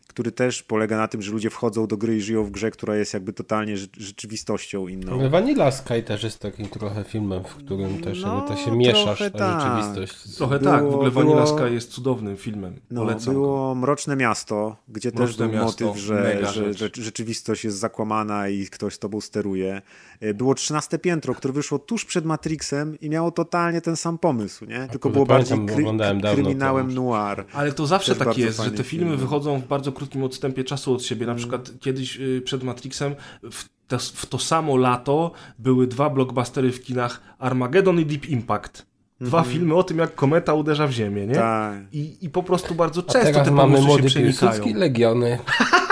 [0.08, 2.96] który też polega na tym, że ludzie wchodzą do gry i żyją w grze, która
[2.96, 5.20] jest jakby totalnie rze- rzeczywistością inną.
[5.20, 8.78] Ale Vanilla Sky też jest takim trochę filmem, w którym też No, jakby to się
[8.78, 9.62] mieszasz, trochę ta tak.
[9.62, 10.36] rzeczywistość.
[10.38, 12.80] Trochę było- tak, w ogóle było- Vanilla Sky jest cudownym filmem.
[12.92, 13.40] No, Polecam go.
[13.40, 16.98] było Mroczne Miasto, gdzie też Mroczne był Miasto, motyw, że, mega że, rzecz.
[16.98, 19.82] że rzeczywistość jest zakłamana i ktoś z tobą steruje.
[20.24, 24.66] E, Było 13 piętro, które wyszło tuż przed Matrixem i miało totalnie ten sam pomysł,
[24.66, 24.88] nie?
[24.92, 25.86] Tylko było bardziej kry,
[26.34, 27.46] kryminałem noir.
[27.54, 29.20] Ale to zawsze Też tak jest, że te filmy film.
[29.20, 31.26] wychodzą w bardzo krótkim odstępie czasu od siebie.
[31.26, 33.16] Na przykład kiedyś y, przed Matrixem
[33.52, 38.86] w to, w to samo lato były dwa blockbustery w kinach Armageddon i Deep Impact.
[39.22, 41.36] Dwa filmy o tym, jak kometa uderza w ziemię, nie?
[41.36, 41.78] Tak.
[41.92, 44.52] I, I po prostu bardzo A często teraz te mamy pomysły się przenikają.
[44.52, 45.40] Piłsudski, Legiony.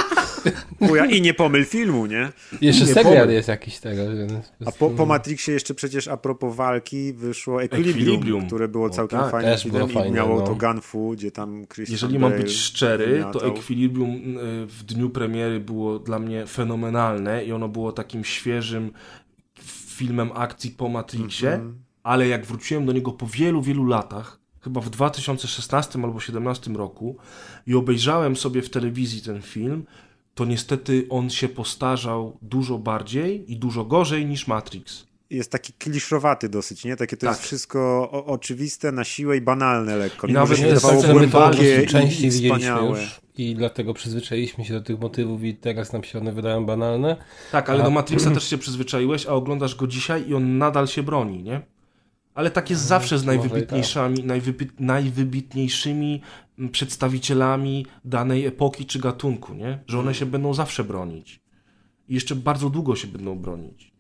[0.88, 2.32] Chuja, I nie pomyl filmu, nie?
[2.62, 3.32] Jeszcze Nie serial pomyśl.
[3.32, 4.02] jest jakiś tego.
[4.66, 8.48] A po, po Matrixie jeszcze przecież a propos walki wyszło Equilibrium, Equilibrium.
[8.48, 10.46] które było O, całkiem tak, też było filmem i fajne, miało no.
[10.48, 13.46] to gunfu, gdzie tam Christian Jeżeli mam Bale być szczery, to.
[13.48, 18.92] Equilibrium y, w dniu premiery było dla mnie fenomenalne i ono było takim świeżym
[19.98, 21.76] filmem akcji po Matrixie, Mhm.
[22.04, 27.18] ale jak wróciłem do niego po wielu, wielu latach, chyba w 2016 albo 2017 roku
[27.68, 29.86] i obejrzałem sobie w telewizji ten film,
[30.36, 35.06] to niestety on się postarzał dużo bardziej i dużo gorzej niż Matrix.
[35.30, 36.96] jest taki kliszowaty dosyć, nie?
[36.96, 37.30] Takie to Tak.
[37.36, 37.80] jest wszystko
[38.12, 40.28] o, oczywiste na siłę i banalne lekko.
[40.28, 41.54] I nawet tak, że my to
[41.88, 46.20] częściej i widzieliśmy już i dlatego przyzwyczailiśmy się do tych motywów i teraz nam się
[46.20, 47.16] one wydają banalne.
[47.52, 50.88] Tak, ale A- do Matrixa też się przyzwyczaiłeś, a oglądasz go dzisiaj i on nadal
[50.88, 51.62] się broni, nie?
[52.34, 56.22] Ale tak jest zawsze z i najwybitniejszymi, najwybi- najwybitniejszymi
[56.70, 59.84] przedstawicielami danej epoki czy gatunku, nie?
[59.88, 61.42] Że one się będą zawsze bronić.
[62.08, 63.91] I jeszcze bardzo długo się będą bronić.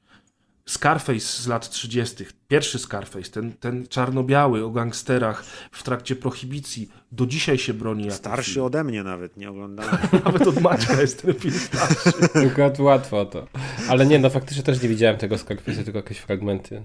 [0.71, 7.25] Scarface z lat 30., pierwszy Scarface, ten, ten czarno-biały o gangsterach w trakcie prohibicji, do
[7.25, 8.65] dzisiaj się broni jako Starszy film.
[8.65, 9.97] ode mnie nawet, nie oglądałem.
[10.25, 12.09] Nawet od Maćka jest ten film starszy.
[12.51, 13.47] Akurat łatwo to.
[13.89, 16.81] Ale nie, no faktycznie też nie widziałem tego Scarface'a, tylko jakieś fragmenty.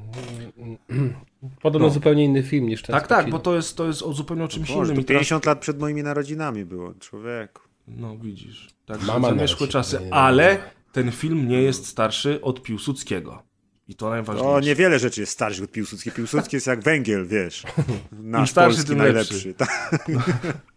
[1.62, 1.94] Podobno No.
[1.94, 4.48] zupełnie inny film niż ten Tak, tak, bo to jest, to jest o zupełnie o
[4.48, 4.96] czymś Boże, innym.
[4.96, 7.62] to I teraz 50 lat przed moimi narodzinami było, człowieku.
[7.88, 9.72] No widzisz, tak Mama zamierzchłe nawet.
[9.72, 10.58] czasy, ale
[10.92, 13.42] ten film nie jest starszy od Piłsudskiego.
[13.88, 14.50] I to najważniejsze.
[14.50, 16.12] O, niewiele rzeczy jest starszych od Piłsudskiej.
[16.12, 17.64] Piłsudski jest jak węgiel, wiesz.
[18.12, 19.54] Nasz starszy, polski najlepszy.
[19.58, 20.04] Tak.
[20.08, 20.20] No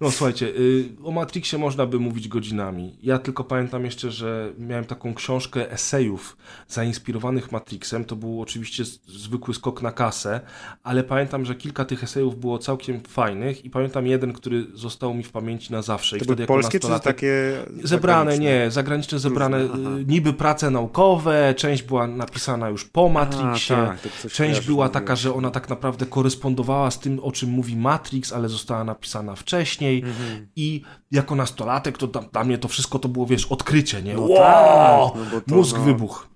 [0.00, 2.96] słuchajcie, y, o Matrixie można by mówić godzinami.
[3.02, 6.36] Ja tylko pamiętam jeszcze, że miałem taką książkę esejów
[6.68, 8.04] zainspirowanych Matrixem.
[8.04, 10.40] To był oczywiście zwykły skok na kasę,
[10.82, 15.22] ale pamiętam, że kilka tych esejów było całkiem fajnych i pamiętam jeden, który został mi
[15.22, 16.16] w pamięci na zawsze.
[16.16, 17.52] I To wtedy polskie czy takie
[17.82, 18.44] Zebrane, zagraniczne?
[18.44, 24.32] nie, zagraniczne zebrane, Różne, y, niby prace naukowe, część była napisana już po Matrixie, tak,
[24.32, 28.48] część była taka, że ona tak naprawdę korespondowała z tym, o czym mówi Matrix, ale
[28.48, 30.46] została napisana wcześniej Mhm.
[30.56, 34.14] i jako nastolatek to dla, dla mnie to wszystko to było, wiesz, odkrycie, nie?
[34.14, 35.10] No wow!
[35.10, 36.28] tak, no to, Mózg no- wybuch.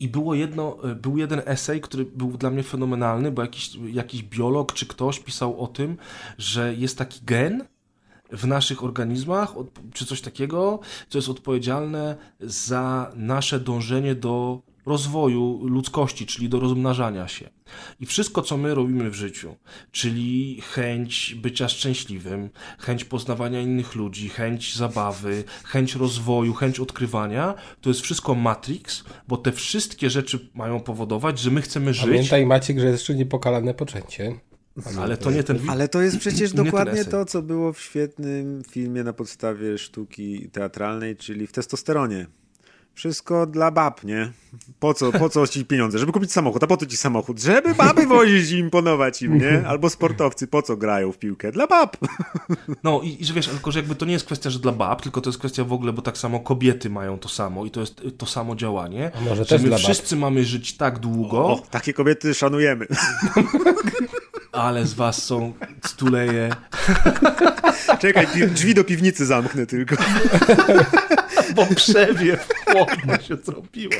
[0.00, 4.22] I było jedno, y, był jeden esej, który był dla mnie fenomenalny, bo jakiś, jakiś
[4.22, 5.96] biolog czy ktoś pisał o tym,
[6.38, 7.64] że jest taki gen
[8.32, 9.54] w naszych organizmach,
[9.94, 17.28] czy coś takiego, co jest odpowiedzialne za nasze dążenie do rozwoju ludzkości, czyli do rozmnażania
[17.28, 17.50] się.
[18.00, 19.56] I wszystko, co my robimy w życiu,
[19.92, 27.90] czyli chęć bycia szczęśliwym, chęć poznawania innych ludzi, chęć zabawy, chęć rozwoju, chęć odkrywania, to
[27.90, 32.78] jest wszystko Matrix, bo te wszystkie rzeczy mają powodować, że my chcemy żyć, Pamiętaj Maciek,
[32.78, 34.34] że jest jeszcze niepokalane poczęcie.
[34.98, 35.70] ale to nie ten film.
[35.70, 41.16] Ale to jest przecież dokładnie to, co było w świetnym filmie na podstawie sztuki teatralnej,
[41.16, 42.26] czyli w testosteronie.
[42.98, 44.32] Wszystko dla bab, nie?
[44.80, 45.98] Po co, po co ci pieniądze?
[45.98, 46.62] Żeby kupić samochód.
[46.62, 47.40] A po co ci samochód?
[47.40, 49.62] Żeby baby wozić i imponować im, nie?
[49.68, 51.52] Albo sportowcy, po co grają w piłkę?
[51.52, 51.96] Dla bab.
[52.84, 55.02] No i, i że wiesz, tylko że jakby to nie jest kwestia, że dla bab,
[55.02, 57.80] tylko to jest kwestia w ogóle, bo tak samo kobiety mają to samo i to
[57.80, 59.10] jest to samo działanie.
[59.16, 59.84] A może że też my dla bab?
[59.84, 62.86] wszyscy mamy żyć tak długo, O, takie kobiety szanujemy.
[64.52, 65.52] ale z was są
[65.86, 66.50] stuleje.
[67.98, 69.96] Czekaj, drzwi do piwnicy zamknę tylko.
[71.54, 73.92] Bo przewiew chłodno się zrobiło.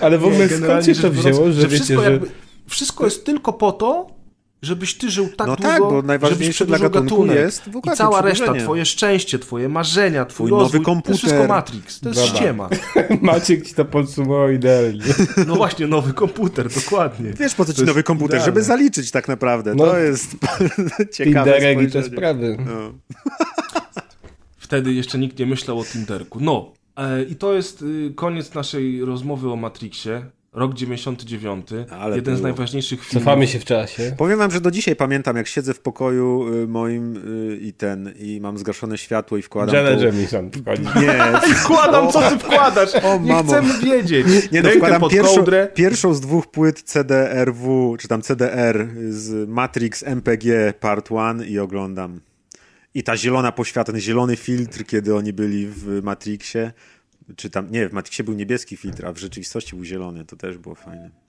[0.00, 2.10] Ale w ogóle skąd Generalnie się to wzięło, że, wiecie, wszystko, że...
[2.12, 2.26] jakby,
[2.68, 4.16] wszystko jest tylko po to,
[4.62, 7.36] żebyś ty żył tak No długo, tak, bo najważniejsze żebyś dla gatunku gatunek.
[7.36, 10.84] jest w ogóle I cała reszta, twoje szczęście, twoje marzenia, twój Twój nowy rozwój, to
[10.84, 11.10] komputer.
[11.12, 12.36] jest wszystko Matrix, to jest Dobra.
[12.36, 12.68] ściema.
[13.32, 15.04] Maciek ci to podsumował idealnie.
[15.46, 17.30] No właśnie, nowy komputer, dokładnie.
[17.38, 18.36] Wiesz, po co ci nowy komputer?
[18.36, 18.46] idealne.
[18.46, 19.74] Żeby zaliczyć tak naprawdę.
[19.74, 19.84] No.
[19.84, 20.30] to jest
[21.16, 22.56] ciekawe Tinderek i te sprawy.
[22.66, 22.92] No.
[24.58, 26.38] Wtedy jeszcze nikt nie myślał o Tinderku.
[26.40, 26.72] No,
[27.30, 30.22] i to jest y, koniec naszej rozmowy o Matrixie.
[30.56, 31.66] Rok 99.
[31.90, 33.24] Ale jeden z najważniejszych filmów.
[33.24, 34.14] Cofamy się w czasie.
[34.16, 38.12] Powiem wam, że do dzisiaj pamiętam, jak siedzę w pokoju y, moim y, i ten,
[38.18, 40.04] i mam zgaszone światło i wkładam Janet tą...
[40.04, 40.82] Jamison wchodzi.
[40.82, 42.94] Nie, Wkładam, co ty wkładasz?
[42.94, 43.52] O, nie mamo.
[43.52, 44.26] chcemy wiedzieć.
[44.52, 45.44] nie no, wkładam pierwszą,
[45.74, 52.20] pierwszą z dwóch płyt CDRW, czy tam CDR z Matrix MPG Part 1 i oglądam.
[52.96, 56.72] I ta zielona poświata, ten zielony filtr, kiedy oni byli w Matrixie,
[57.36, 60.58] czy tam, nie, w Matrixie był niebieski filtr, a w rzeczywistości był zielony, to też
[60.58, 61.25] było fajne.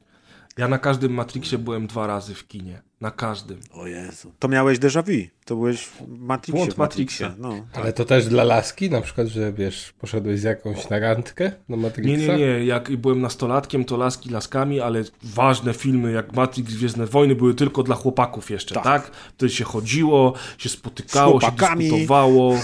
[0.58, 2.82] Ja na każdym Matrixie byłem dwa razy w kinie.
[3.02, 3.60] Na każdym.
[3.74, 4.32] O Jezu.
[4.40, 6.54] To miałeś déjà vu, to byłeś w Matrixie.
[6.54, 7.32] Błąd w Matrixie.
[7.38, 7.66] No.
[7.74, 8.90] Ale to też dla laski?
[8.90, 12.10] Na przykład, że wiesz, poszedłeś z jakąś na randkę do Matrixa?
[12.10, 12.66] Nie, nie, nie.
[12.66, 17.84] Jak byłem nastolatkiem, to laski laskami, ale ważne filmy jak Matrix, Gwiezdne Wojny były tylko
[17.84, 18.84] dla chłopaków jeszcze, tak?
[18.84, 19.12] Tak.
[19.38, 22.56] Wtedy się chodziło, się spotykało, się dyskutowało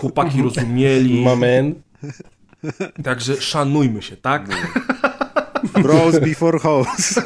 [0.00, 1.24] chłopaki rozumieli.
[1.24, 1.74] Mamen.
[3.04, 4.48] Także szanujmy się, tak?
[5.82, 7.20] Bros before hoes.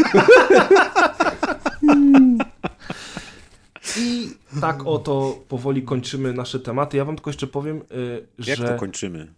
[3.97, 6.97] I tak oto powoli kończymy nasze tematy.
[6.97, 9.32] Ja wam tylko jeszcze powiem, y, Jak że to kończymy?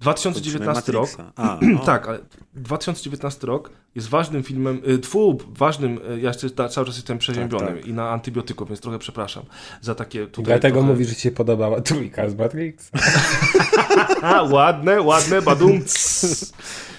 [0.00, 1.32] 2019 Kończymy rok.
[1.36, 1.78] A, no.
[1.92, 2.18] tak, ale
[2.54, 7.18] 2019 rok jest ważnym filmem, y, tfu, ważnym, y, ja jeszcze ta- cały czas jestem
[7.18, 7.86] przeziębiony Tak, tak.
[7.86, 9.42] i na antybiotyku, więc trochę przepraszam
[9.80, 10.88] za takie tutaj Dlatego trochę...
[10.92, 12.90] mówisz, że ci się podobała trójka z Matrixa.
[14.22, 15.80] A, ładne, ładne, badum.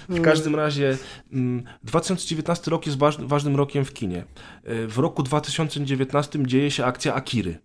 [0.08, 0.96] W każdym razie
[1.32, 4.24] mm, 2019 rok jest waż, ważnym rokiem w kinie.
[4.68, 7.58] Y, W roku 2019 dzieje się akcja Akiry.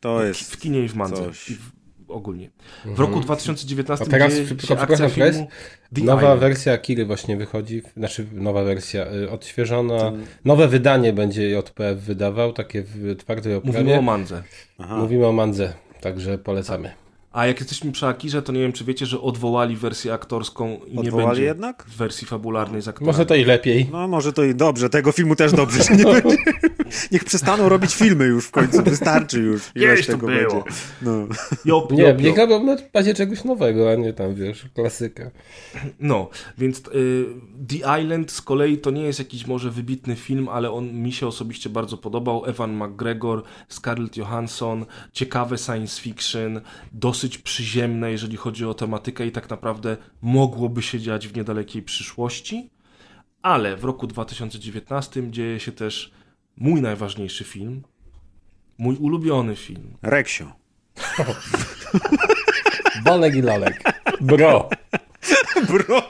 [0.00, 1.16] To W jest kinie i w mandze.
[1.16, 1.50] coś.
[1.50, 1.70] I w,
[2.08, 2.50] ogólnie.
[2.84, 5.48] W roku 2019 A teraz, dzieje tylko się akcja filmu
[5.94, 6.40] The Nowa Island.
[6.40, 10.12] wersja Akiry właśnie wychodzi, znaczy nowa wersja, y, odświeżona,
[10.44, 13.98] nowe wydanie będzie JPF wydawał, takie w twardej Mówimy oprawie.
[13.98, 14.42] o mandze.
[14.78, 14.96] Aha.
[14.96, 16.90] Mówimy o Mandze, także polecamy.
[17.36, 20.94] A jak jesteśmy przy Akirze, to nie wiem, czy wiecie, że odwołali wersję aktorską i
[20.94, 21.84] nie Odwołali będzie jednak?
[21.88, 23.06] w wersji fabularnej z aktorami.
[23.12, 23.88] Może to i lepiej.
[23.92, 26.36] No może to i dobrze, tego filmu też dobrze, że nie będzie.
[27.12, 29.62] Niech przestaną robić filmy już w końcu, wystarczy już.
[29.74, 30.38] Ileś tego było.
[30.38, 30.62] będzie.
[31.02, 31.26] No.
[31.64, 35.30] Jop, Nie, jop, robią na bazie czegoś nowego, a nie tam, wiesz, klasyka.
[36.00, 37.26] No, więc y,
[37.68, 41.26] The Island z kolei to nie jest jakiś może wybitny film, ale on mi się
[41.26, 42.44] osobiście bardzo podobał.
[42.46, 46.60] Evan McGregor, Scarlett Johansson, ciekawe science fiction,
[46.92, 52.70] dosyć przyziemne, jeżeli chodzi o tematykę i tak naprawdę mogłoby się dziać w niedalekiej przyszłości.
[53.42, 56.12] Ale w roku 2019 dzieje się też
[56.56, 57.82] mój najważniejszy film,
[58.78, 59.96] mój ulubiony film.
[60.02, 60.52] Reksio.
[63.04, 63.82] Bolek i Lolek.
[64.20, 64.68] Bro.
[65.68, 66.02] Bro.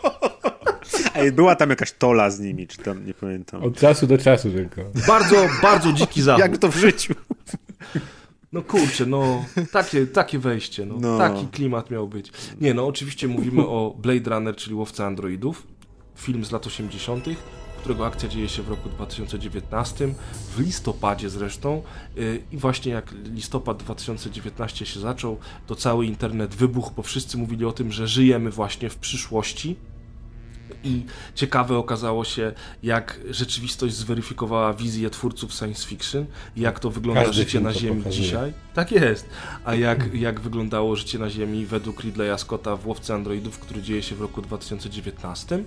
[1.14, 3.62] Ej, była tam jakaś tola z nimi, czy tam, nie pamiętam.
[3.62, 4.82] Od czasu do czasu tylko.
[5.06, 6.40] Bardzo, bardzo dziki zachód.
[6.40, 7.14] Jak to w życiu?
[8.56, 11.18] No kurczę, no takie, takie wejście, no, No.
[11.18, 12.32] taki klimat miał być.
[12.60, 15.66] Nie, no oczywiście mówimy o Blade Runner, czyli Łowca Androidów,
[16.16, 17.24] film z lat 80.,
[17.80, 20.08] którego akcja dzieje się w roku 2019,
[20.56, 21.82] w listopadzie zresztą
[22.16, 27.64] yy, i właśnie jak listopad 2019 się zaczął, to cały internet wybuchł, bo wszyscy mówili
[27.64, 29.76] o tym, że żyjemy właśnie w przyszłości
[30.86, 31.04] I
[31.34, 32.52] ciekawe okazało się,
[32.82, 36.26] jak rzeczywistość zweryfikowała wizję twórców science fiction
[36.56, 38.24] i jak to wygląda Każdy życie na Ziemi pokazuje.
[38.24, 38.52] dzisiaj.
[38.74, 39.28] Tak jest.
[39.64, 44.02] A jak, jak wyglądało życie na Ziemi według Ridleya Scotta w Łowcy Androidów, który dzieje
[44.02, 45.64] się w roku 2019.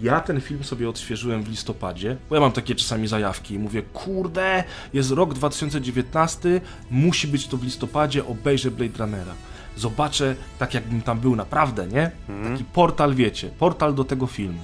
[0.00, 3.82] Ja ten film sobie odświeżyłem w listopadzie, bo ja mam takie czasami zajawki i mówię,
[3.82, 9.34] kurde, jest rok 2019, musi być to w listopadzie, obejrzę Blade Runnera.
[9.76, 12.10] Zobaczę, tak jakbym tam był naprawdę, nie?
[12.50, 14.60] Taki portal, wiecie, portal do tego filmu.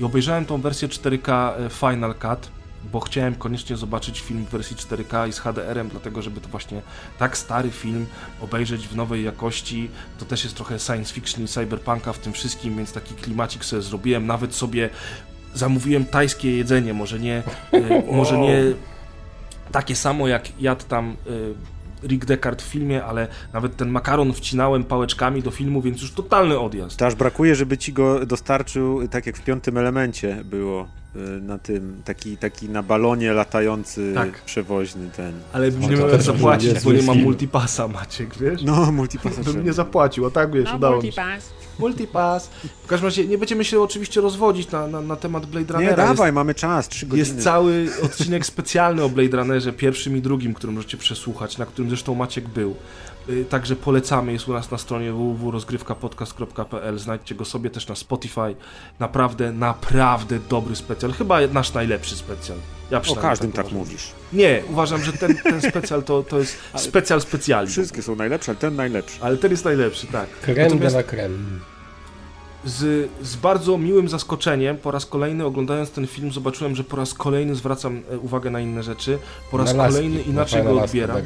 [0.00, 2.50] I obejrzałem tą wersję 4K e, Final Cut,
[2.92, 6.82] bo chciałem koniecznie zobaczyć film w wersji 4K i z HDR-em, dlatego żeby to właśnie
[7.18, 8.06] tak stary film
[8.40, 9.90] obejrzeć w nowej jakości.
[10.18, 13.82] To też jest trochę science fiction i cyberpunka w tym wszystkim, więc taki klimacik sobie
[13.82, 14.26] zrobiłem.
[14.26, 14.90] Nawet sobie
[15.54, 18.62] zamówiłem tajskie jedzenie, może nie, e, może nie
[19.72, 21.30] takie samo jak jadł tam e,
[22.02, 26.58] Rick Deckard w filmie, ale nawet ten makaron wcinałem pałeczkami do filmu, więc już totalny
[26.58, 26.96] odjazd.
[26.96, 30.88] To aż brakuje, żeby ci go dostarczył, tak jak w piątym elemencie było
[31.40, 34.42] na tym, taki, taki na balonie latający Tak.
[34.44, 35.32] przewoźny ten.
[35.52, 37.22] Ale bym nie zapłacić, bo nie film.
[37.22, 38.62] multipasa, Maciek, wiesz?
[38.62, 39.38] No, multipass.
[39.38, 41.22] Bym nie zapłacił, a tak wiesz, udało mi się.
[41.78, 42.50] Multipass.
[42.84, 46.06] W każdym razie nie będziemy się oczywiście rozwodzić na, na, na temat Blade Nie, Runnera.
[46.06, 47.28] dawaj, mamy czas, trzy jest, godziny.
[47.34, 51.88] jest cały odcinek specjalny o Blade Runnerze, pierwszym i drugim, który możecie przesłuchać, na którym
[51.88, 52.76] zresztą Maciek był.
[53.28, 58.54] Y, Także polecamy, jest u nas na stronie www.rozgrywkapodcast.pl, znajdźcie go sobie też na Spotify.
[58.98, 61.12] Naprawdę, naprawdę dobry specjal.
[61.12, 62.58] Chyba nasz najlepszy specjal.
[62.90, 63.78] Ja O każdym tak uważam.
[63.78, 64.12] mówisz.
[64.32, 67.68] Nie, uważam, że ten, ten specjal to, to jest specjal specjali.
[67.68, 69.18] Wszystkie są najlepsze, ale ten najlepszy.
[69.22, 70.28] Ale ten jest najlepszy, tak.
[70.30, 71.38] Creme de la creme.
[72.64, 77.14] z, z bardzo miłym zaskoczeniem, po raz kolejny oglądając ten film, zobaczyłem, że po raz
[77.14, 79.18] kolejny zwracam e, uwagę na inne rzeczy.
[79.50, 81.16] Po raz Na laski, kolejny na inaczej go odbieram.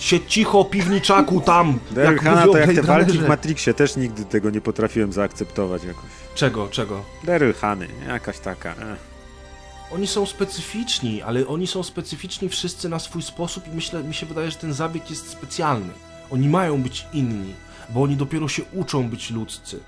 [0.00, 1.78] Siedź cicho, piwniczaku tam!
[1.90, 3.28] Daryl jak Hannah mówią to jak te walki w.
[3.28, 6.10] Matrixie, też nigdy tego nie potrafiłem zaakceptować jakoś.
[6.34, 7.04] Czego, czego?
[7.24, 8.70] Daryl Hany, jakaś taka.
[8.70, 8.98] Eh.
[9.92, 14.26] Oni są specyficzni, ale oni są specyficzni wszyscy na swój sposób i myślę, mi się
[14.26, 15.92] wydaje, że ten zabieg jest specjalny.
[16.30, 17.54] Oni mają być inni,
[17.90, 19.80] bo oni dopiero się uczą być ludzcy.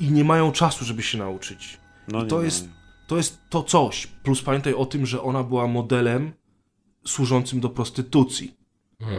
[0.00, 1.78] I nie mają czasu, żeby się nauczyć.
[2.08, 2.44] No I nie to ma.
[2.44, 2.68] jest,
[3.06, 4.06] to jest to coś.
[4.06, 6.32] Plus pamiętaj o tym, że ona była modelem
[7.06, 8.65] służącym do prostytucji.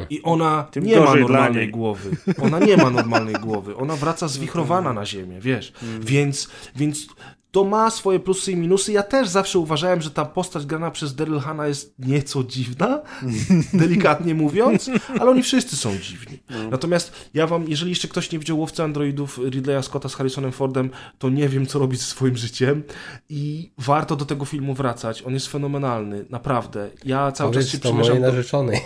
[0.10, 2.12] I ona Tym nie ma normalnej głowy.
[2.42, 3.76] Ona nie ma normalnej głowy.
[3.76, 5.74] Ona wraca zwichrowana na ziemię, wiesz.
[6.00, 7.08] Więc, więc
[7.52, 8.92] to ma swoje plusy i minusy.
[8.92, 13.02] Ja też zawsze uważałem, że ta postać grana przez Daryl Hannah jest nieco dziwna,
[13.74, 14.90] delikatnie mówiąc,
[15.20, 16.40] ale oni wszyscy są dziwni.
[16.72, 20.90] Natomiast ja wam, jeżeli jeszcze ktoś nie widział Łowcy Androidów Ridleya Scotta z Harrisonem Fordem,
[21.18, 22.84] to nie wiem, co robić ze swoim życiem
[23.30, 25.24] i warto do tego filmu wracać.
[25.24, 26.90] On jest fenomenalny, naprawdę.
[27.06, 28.78] Ja cały czas się Powiedz to przymierzam mojej do...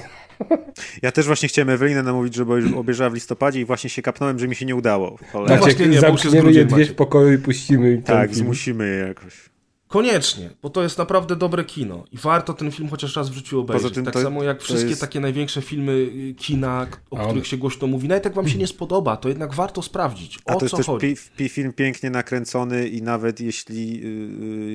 [1.02, 4.48] Ja też właśnie chciałem Ewelinę namówić, żeby obejrzała w listopadzie i właśnie się kapnąłem, że
[4.48, 5.18] mi się nie udało.
[5.32, 5.56] Cholera.
[5.56, 6.94] No właśnie nie, zamkniemy je dwie Maciek.
[6.94, 9.51] w pokoju i puścimy tak, zmusimy je jakoś.
[9.92, 13.60] Koniecznie, bo to jest naprawdę dobre kino i warto ten film chociaż raz w życiu
[13.60, 13.84] obejrzeć.
[13.84, 17.22] Poza tym tak to- samo jak wszystkie jest- takie największe filmy y, kina, o A
[17.22, 18.08] on- których się głośno mówi.
[18.08, 20.78] Nawet jak wam się nie spodoba, to jednak warto sprawdzić, A o to jest co
[20.78, 21.08] też chodzi.
[21.16, 24.02] pi, pi, film pięknie nakręcony i nawet jeśli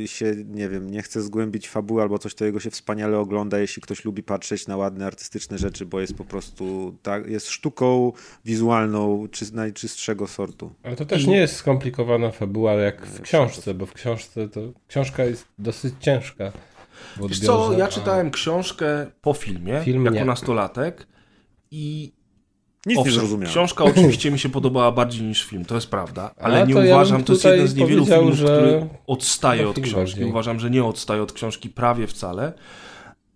[0.00, 3.58] yy, się, nie wiem, nie chce zgłębić fabuły albo coś, to jego się wspaniale ogląda,
[3.58, 8.12] jeśli ktoś lubi patrzeć na ładne, artystyczne rzeczy, bo jest po prostu, tak, jest sztuką
[8.44, 10.70] wizualną czy, najczystszego sortu.
[10.82, 14.60] Ale to też nie jest skomplikowana fabuła jak w książce, bo w książce to
[15.06, 16.52] książka jest dosyć ciężka.
[17.28, 20.24] Wiesz co, ja a- czytałem książkę po filmie, Film jako nie.
[20.24, 21.06] nastolatek
[21.70, 22.12] i
[22.86, 23.50] Nic nie owszem, zrozumiałem.
[23.50, 26.82] książka oczywiście mi się podobała bardziej niż film, to jest prawda, ale A nie to
[26.84, 29.96] ja uważam, bym to jest jeden z niewielu filmów, że który odstaje od książki.
[29.96, 30.24] bardziej.
[30.24, 32.52] Uważam, że nie odstaje od książki prawie wcale.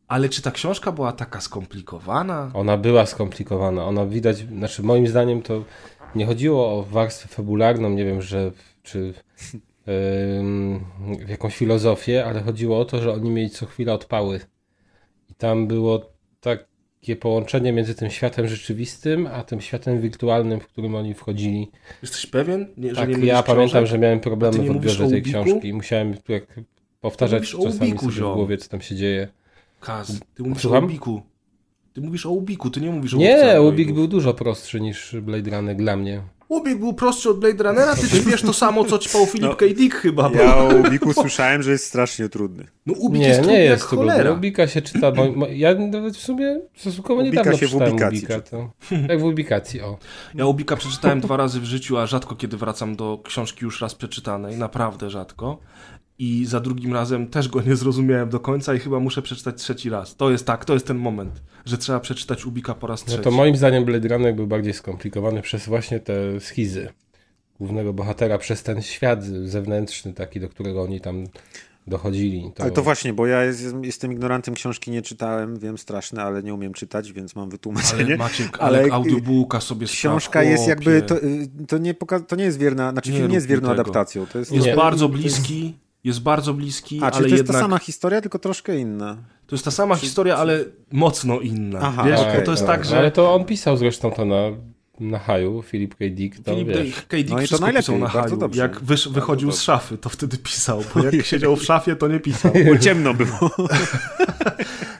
[0.09, 2.51] Ale czy ta książka była taka skomplikowana?
[2.55, 3.85] Ona była skomplikowana.
[3.85, 5.65] Ona widać, znaczy moim zdaniem to
[6.15, 8.51] nie chodziło o warstwę fabularną, nie wiem, że
[8.83, 9.15] czy
[9.87, 14.41] w jakąś filozofię, ale chodziło o to, że oni mieli co chwilę odpały.
[15.31, 20.95] I tam było takie połączenie między tym światem rzeczywistym, a tym światem wirtualnym, w którym
[20.95, 21.71] oni wchodzili.
[22.03, 23.87] Jesteś pewien, nie, Tak, nie ja pamiętam, książek?
[23.87, 26.61] że miałem problemy w odbiorze tej książki i musiałem jak
[27.01, 29.29] powtarzać czasami Ubiku, sobie w głowie, co tam się dzieje.
[29.81, 30.85] Kaz, ty mówisz Słucham?
[30.85, 31.23] o Ubiku.
[31.93, 35.51] Ty mówisz o Ubiku, ty nie mówisz o Nie, Ubik był dużo prostszy niż Blade
[35.51, 36.23] Runner dla mnie.
[36.51, 39.67] Ubik był prostszy od Blade Runnera, ty śpiesz to samo, co ćpał Filip No, K.
[39.67, 40.31] Dick chyba.
[40.31, 40.37] Bo...
[40.37, 42.67] Ja o Ubiku słyszałem, że jest strasznie trudny.
[42.87, 44.07] No Ubik Nie, jest trudny nie jak jest trudny.
[44.11, 44.33] cholera.
[44.33, 48.19] Ubika się czyta, bo, ja nawet w sumie stosunkowo Ubika niedawno się w przeczytałem ubikacji
[48.19, 48.41] Ubika.
[48.41, 48.71] To,
[49.09, 49.99] jak w ubikacji, o.
[50.35, 53.95] Ja Ubika przeczytałem dwa razy w życiu, a rzadko kiedy wracam do książki już raz
[53.95, 55.59] przeczytanej, naprawdę rzadko.
[56.23, 59.91] I za drugim razem też go nie zrozumiałem do końca i chyba muszę przeczytać trzeci
[59.91, 60.17] raz.
[60.17, 63.25] To jest tak, to jest ten moment, że trzeba przeczytać Ubika po raz No trzeci.
[63.25, 66.89] to moim zdaniem Blade Runner był bardziej skomplikowany przez właśnie te schizy.
[67.61, 71.25] głównego bohatera przez ten świat zewnętrzny, taki, do którego oni tam
[71.87, 72.53] dochodzili.
[72.55, 72.63] To...
[72.63, 76.55] Ale to właśnie, bo ja jest, jestem ignorantem, książki nie czytałem, wiem straszne, ale nie
[76.55, 78.05] umiem czytać, więc mam wytłumaczenie.
[78.05, 81.17] Ale Maciek, ale, ale audiobooka sobie Książka jest jakby, to,
[81.69, 83.81] to, nie poka- to nie jest wierna, znaczy nie film nie jest wierną tego.
[83.81, 84.27] adaptacją.
[84.27, 87.57] To jest, jest nie, bardzo bliski, jest bardzo bliski, A, ale to jest jednak...
[87.57, 89.17] ta sama historia, tylko troszkę inna.
[89.47, 90.01] To jest ta sama czy...
[90.01, 91.79] historia, ale mocno inna.
[91.83, 92.99] Aha, Wiesz, okay, to jest tak, że...
[92.99, 94.51] Ale to on pisał zresztą to na
[95.01, 96.11] na haju, Filip K.
[96.11, 97.03] Dick, to Filip wiesz.
[97.09, 97.17] K.
[97.17, 98.37] Dick no i to pisał na haju.
[98.37, 98.63] Dobrze.
[98.63, 102.21] Jak wysz, wychodził z szafy, to wtedy pisał, bo jak siedział w szafie, to nie
[102.21, 102.53] pisał.
[102.67, 103.51] Bo ciemno było.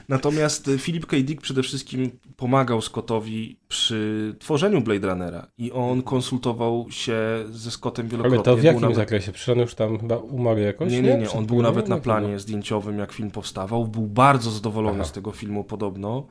[0.09, 1.17] Natomiast Filip K.
[1.23, 7.15] Dick przede wszystkim pomagał Scottowi przy tworzeniu Blade Runnera i on konsultował się
[7.49, 8.37] ze Scottem wielokrotnie.
[8.37, 8.95] Ale to w jakim nawet...
[8.95, 9.31] zakresie?
[9.31, 10.91] Przecież on już tam chyba umarł jakoś?
[10.91, 11.31] Nie, nie, nie.
[11.31, 13.87] On był nawet na planie zdjęciowym, jak film powstawał.
[13.87, 15.09] Był bardzo zadowolony Aha.
[15.09, 16.27] z tego filmu podobno.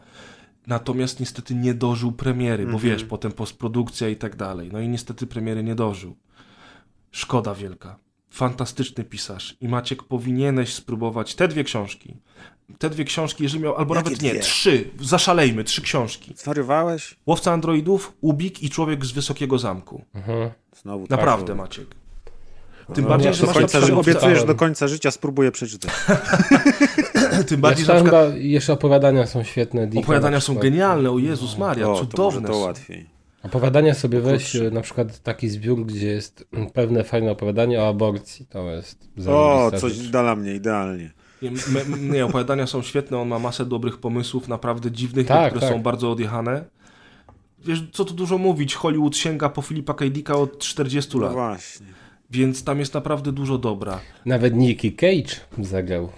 [0.66, 2.85] Natomiast niestety nie dożył premiery, bo mm -hmm.
[2.85, 4.70] wiesz, potem postprodukcja i tak dalej.
[4.73, 6.16] No i niestety premiery nie dożył.
[7.11, 7.99] Szkoda wielka.
[8.31, 9.57] Fantastyczny pisarz.
[9.61, 12.16] I Maciek, powinieneś spróbować te dwie książki.
[12.78, 14.41] Te dwie książki, jeżeli miał, albo Jakie nawet nie, dwie?
[14.41, 14.91] trzy.
[15.01, 16.35] Zaszalejmy, trzy książki.
[16.37, 17.16] Zwariowałeś?
[17.27, 20.05] Łowca androidów, Ubik i Człowiek z Wysokiego Zamku.
[20.15, 20.51] Mhm.
[20.82, 21.99] Znowu Naprawdę, tak, Maciek.
[22.94, 25.90] Tym no, bardziej, że końca, że obiecujesz do końca życia, spróbuję przeczytać.
[27.48, 28.34] Tym bardziej, ja że przykład...
[28.36, 29.86] jeszcze opowiadania są świetne.
[29.86, 33.06] Dika opowiadania są genialne, o Jezus Maria, o, cudowne to, to łatwiej.
[33.42, 34.70] Opowiadania sobie weź Kurczę.
[34.70, 38.46] na przykład taki zbiór, gdzie jest pewne fajne opowiadanie o aborcji.
[38.46, 40.08] To jest O, coś rzecz.
[40.08, 41.10] dla mnie, idealnie.
[41.42, 41.50] Nie,
[42.00, 45.76] nie, opowiadania są świetne, on ma masę dobrych pomysłów, naprawdę dziwnych, tak, które tak.
[45.76, 46.64] są bardzo odjechane.
[47.64, 50.04] Wiesz, co tu dużo mówić, Hollywood sięga po Filipa K.
[50.10, 51.32] Dicka od 40 no lat.
[51.32, 51.86] właśnie.
[52.31, 54.01] Więc tam jest naprawdę dużo dobra.
[54.27, 56.09] Nawet Nicky Cage zagrał.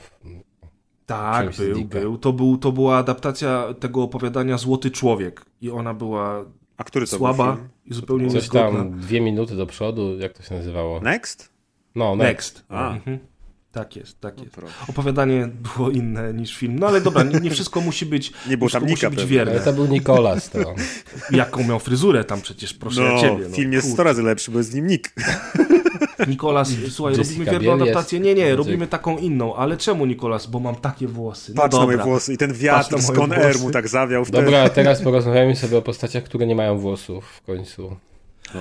[1.07, 2.19] Tak, był, był.
[2.19, 2.59] To, był.
[2.59, 5.45] to była adaptacja tego opowiadania Złoty Człowiek.
[5.61, 6.45] I ona była
[6.77, 10.55] A który to słaba i zupełnie Coś tam dwie minuty do przodu, jak to się
[10.55, 11.01] nazywało?
[11.01, 11.53] Next?
[11.95, 12.55] No, Next.
[12.57, 12.65] next.
[12.69, 12.93] A.
[12.93, 13.19] Mhm.
[13.73, 14.57] Tak jest, tak no jest.
[14.57, 16.79] No Opowiadanie było inne niż film.
[16.79, 19.53] No ale dobra, nie, nie wszystko musi być Nie był tam Nika być wierne.
[19.53, 20.51] Ale to był Nikolas.
[20.51, 20.75] To.
[21.31, 23.49] Jaką miał fryzurę tam przecież, proszę no, ciebie.
[23.49, 25.13] No, film jest 100 razy lepszy, bo jest z nim Nick.
[26.29, 28.21] Nikolas, słuchaj, Jessica robimy wierną adaptację.
[28.21, 29.57] Nie, nie, robimy taką inną.
[29.57, 30.47] Ale czemu Nikolas?
[30.47, 31.53] Bo mam takie włosy.
[31.55, 31.87] No Patrz dobra.
[31.87, 34.25] na moje włosy i ten wiatr z Con Air mu tak zawiał.
[34.25, 34.45] Wtedy.
[34.45, 37.97] Dobra, teraz porozmawiamy sobie o postaciach, które nie mają włosów w końcu.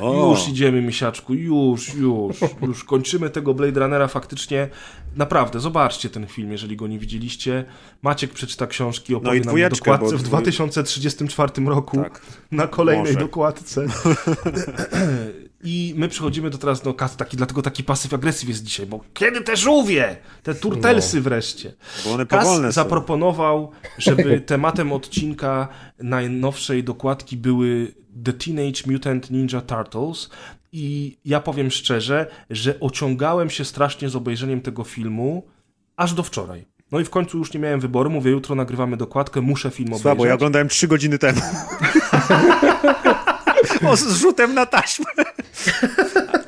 [0.01, 0.29] O.
[0.31, 4.69] Już idziemy, misiaczku, już, już, już kończymy tego Blade Runnera faktycznie.
[5.15, 7.65] Naprawdę, zobaczcie ten film, jeżeli go nie widzieliście.
[8.01, 12.21] Maciek przeczyta książki, opowie no nam dokładce w 2034 roku tak.
[12.51, 13.19] na kolejnej Może.
[13.19, 13.85] dokładce.
[15.63, 18.99] I my przechodzimy do teraz do kas taki, dlatego taki pasyw agresyw jest dzisiaj, bo
[19.13, 21.23] kiedy te żółwie, te turtelsy no.
[21.23, 21.73] wreszcie.
[22.05, 22.71] Bo one Kas są.
[22.71, 25.67] zaproponował, żeby tematem odcinka
[25.99, 27.93] najnowszej dokładki były
[28.25, 30.29] The Teenage Mutant Ninja Turtles
[30.71, 35.47] i ja powiem szczerze, że ociągałem się strasznie z obejrzeniem tego filmu
[35.95, 36.65] aż do wczoraj.
[36.91, 40.01] No i w końcu już nie miałem wyboru, mówię, jutro nagrywamy dokładkę, muszę film obejrzeć.
[40.01, 41.41] Słabo, ja oglądałem trzy godziny temu.
[43.87, 45.05] o, z rzutem na taśmę.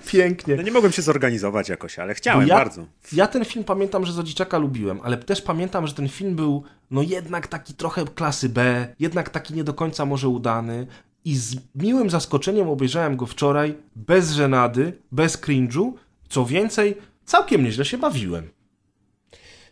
[0.08, 0.56] Pięknie.
[0.56, 2.86] No nie mogłem się zorganizować jakoś, ale chciałem ja, bardzo.
[3.14, 6.64] Ja ten film pamiętam, że za dzieciaka lubiłem, ale też pamiętam, że ten film był
[6.92, 10.88] no jednak taki trochę klasy B, jednak taki nie do końca może udany
[11.26, 15.92] i z miłym zaskoczeniem obejrzałem go wczoraj, bez żenady, bez cringe'u,
[16.30, 18.50] co więcej, całkiem nieźle się bawiłem.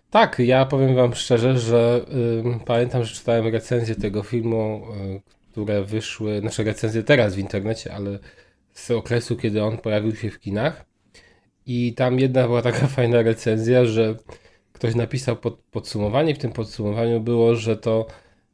[0.10, 2.06] Tak, ja powiem wam szczerze, że
[2.62, 4.84] y, pamiętam, że czytałem recenzję tego filmu,
[5.16, 5.22] y,
[5.52, 8.20] które wyszły, znaczy recenzje teraz w internecie, ale
[8.74, 10.86] z okresu, kiedy on pojawił się w kinach.
[11.66, 14.16] I tam jedna była taka fajna recenzja, że
[14.74, 16.36] ktoś napisał pod, podsumowanie.
[16.36, 18.08] W tym podsumowaniu było, że to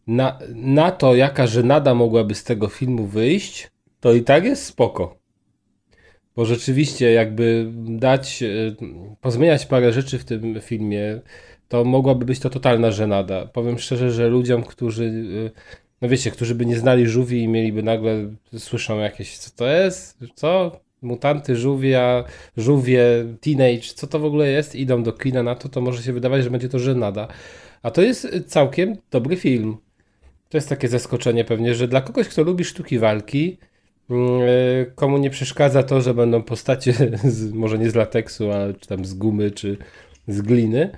[0.08, 5.18] na, na to, jaka żenada mogłaby z tego filmu wyjść, to i tak jest spoko.
[6.36, 8.48] Bo rzeczywiście, jakby dać, e,
[9.22, 11.22] pozmieniać parę rzeczy w tym filmie,
[11.68, 13.46] to mogłaby być to totalna żenada.
[13.46, 15.52] Powiem szczerze, że ludziom, którzy, e,
[16.02, 20.20] no wiecie, którzy by nie znali żółwi i mieliby nagle, słyszą jakieś, co to jest,
[20.36, 20.80] co?
[21.02, 22.24] Mutanty, żółwia,
[22.58, 23.02] żółwie,
[23.42, 24.76] teenage, co to w ogóle jest?
[24.76, 27.28] Idą do kina na to, to może się wydawać, że będzie to żenada.
[27.84, 29.78] A to jest całkiem dobry film.
[30.50, 33.58] To jest takie zaskoczenie pewnie, że dla kogoś, kto lubi sztuki walki,
[34.10, 36.94] mm, e, komu nie przeszkadza to, że będą postacie,
[37.24, 39.78] z, może nie z lateksu, ale czy tam z gumy, czy
[40.28, 40.90] z gliny,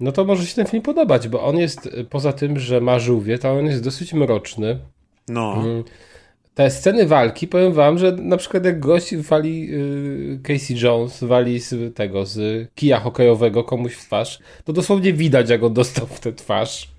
[0.00, 3.38] no to może się ten film podobać, bo on jest, poza tym, że ma żółwie,
[3.38, 4.78] to on jest dosyć mroczny.
[5.28, 5.64] No.
[6.56, 11.24] Mm, te sceny walki, powiem wam, że na przykład jak gość wali y, Casey Jones,
[11.24, 16.06] wali z tego, z kija hokejowego komuś w twarz, to dosłownie widać, jak on dostał
[16.06, 16.90] w tę twarz.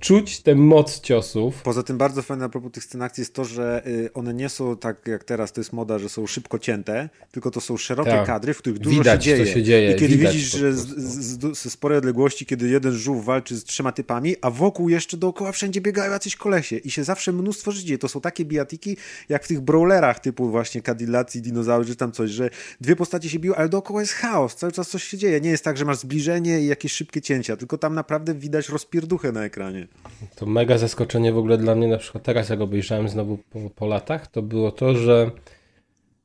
[0.00, 1.62] Czuć tę moc ciosów.
[1.62, 4.48] Poza tym bardzo fajne a propos tych scen akcji jest to, że y, one nie
[4.48, 8.10] są tak jak teraz, to jest moda, że są szybko cięte, tylko to są szerokie
[8.10, 8.26] Tak.
[8.26, 9.54] kadry, w których dużo Widać, się, co dzieje.
[9.54, 11.00] się dzieje, I kiedy widać widzisz, że z, prostu.
[11.00, 15.16] z, z, z sporej odległości, kiedy jeden żółw walczy z trzema typami, a wokół jeszcze
[15.16, 17.98] dookoła wszędzie biegają jacyś kolesie i się zawsze mnóstwo dzieje.
[17.98, 18.96] To są takie bijatiki,
[19.28, 22.50] jak w tych brawlerach typu właśnie Cadillac dinozaury, czy tam coś, że
[22.80, 25.40] dwie postacie się biją, ale dookoła jest chaos, cały czas coś się dzieje.
[25.40, 29.32] Nie jest tak, że masz zbliżenie i jakieś szybkie cięcia, tylko tam naprawdę widać rozpierduchę
[29.32, 29.88] na ekranie.
[30.36, 33.86] To mega zaskoczenie w ogóle dla mnie, na przykład teraz jak obejrzałem znowu po, po
[33.86, 35.30] latach, to było to, że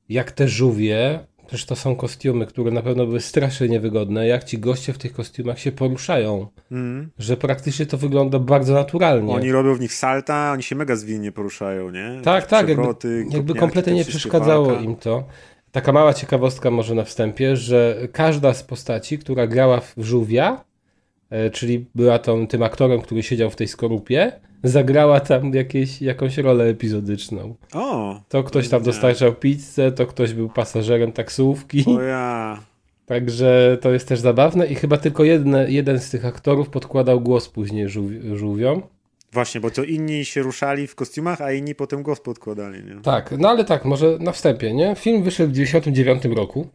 [0.10, 4.60] jak te żółwie, przecież to są kostiumy, które na pewno były strasznie niewygodne, jak ci
[4.60, 6.48] goście w tych kostiumach się poruszają,
[7.20, 9.34] że praktycznie to wygląda bardzo naturalnie.
[9.34, 12.22] Oni robią w nich salta, oni się mega zwinnie poruszają, nie?
[12.24, 14.82] Tak, tak, jakby, jakby kompletnie nie przeszkadzało walka.
[14.82, 15.24] im to.
[15.72, 20.64] Taka mała ciekawostka może na wstępie, że każda z postaci, która grała w żółwia,
[21.30, 24.40] e, czyli była tą, tym aktorem, który siedział w tej skorupie,
[24.70, 27.56] zagrała tam jakieś, jakąś rolę epizodyczną.
[27.74, 28.86] O, To ktoś tam Nie.
[28.86, 31.84] dostarczał pizzę, to ktoś był pasażerem taksówki.
[31.88, 32.60] o ja.
[33.06, 37.50] Także to jest też zabawne i chyba tylko jedne, jeden z tych aktorów podkładał głos
[37.50, 38.82] później żółwi- żółwiom.
[39.32, 43.02] Właśnie, bo to inni się ruszali w kostiumach, a inni potem głos podkładali, nie?
[43.02, 44.96] Tak, no ale tak, może na wstępie, nie?
[44.96, 46.68] Film wyszedł w 99 roku.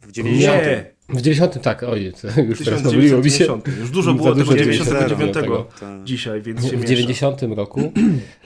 [0.00, 0.56] W 90.
[0.62, 3.38] Nie, W 90, tak, oj, to już teraz pomyliło mi się.
[3.38, 3.80] 1990.
[3.80, 6.04] Już dużo było tego dużo 99 Tak.
[6.04, 6.86] dzisiaj, więc się W miesza.
[6.86, 7.80] 90 roku.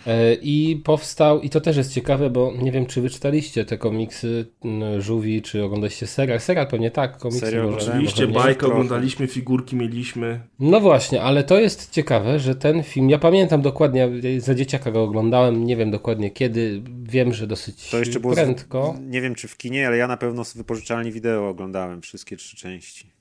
[0.07, 3.79] E, I powstał, i to też jest ciekawe, bo nie wiem, czy wy czytaliście te
[3.79, 4.47] komiksy
[4.99, 6.41] Żółwi, czy oglądaliście serial.
[6.41, 7.93] Serial pewnie tak, komiksy Serial może.
[7.93, 10.41] Oczywiście może bajkę oglądaliśmy, figurki mieliśmy.
[10.61, 15.03] No właśnie, ale to jest ciekawe, że ten film, ja pamiętam dokładnie, za dzieciaka go
[15.03, 18.33] oglądałem, nie wiem dokładnie kiedy, wiem, że dosyć To jeszcze było.
[18.33, 18.97] z- prędko.
[19.01, 22.56] Nie wiem, czy w kinie, ale ja na pewno z wypożyczalni wideo oglądałem wszystkie trzy
[22.57, 23.12] części.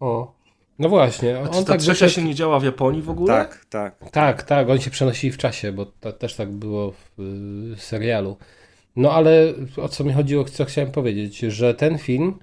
[0.00, 0.40] O.
[0.78, 3.34] No właśnie, A on czy ta tak trzecia się nie działa w Japonii w ogóle?
[3.34, 4.10] Tak, tak.
[4.10, 7.20] Tak, tak, oni się przenosili w czasie, bo to też tak było w
[7.74, 8.36] y, serialu.
[8.96, 12.38] No ale o co mi chodziło, co chciałem powiedzieć, że ten film,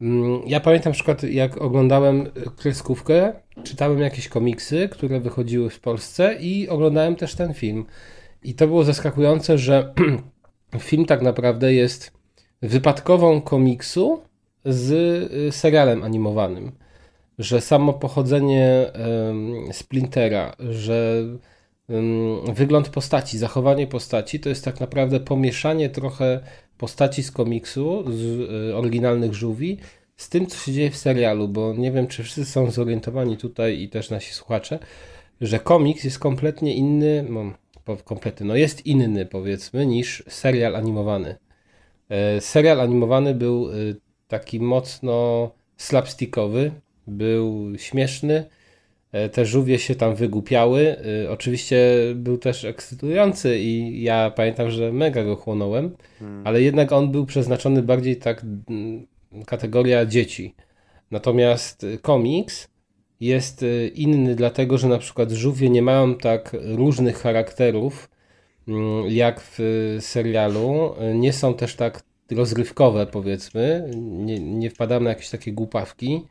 [0.00, 3.32] mm, ja pamiętam na przykład jak oglądałem kreskówkę,
[3.64, 7.86] czytałem jakieś komiksy, które wychodziły w Polsce i oglądałem też ten film.
[8.42, 9.94] I to było zaskakujące, że
[10.78, 12.12] film tak naprawdę jest
[12.62, 14.22] wypadkową komiksu
[14.64, 14.92] z
[15.32, 16.72] y, serialem animowanym
[17.40, 18.92] że samo pochodzenie
[19.72, 21.24] Splintera, że
[22.54, 26.40] wygląd postaci, zachowanie postaci to jest tak naprawdę pomieszanie trochę
[26.78, 29.78] postaci z komiksu, z y, oryginalnych żółwi,
[30.16, 33.80] z tym, co się dzieje w serialu, bo nie wiem, czy wszyscy są zorientowani tutaj
[33.80, 34.78] i też nasi słuchacze,
[35.40, 37.52] że komiks jest kompletnie inny, no,
[38.40, 41.36] no jest inny powiedzmy niż serial animowany.
[42.08, 43.96] E, Serial animowany był y,
[44.30, 46.70] taki mocno slapstickowy,
[47.06, 48.44] był śmieszny,
[49.12, 50.96] e, te żółwie się tam wygłupiały.
[51.24, 51.80] Y, Oczywiście
[52.14, 55.96] był też ekscytujący i ja pamiętam, że mega go chłonąłem,
[56.44, 58.46] ale jednak on był przeznaczony bardziej tak
[59.46, 60.54] kategoria dzieci.
[61.10, 62.68] Natomiast komiks
[63.20, 68.10] jest y, inny dlatego, że na przykład żółwie nie mają tak różnych charakterów
[69.08, 69.58] jak w
[70.00, 70.94] serialu.
[71.14, 73.90] Nie są też tak rozrywkowe, powiedzmy.
[73.96, 76.22] Nie, nie wpadamy na jakieś takie głupawki.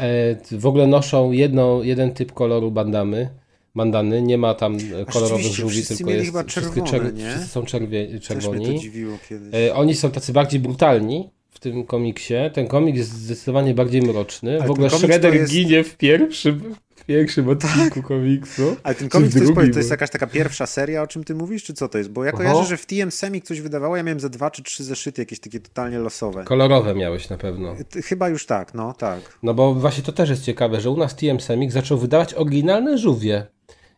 [0.00, 3.28] E, W ogóle noszą jedno, jeden typ koloru bandamy.
[3.74, 4.76] Bandany, nie ma tam
[5.12, 7.30] kolorowych żółwi, tylko jest chyba wszystkie czerwone, nie?
[7.30, 8.66] wszyscy są czerwie, czerwoni.
[8.66, 9.54] to dziwiło kiedyś.
[9.54, 12.34] E, Oni są tacy bardziej brutalni w tym komiksie.
[12.52, 14.56] Ten komiks jest zdecydowanie bardziej mroczny.
[14.58, 18.76] Ale w ogóle Shredder jest- ginie w pierwszym, w pierwszym odcinku komiksu.
[18.82, 21.64] Ale ten komiks to jest, to jest jakaś taka pierwsza seria, o czym ty mówisz,
[21.64, 22.10] czy co to jest?
[22.10, 22.38] Bo ja Aha.
[22.38, 25.40] kojarzę, że w TM Semik coś wydawało, ja miałem ze dwa czy trzy zeszyty, jakieś
[25.40, 26.44] takie totalnie losowe.
[26.44, 27.76] Kolorowe miałeś na pewno.
[28.04, 29.20] Chyba już tak, no tak.
[29.42, 32.98] No bo właśnie to też jest ciekawe, że u nas TM Semik zaczął wydawać oryginalne
[32.98, 33.46] żółwie.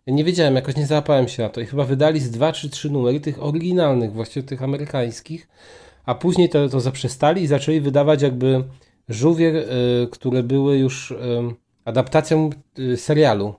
[0.06, 1.60] Ja nie wiedziałem, jakoś nie załapałem się na to.
[1.60, 5.48] I chyba wydali z dwa czy trzy numery tych oryginalnych, właściwie tych amerykańskich,
[6.04, 8.64] a później to, to zaprzestali i zaczęli wydawać jakby
[9.08, 11.16] żółwie, y, które były już y,
[11.84, 13.54] adaptacją y, serialu.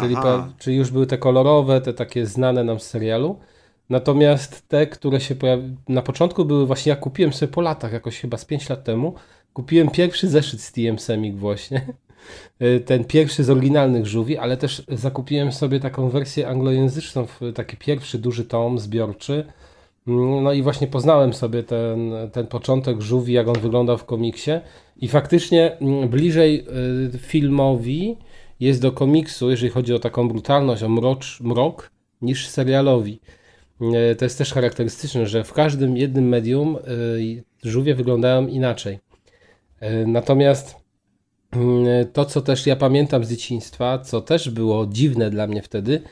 [0.00, 3.38] Czyli, pa, czyli już były te kolorowe, te takie znane nam z serialu.
[3.90, 8.20] Natomiast te, które się pojawiły, na początku były właśnie, ja kupiłem sobie po latach, jakoś
[8.20, 9.14] chyba z 5 lat temu,
[9.52, 11.86] kupiłem pierwszy zeszyt z TM Semik właśnie.
[12.62, 18.18] Y, Ten pierwszy z oryginalnych żółwi, ale też zakupiłem sobie taką wersję anglojęzyczną, taki pierwszy
[18.18, 19.44] duży tom zbiorczy.
[20.06, 24.50] Mm, No i właśnie poznałem sobie ten, ten początek żółwi, jak on wyglądał w komiksie.
[24.96, 26.66] I faktycznie mm, bliżej
[27.14, 28.16] y, filmowi
[28.60, 31.90] jest do komiksu, jeżeli chodzi o taką brutalność, o mrocz, mrok,
[32.22, 33.20] niż serialowi.
[33.80, 36.80] e, to jest też charakterystyczne, że w każdym jednym medium e,
[37.70, 38.98] żółwie wyglądają inaczej.
[40.06, 40.76] Natomiast
[41.52, 46.02] mm, to, co też ja pamiętam z dzieciństwa, co też było dziwne dla mnie wtedy,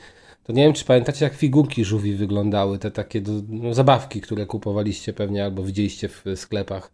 [0.43, 5.13] to nie wiem, czy pamiętacie, jak figurki żółwi wyglądały, te takie no, zabawki, które kupowaliście
[5.13, 6.91] pewnie albo widzieliście w sklepach.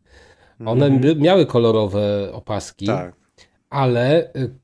[0.66, 3.14] One by, miały kolorowe opaski, Tak.
[3.70, 4.56] ale y,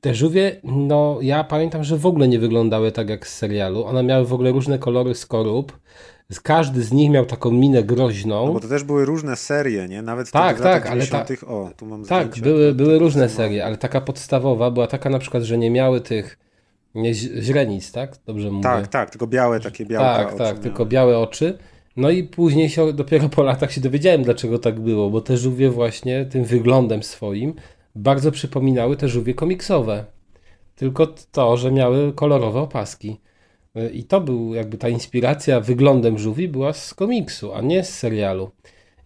[0.00, 3.84] te żółwie, no ja pamiętam, że w ogóle nie wyglądały tak jak z serialu.
[3.84, 5.78] One miały w ogóle różne kolory skorup.
[6.42, 8.46] Każdy z nich miał taką minę groźną.
[8.46, 10.02] No bo to też były różne serie, nie?
[10.02, 11.50] Nawet Tak, wtedy w latach tak, ale ta- 90.
[11.50, 15.42] O, tu mam Tak, były, były różne serie, ale taka podstawowa była taka na przykład,
[15.42, 16.38] że nie miały tych
[16.94, 18.16] nie, źrenic, tak?
[18.26, 18.62] Dobrze mówię?
[18.62, 21.58] Tak, tak, tylko białe takie białka Tak, tak, tylko białe oczy.
[21.96, 25.70] No i później się, dopiero po latach się dowiedziałem, dlaczego tak było, bo te żółwie
[25.70, 27.54] właśnie tym wyglądem swoim
[27.94, 30.04] bardzo przypominały te żółwie komiksowe.
[30.76, 33.20] Tylko to, że miały kolorowe opaski.
[33.92, 38.50] I to był jakby ta inspiracja wyglądem żółwi była z komiksu, a nie z serialu.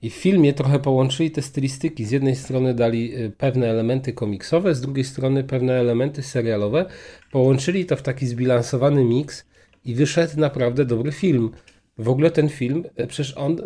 [0.02, 2.04] I w filmie trochę połączyli te stylistyki.
[2.04, 6.86] Z jednej strony dali y, pewne elementy komiksowe, z drugiej strony pewne elementy serialowe.
[7.32, 9.46] Połączyli to w taki zbilansowany miks
[9.84, 11.50] i wyszedł naprawdę dobry film.
[11.98, 13.56] W ogóle ten film, y, przecież on,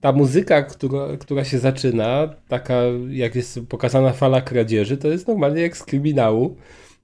[0.00, 2.74] ta muzyka, która, która się zaczyna, taka
[3.10, 6.56] jak jest pokazana fala kradzieży, to jest normalnie jak z kryminału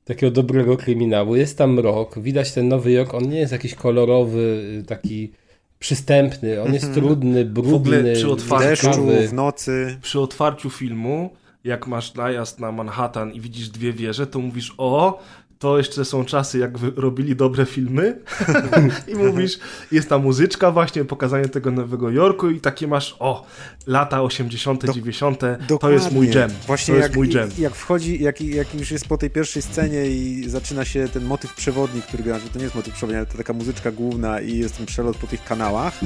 [0.05, 1.37] takiego dobrego kryminału.
[1.37, 5.33] Jest tam mrok, widać ten Nowy Jork, on nie jest jakiś kolorowy, y, taki
[5.79, 9.99] przystępny, on jest trudny, brudny, ogóle przy otwarciu- W deszczu, w nocy.
[10.03, 11.31] Przy otwarciu filmu,
[11.65, 15.19] jak masz najazd na Manhattan i widzisz dwie wieże, to mówisz, o,
[15.59, 18.21] to jeszcze są czasy, jak robili dobre filmy.
[19.13, 19.59] I mówisz,
[19.93, 23.47] jest ta muzyczka właśnie, pokazanie tego Nowego Jorku i takie masz, o,
[23.87, 25.41] lata 80., 90.,
[25.81, 26.41] to jest mój Dokładnie.
[26.41, 26.51] jam.
[26.67, 27.49] Właśnie to jak, jest mój jam.
[27.59, 31.55] jak wchodzi, jak, jak już jest po tej pierwszej scenie i zaczyna się ten motyw
[31.55, 34.59] przewodni, który gra, że to nie jest motyw przewodni, ale to taka muzyczka główna i
[34.59, 36.01] jest ten przelot po tych kanałach,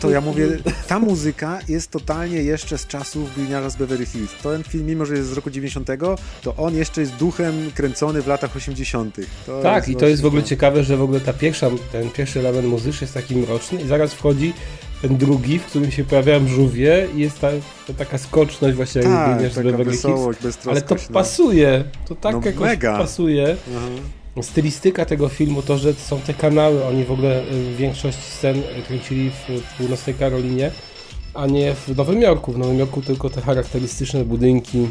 [0.00, 0.48] to ja mówię,
[0.88, 4.32] ta muzyka jest totalnie jeszcze z czasów Gliniarza z Beverly Hills.
[4.42, 5.88] Ten film, mimo że jest z roku 90,
[6.42, 8.89] to on jeszcze jest duchem kręcony w latach 80.
[9.46, 12.38] To Tak, i to jest w ogóle ciekawe, że w ogóle ta pierwsza, ten pierwszy
[12.38, 14.52] element muzyczny jest taki mroczny i zaraz wchodzi
[15.02, 17.48] ten drugi, w którym się pojawiają żółwie i jest ta,
[17.86, 21.00] ta taka skoczność właśnie jak Tak, biegniesz z taka wesołość, Ale to no.
[21.12, 22.98] pasuje, to tak No jakoś mega.
[22.98, 23.56] pasuje.
[23.76, 23.86] Aha.
[24.42, 29.30] Stylistyka tego filmu, to, że są te kanały, oni w ogóle y, większość scen kręcili
[29.30, 30.70] w północnej Karolinie,
[31.34, 32.52] a nie w Nowym Jorku.
[32.52, 34.88] W Nowym Jorku tylko te charakterystyczne budynki,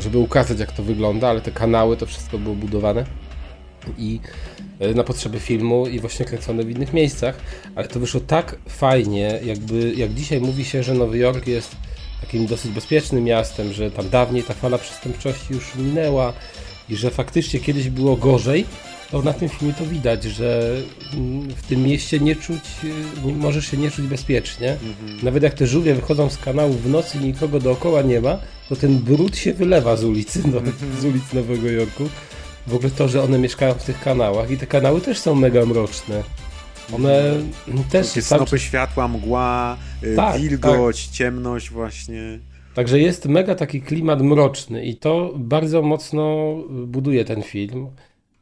[0.00, 3.04] żeby ukazać jak to wygląda, ale te kanały to wszystko było budowane.
[3.98, 4.20] I
[4.82, 7.40] y, na potrzeby filmu i właśnie kręcone w innych miejscach,
[7.74, 11.76] ale to wyszło tak fajnie, jakby jak dzisiaj mówi się, że Nowy Jork jest
[12.20, 16.32] takim dosyć bezpiecznym miastem, że tam dawniej ta fala przestępczości już minęła
[16.88, 18.64] i że faktycznie kiedyś było gorzej,
[19.14, 20.76] to na tym filmie to widać, że
[21.14, 22.60] mm, w tym mieście nie czuć,
[23.24, 24.76] nie, możesz się nie czuć bezpiecznie.
[25.22, 28.38] Nawet jak te żółwie wychodzą z kanału w nocy i nikogo dookoła nie ma,
[28.68, 30.60] to ten brud się wylewa z ulicy, no,
[31.00, 32.08] z ulic Nowego Jorku.
[32.66, 35.66] W ogóle to, że one mieszkają w tych kanałach i te kanały też są mega
[35.66, 36.22] mroczne.
[36.92, 37.22] One
[37.90, 42.38] też Takie cały snopy światła, mgła, y, Tak, wilgoć, ciemność właśnie.
[42.74, 46.54] Także jest mega taki klimat mroczny i to bardzo mocno
[46.86, 47.88] buduje ten film.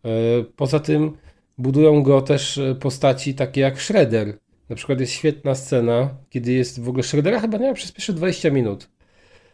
[0.04, 0.08] E,
[0.56, 1.12] Poza tym
[1.58, 4.38] budują go też e, postaci takie jak Shredder.
[4.68, 8.12] Na przykład jest świetna scena, kiedy jest w ogóle Shreddera chyba nie ma przez pierwsze
[8.12, 8.90] 20 minut.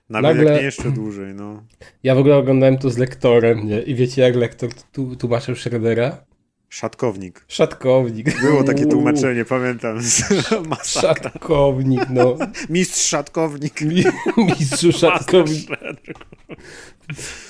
[0.09, 1.63] Nawet Nagle- jak nie jeszcze dłużej, no.
[2.03, 3.83] Ja w ogóle oglądałem to z lektorem, nie?
[3.83, 6.25] I wiecie jak lektor tu- tłumaczył Shreddera?
[6.69, 7.45] Szatkownik.
[7.49, 8.41] Szatkownik.
[8.41, 9.97] Było takie tłumaczenie, pamiętam.
[10.69, 11.31] Masakra.
[11.31, 12.37] Szatkownik, no.
[12.71, 13.81] Mistrz Szatkownik.
[13.81, 14.05] Mi-
[14.37, 15.69] Mistrzu Szatkownik.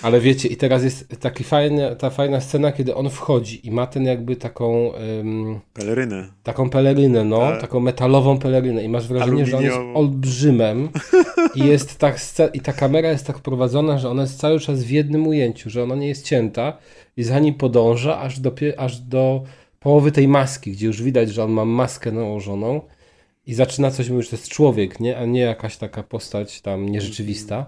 [0.02, 3.86] Ale wiecie, i teraz jest taki fajny, ta fajna scena, kiedy on wchodzi i ma
[3.86, 6.28] ten jakby taką, ym, Pelerynę.
[6.42, 7.60] taką pelerynę, no, Tak.
[7.60, 10.88] taką metalową pelerynę i masz wrażenie, że on jest olbrzymem
[11.56, 12.20] i jest tak,
[12.54, 15.82] i ta kamera jest tak prowadzona, że ona jest cały czas w jednym ujęciu, że
[15.82, 16.78] ona nie jest cięta
[17.18, 19.42] i za nim podąża aż do, aż do
[19.80, 22.80] połowy tej maski, gdzie już widać, że on ma maskę nałożoną
[23.46, 25.18] i zaczyna coś mówić, że to jest człowiek, nie?
[25.18, 27.66] a nie jakaś taka postać tam nierzeczywista.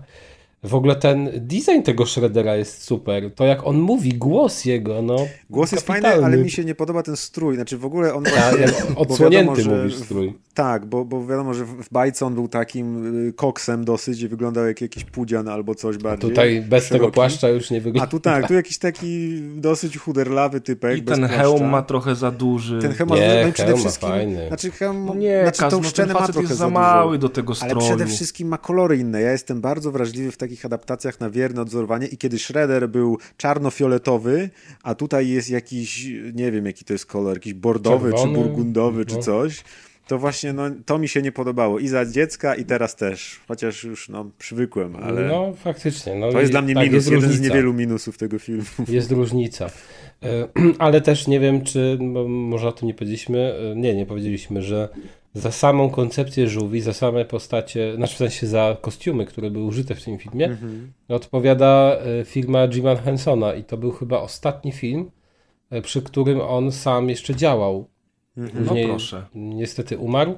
[0.63, 3.35] W ogóle ten design tego Shreddera jest super.
[3.35, 5.17] To jak on mówi, głos jego, no.
[5.51, 6.27] Głos jest fajny, kapitalny.
[6.27, 7.55] ale mi się nie podoba ten strój.
[7.55, 8.67] Znaczy w ogóle on A, właśnie...
[8.97, 10.35] odsłonięty wiadomo, mówisz w- strój.
[10.55, 14.29] Tak, bo, bo wiadomo, że w w bajce on był takim y, koksem dosyć i
[14.29, 16.31] wyglądał jak jakiś pudzian albo coś bardziej.
[16.31, 17.15] Tutaj bez tego szeroki.
[17.15, 18.05] płaszcza już nie wygląda.
[18.05, 20.99] A tu tak, tu jakiś taki dosyć chuderlawy typek.
[20.99, 21.43] I bez ten płaszcza.
[21.43, 22.79] hełm ma trochę za duży.
[22.83, 24.49] Ten hełm Nie, ma, no i przede hełm ma wszystkim, fajny.
[24.49, 27.53] znaczy hełm, No nie, znaczy tą no szczenę ma trochę jest za mały do tego
[27.61, 27.87] Ale stroju.
[27.87, 29.21] przede wszystkim ma kolory inne.
[29.21, 33.19] Ja jestem bardzo wrażliwy w takie takich adaptacjach na wierne odzorowanie i kiedy Shredder był
[33.37, 34.51] czarno-fioletowy,
[34.83, 38.35] a tutaj jest jakiś, nie wiem jaki to jest kolor, jakiś bordowy Czerwony.
[38.35, 39.23] czy burgundowy czy No.
[39.23, 39.65] coś,
[40.07, 43.85] to właśnie no, to mi się nie podobało i za dziecka i teraz też, chociaż
[43.85, 46.15] już no, przywykłem, ale No faktycznie.
[46.15, 47.49] No, to jest dla mnie tak, minus, jeden z różnica.
[47.55, 48.65] niewielu minusów tego filmu.
[48.89, 49.71] Jest różnica.
[50.23, 50.49] E,
[50.79, 54.63] Ale też nie wiem, czy, bo może o tym nie powiedzieliśmy, e, nie, nie powiedzieliśmy,
[54.63, 54.89] że
[55.35, 59.95] za samą koncepcję żółwi, za same postacie, znaczy w sensie za kostiumy, które były użyte
[59.95, 60.93] w tym filmie, Mhm.
[61.09, 65.11] odpowiada e, firma Jima Hensona i to był chyba ostatni film,
[65.71, 67.89] e, przy którym on sam jeszcze działał.
[68.37, 69.27] No Później proszę.
[69.35, 70.35] niestety umarł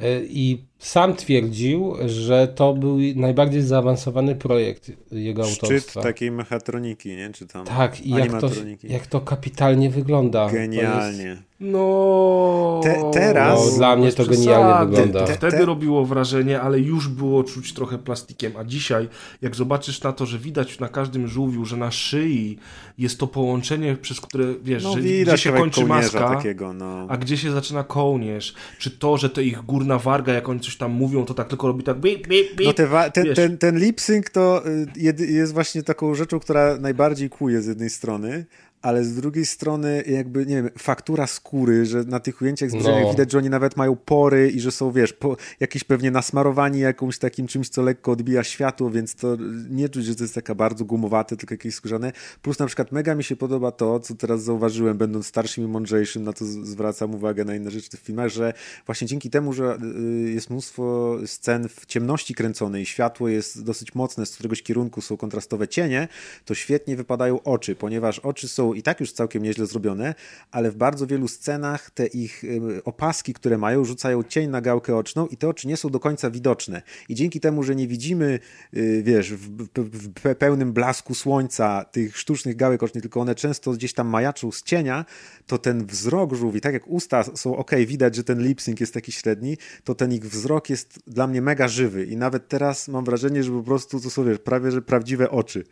[0.00, 6.02] e, i sam twierdził, że to był najbardziej zaawansowany projekt jego Szczyt autorstwa.
[6.02, 7.30] takiej mechatroniki, nie?
[7.32, 8.50] Czy tam Tak, i jak to,
[8.84, 10.48] jak to kapitalnie wygląda.
[10.48, 11.42] To jest- Genialnie.
[11.60, 12.80] No.
[12.82, 14.36] Te- teraz- No, dla mnie to przesady.
[14.36, 15.20] genialnie wygląda.
[15.20, 18.52] To Te- Wtedy te- robiło wrażenie, ale już było czuć trochę plastikiem.
[18.56, 19.08] A dzisiaj,
[19.42, 22.58] jak zobaczysz na to, że widać na każdym żółwiu, że na szyi
[22.98, 26.28] jest to połączenie, przez które wiesz, No że gdzie się kończy maska.
[26.36, 27.06] takiego, no.
[27.08, 28.54] A gdzie się zaczyna kołnierz?
[28.78, 31.66] Czy to, że to ich górna warga, jak oni coś tam mówią, to tak tylko
[31.66, 32.66] robi tak bip, bip, bip.
[32.66, 34.62] No te ten, ten, ten lip sync to
[34.96, 38.46] y, jest właśnie taką rzeczą, która najbardziej kłuje z jednej strony,
[38.82, 43.10] ale z drugiej strony jakby, nie wiem, faktura skóry, że na tych ujęciach zbliżeniach No.
[43.10, 47.18] widać, że oni nawet mają pory i że są, wiesz, po, jakieś pewnie nasmarowani jakąś
[47.18, 49.36] takim czymś, co lekko odbija światło, więc to
[49.70, 52.12] nie czuć, że to jest taka bardzo gumowate, tylko jakieś skórzane.
[52.42, 56.24] Plus na przykład mega mi się podoba to, co teraz zauważyłem, będąc starszym i mądrzejszym,
[56.24, 58.52] na to zwracam uwagę na inne rzeczy w filmach, że
[58.86, 59.78] właśnie dzięki temu, że
[60.26, 65.16] y, jest mnóstwo scen w ciemności kręconej, światło jest dosyć mocne, z któregoś kierunku są
[65.16, 66.08] kontrastowe cienie,
[66.44, 70.14] to świetnie wypadają oczy, ponieważ oczy są i tak już całkiem nieźle zrobione,
[70.50, 72.42] ale w bardzo wielu scenach te ich
[72.84, 76.30] opaski, które mają, rzucają cień na gałkę oczną i te oczy nie są do końca
[76.30, 76.82] widoczne.
[77.08, 78.38] I dzięki temu, że nie widzimy,
[78.76, 83.34] y, wiesz, w, w, w pe- pełnym blasku słońca tych sztucznych gałek ocznych, tylko one
[83.34, 85.04] często gdzieś tam majaczą z cienia,
[85.46, 88.94] to ten wzrok żółwi, tak jak usta są ok, widać, że ten lip sync jest
[88.94, 93.04] taki średni, to ten ich wzrok jest dla mnie mega żywy i nawet teraz mam
[93.04, 95.64] wrażenie, że po prostu to są, wiesz, prawie, że prawdziwe oczy.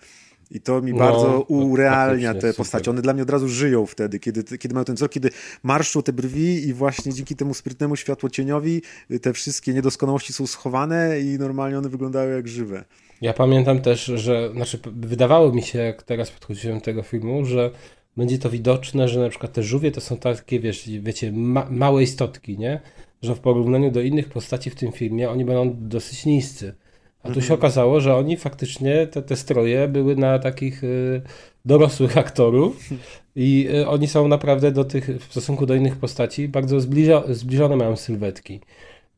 [0.51, 2.91] I to mi No, bardzo to urealnia te postacie.
[2.91, 5.31] One dla mnie od razu żyją wtedy, kiedy, kiedy mają ten wzrok, kiedy
[5.63, 8.83] marszczą te brwi i właśnie dzięki temu sprytnemu światłocieniowi
[9.23, 12.85] te wszystkie niedoskonałości są schowane i normalnie one wyglądają jak żywe.
[13.21, 17.71] Ja pamiętam też, że, znaczy wydawało mi się, jak teraz podchodziłem do tego filmu, że
[18.17, 22.03] będzie to widoczne, że na przykład te żółwie to są takie, wiesz, wiecie, ma, małe
[22.03, 22.81] istotki, nie?
[23.23, 26.75] Że w porównaniu do innych postaci w tym filmie oni będą dosyć niscy.
[27.25, 31.23] A tu się okazało, że oni faktycznie, te, te stroje były na takich y,
[31.65, 32.91] dorosłych aktorów
[33.37, 37.77] i y, oni są naprawdę do tych, w stosunku do innych postaci, bardzo zbliżo, zbliżone
[37.77, 38.61] mają sylwetki.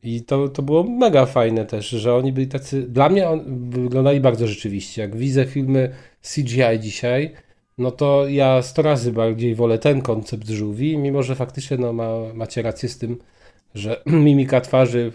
[0.03, 2.83] I to, to było mega fajne też, że oni byli tacy.
[2.83, 5.01] Dla mnie on, wyglądali bardzo rzeczywiście.
[5.01, 7.33] Jak widzę filmy CGI dzisiaj,
[7.77, 12.09] no to ja 100 razy bardziej wolę ten koncept żółwi, mimo że faktycznie no, ma,
[12.33, 13.17] macie rację z tym,
[13.75, 15.11] że mimika twarzy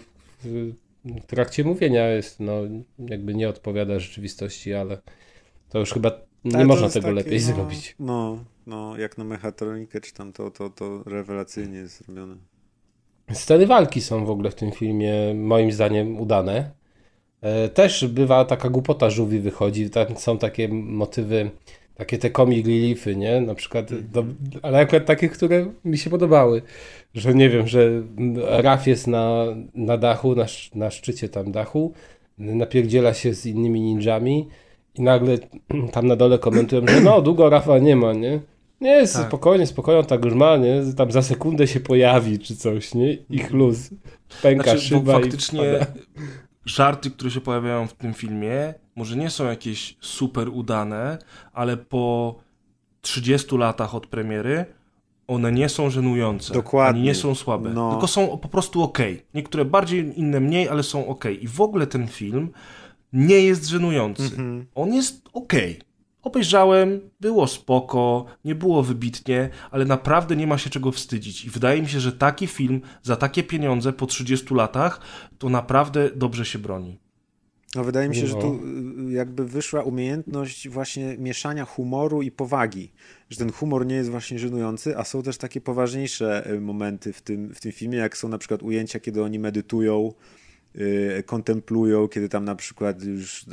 [1.05, 2.53] w, trakcie mówienia jest, no,
[2.99, 5.01] jakby nie odpowiada rzeczywistości, ale
[5.69, 6.11] to już chyba
[6.43, 7.95] nie Ale można tego takie, lepiej no, zrobić.
[7.99, 12.35] No, no, jak na mechatronikę czy tam to, to, to rewelacyjnie jest zrobione.
[13.33, 16.71] Sceny walki są w ogóle w tym filmie moim zdaniem udane.
[17.41, 21.51] E, Też bywa taka głupota żółwi wychodzi, tam są takie motywy,
[21.95, 23.41] takie te comic reliefy, nie?
[23.41, 24.25] Na przykład, do,
[24.61, 26.61] ale akurat takie, które mi się podobały,
[27.13, 28.03] że nie wiem, że
[28.45, 29.45] Raf jest na,
[29.75, 30.45] na dachu, na,
[30.75, 31.93] na szczycie tam dachu,
[32.37, 34.47] napierdziela się z innymi ninjami
[34.95, 35.37] i nagle
[35.93, 38.39] tam na dole komentują, że no, długo Rafa nie ma, nie?
[38.81, 39.27] Nie, Tak.
[39.27, 40.81] spokojnie, spokojnie, tak już ma, nie?
[40.97, 43.13] Tam za sekundę się pojawi czy coś, nie?
[43.13, 43.89] Ich luz.
[44.41, 45.63] Pęka Znaczy, szyba bo i faktycznie
[46.65, 51.17] żarty, które się pojawiają w tym filmie, może nie są jakieś super udane,
[51.53, 52.35] ale po
[53.01, 54.65] 30 latach od premiery
[55.27, 56.53] one nie są żenujące.
[56.53, 56.99] Dokładnie.
[56.99, 57.69] Ani nie są słabe.
[57.69, 57.91] No.
[57.91, 58.99] Tylko są po prostu ok.
[59.33, 61.25] Niektóre bardziej, inne mniej, ale są ok.
[61.41, 62.49] I w ogóle ten film
[63.13, 64.23] nie jest żenujący.
[64.23, 64.65] Mhm.
[64.75, 65.53] On jest ok.
[66.23, 71.45] Obejrzałem, było spoko, nie było wybitnie, ale naprawdę nie ma się czego wstydzić.
[71.45, 75.01] I wydaje mi się, że taki film za takie pieniądze po 30 latach
[75.37, 76.99] to naprawdę dobrze się broni.
[77.75, 78.41] No wydaje mi się, że No.
[78.41, 78.59] tu
[79.09, 82.91] y, jakby wyszła umiejętność właśnie mieszania humoru i powagi.
[83.29, 87.21] Że ten humor nie jest właśnie żenujący, a są też takie poważniejsze y, momenty w
[87.21, 90.42] tym, w tym filmie, jak są na przykład ujęcia, kiedy oni medytują y,
[91.25, 93.45] kontemplują, kiedy tam na przykład już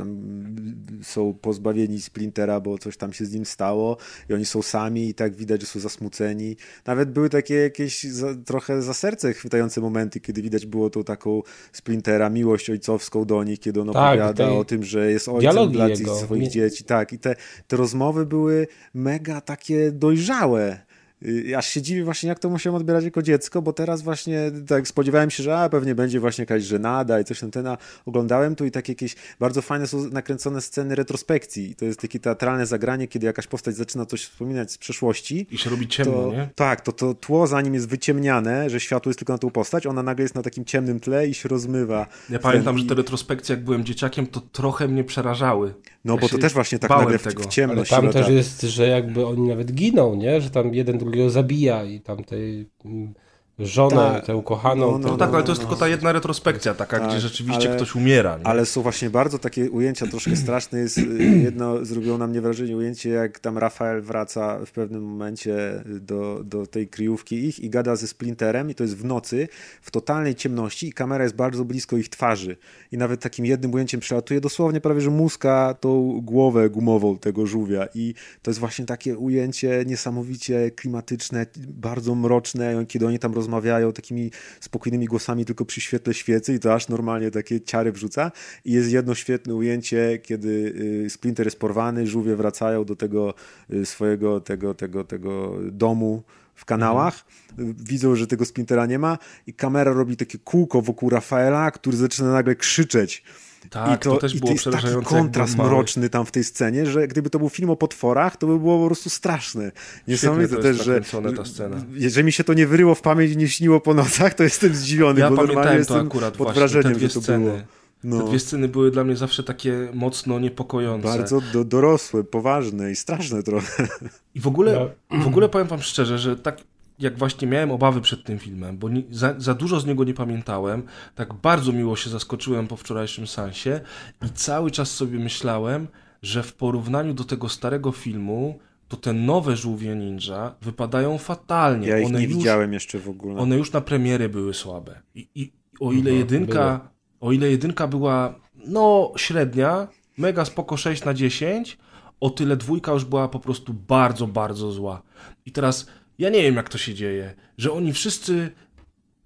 [1.03, 3.97] są pozbawieni Splintera, bo coś tam się z nim stało
[4.31, 6.57] i oni są sami i tak widać, że są zasmuceni.
[6.87, 11.43] Nawet były takie jakieś za, trochę za serce chwytające momenty, kiedy widać było tą taką
[11.73, 16.15] Splintera, miłość ojcowską do nich, kiedy on Tak, opowiada o tym, że jest ojcem dla
[16.15, 16.85] swoich dzieci.
[16.85, 17.37] Tak, i te,
[17.69, 20.90] te rozmowy były mega takie dojrzałe.
[21.23, 24.89] Y, Aż się dziwię właśnie, jak to musiałem odbierać jako dziecko, bo teraz właśnie tak
[24.89, 28.57] spodziewałem się, że a, pewnie będzie właśnie jakaś żenada i coś tam ten, a oglądałem
[28.57, 31.75] tu i takie jakieś bardzo fajne są nakręcone sceny retrospekcji.
[31.75, 35.47] To jest takie teatralne zagranie, kiedy jakaś postać zaczyna coś wspominać z przeszłości.
[35.51, 36.49] I się robi ciemno, To, nie?
[36.55, 39.87] tak, to, to tło za nim jest wyciemniane, że światło jest tylko na tą postać,
[39.87, 42.07] ona nagle jest na takim ciemnym tle i się rozmywa.
[42.31, 45.75] Ja pamiętam, I- że te retrospekcje, jak byłem dzieciakiem, to trochę mnie przerażały.
[46.05, 47.91] No Ja bo to też właśnie tak nagle w, w Ale ciemność.
[47.91, 48.35] tam no też tak.
[48.35, 50.41] jest, że jakby oni nawet giną, nie?
[50.41, 53.15] Że tam jeden drugiego zabija i tam tej mm,
[53.61, 54.27] żonę, Tak.
[54.27, 54.91] tę ukochaną.
[54.93, 55.69] No, no, to- No tak, ale to no, jest no.
[55.69, 58.39] tylko ta jedna retrospekcja taka, Tak, gdzie rzeczywiście ale- ktoś umiera.
[58.39, 58.47] Nie?
[58.47, 60.79] Ale są właśnie bardzo takie ujęcia troszkę straszne.
[60.79, 61.03] Jest y,
[61.45, 66.67] jedno, zrobiło na mnie wrażenie ujęcie, jak tam Rafael wraca w pewnym momencie do, do
[66.67, 69.49] tej kryjówki ich i gada ze Splinterem i to jest w nocy,
[69.83, 72.57] w totalnej ciemności i kamera jest bardzo blisko ich twarzy.
[72.93, 77.87] I nawet takim jednym ujęciem przelatuje dosłownie prawie, że muska tą głowę gumową tego żółwia
[77.95, 83.50] i to jest właśnie takie ujęcie niesamowicie klimatyczne, bardzo mroczne, kiedy oni tam rozmawiają
[83.95, 88.33] takimi spokojnymi głosami tylko przy świetle świecy i to aż normalnie takie ciary wrzuca.
[88.65, 90.75] I jest jedno świetne ujęcie, kiedy
[91.07, 93.35] y, Splinter jest porwany, żółwie wracają do tego
[93.73, 96.23] y, swojego tego, tego, tego domu
[96.55, 97.27] w kanałach.
[97.59, 101.97] Y, Widzą, że tego Splintera nie ma i kamera robi takie kółko wokół Rafaela, który
[101.97, 103.23] zaczyna nagle krzyczeć.
[103.71, 106.87] Tak, I to, to też i było jest taki kontrast mroczny tam w tej scenie,
[106.87, 109.73] że gdyby to był film o potworach, to by było po prostu straszne.
[110.09, 111.01] Niesamowite to też, że
[111.37, 111.77] ta scena.
[111.93, 114.75] jeżeli mi się to nie wyryło w pamięć i nie śniło po nocach, to jestem
[114.75, 117.21] zdziwiony, Ja bo normalnie pamiętałem to jestem akurat pod właśnie, wrażeniem, te dwie że to
[117.21, 117.45] sceny.
[117.45, 117.59] było.
[118.05, 121.09] No, Te dwie sceny były dla mnie zawsze takie mocno niepokojące.
[121.09, 123.89] bardzo do, dorosłe, poważne i straszne trochę.
[124.35, 126.57] I w ogóle, w ogóle powiem wam szczerze, że tak
[127.01, 130.15] jak właśnie miałem obawy przed tym filmem, bo nie, za, za dużo z niego nie
[130.15, 130.83] pamiętałem,
[131.15, 133.81] tak bardzo miło się zaskoczyłem po wczorajszym sansie
[134.27, 135.89] i cały czas sobie myślałem,
[136.23, 138.59] że w porównaniu do tego starego filmu,
[138.89, 141.89] to te nowe żółwie ninja wypadają fatalnie.
[141.89, 143.41] Ja ich one nie już, widziałem jeszcze w ogóle.
[143.41, 145.03] One już na premiery były słabe.
[145.15, 146.91] I, i o ile Mhm, jedynka,
[147.21, 148.35] o ile jedynka była
[148.67, 151.79] no średnia, mega spoko 6 na 10,
[152.21, 155.03] o tyle dwójka już była po prostu bardzo, bardzo zła.
[155.47, 155.87] I teraz
[156.21, 158.51] ja nie wiem jak to się dzieje, że oni wszyscy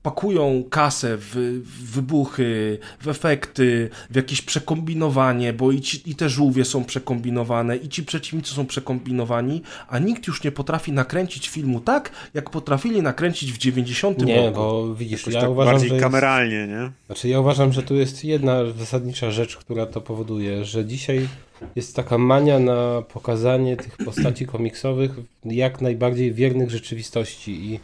[0.02, 1.30] pakują kasę w,
[1.64, 7.76] w wybuchy, w efekty, w jakieś przekombinowanie, bo i, ci, i te żółwie są przekombinowane,
[7.76, 13.02] i ci przeciwnicy są przekombinowani, a nikt już nie potrafi nakręcić filmu tak, jak potrafili
[13.02, 14.56] nakręcić w 90 Nie, roku.
[14.56, 16.90] bo widzisz, Jakoś ja tak uważam, bardziej że jest, kameralnie, nie?
[17.06, 21.28] znaczy ja uważam, że tu jest jedna zasadnicza rzecz, która to powoduje, że dzisiaj
[21.76, 25.10] jest taka mania na pokazanie tych postaci komiksowych
[25.44, 27.80] jak najbardziej wiernych rzeczywistości i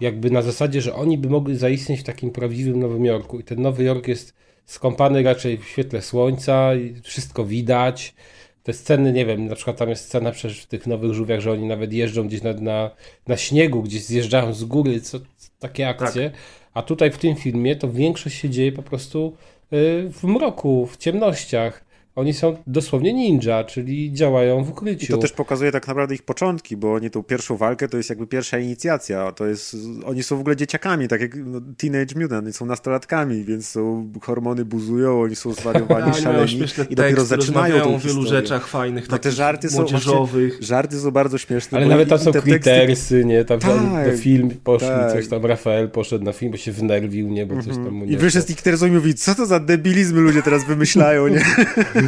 [0.00, 3.62] jakby na zasadzie, że oni by mogli zaistnieć w takim prawdziwym Nowym Jorku i ten
[3.62, 4.34] Nowy Jork jest
[4.66, 8.14] skąpany raczej w świetle słońca i wszystko widać.
[8.62, 11.52] Te sceny, nie wiem, na przykład tam jest scena przecież w tych nowych żółwiach, że
[11.52, 12.90] oni nawet jeżdżą gdzieś na, na,
[13.26, 15.18] na śniegu, gdzieś zjeżdżają z góry, co,
[15.58, 16.30] takie akcje.
[16.74, 19.36] A tutaj w tym filmie to większość się dzieje po prostu
[19.72, 21.87] y, w mroku, w ciemnościach.
[22.18, 25.12] Oni są dosłownie ninja, czyli działają w I ukryciu.
[25.12, 28.26] to też pokazuje tak naprawdę ich początki, bo oni tą pierwszą walkę to jest jakby
[28.26, 29.32] pierwsza inicjacja.
[29.32, 29.76] To jest,
[30.06, 34.12] oni są w ogóle dzieciakami, tak jak no, Teenage Mutant, oni są nastolatkami, więc są,
[34.22, 39.18] hormony buzują, oni są zwariowani, szaleni i dopiero zaczynają tą o wielu rzeczach fajnych, No
[39.18, 40.48] te takich żarty są młodzieżowych.
[40.50, 41.78] właśnie, żarty są bardzo śmieszne.
[41.78, 43.44] Ale nawet i- tam i są te teksty- nie?
[43.44, 45.12] Tam, tam Tak, do film poszli, tak.
[45.12, 47.46] coś tam Rafael poszedł na film, bo się wnerwił, nie?
[47.46, 48.46] Bo coś tam mu nie I wyszedł
[48.86, 51.44] i mówi, co to za debilizmy ludzie teraz wymyślają, nie?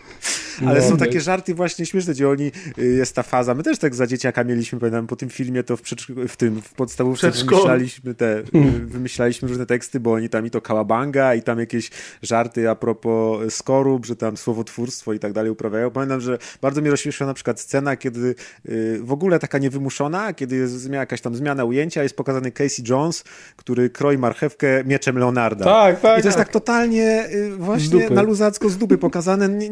[0.67, 3.77] Ale No, są takie żarty właśnie śmieszne, gdzie oni, y, jest ta faza, my też
[3.79, 5.81] tak za dzieciaka mieliśmy, pamiętam, po tym filmie to w,
[6.27, 7.57] w tym, w podstawówce Przedszkolu.
[7.61, 8.43] wymyślaliśmy te, y,
[8.95, 11.89] wymyślaliśmy różne teksty, bo oni tam i to kałabanga i tam jakieś
[12.21, 15.91] żarty a propos skorup, że tam słowotwórstwo i tak dalej uprawiają.
[15.91, 18.35] Pamiętam, że bardzo mnie rozśmieszyła na przykład scena, kiedy
[18.69, 23.23] y, w ogóle taka niewymuszona, kiedy jest jakaś tam zmiana ujęcia, jest pokazany Casey Jones,
[23.55, 25.65] który kroi marchewkę mieczem Leonarda.
[25.65, 26.47] Tak, tak, I to jest tak.
[26.47, 29.69] tak totalnie właśnie na luzacko z dupy pokazane, nie-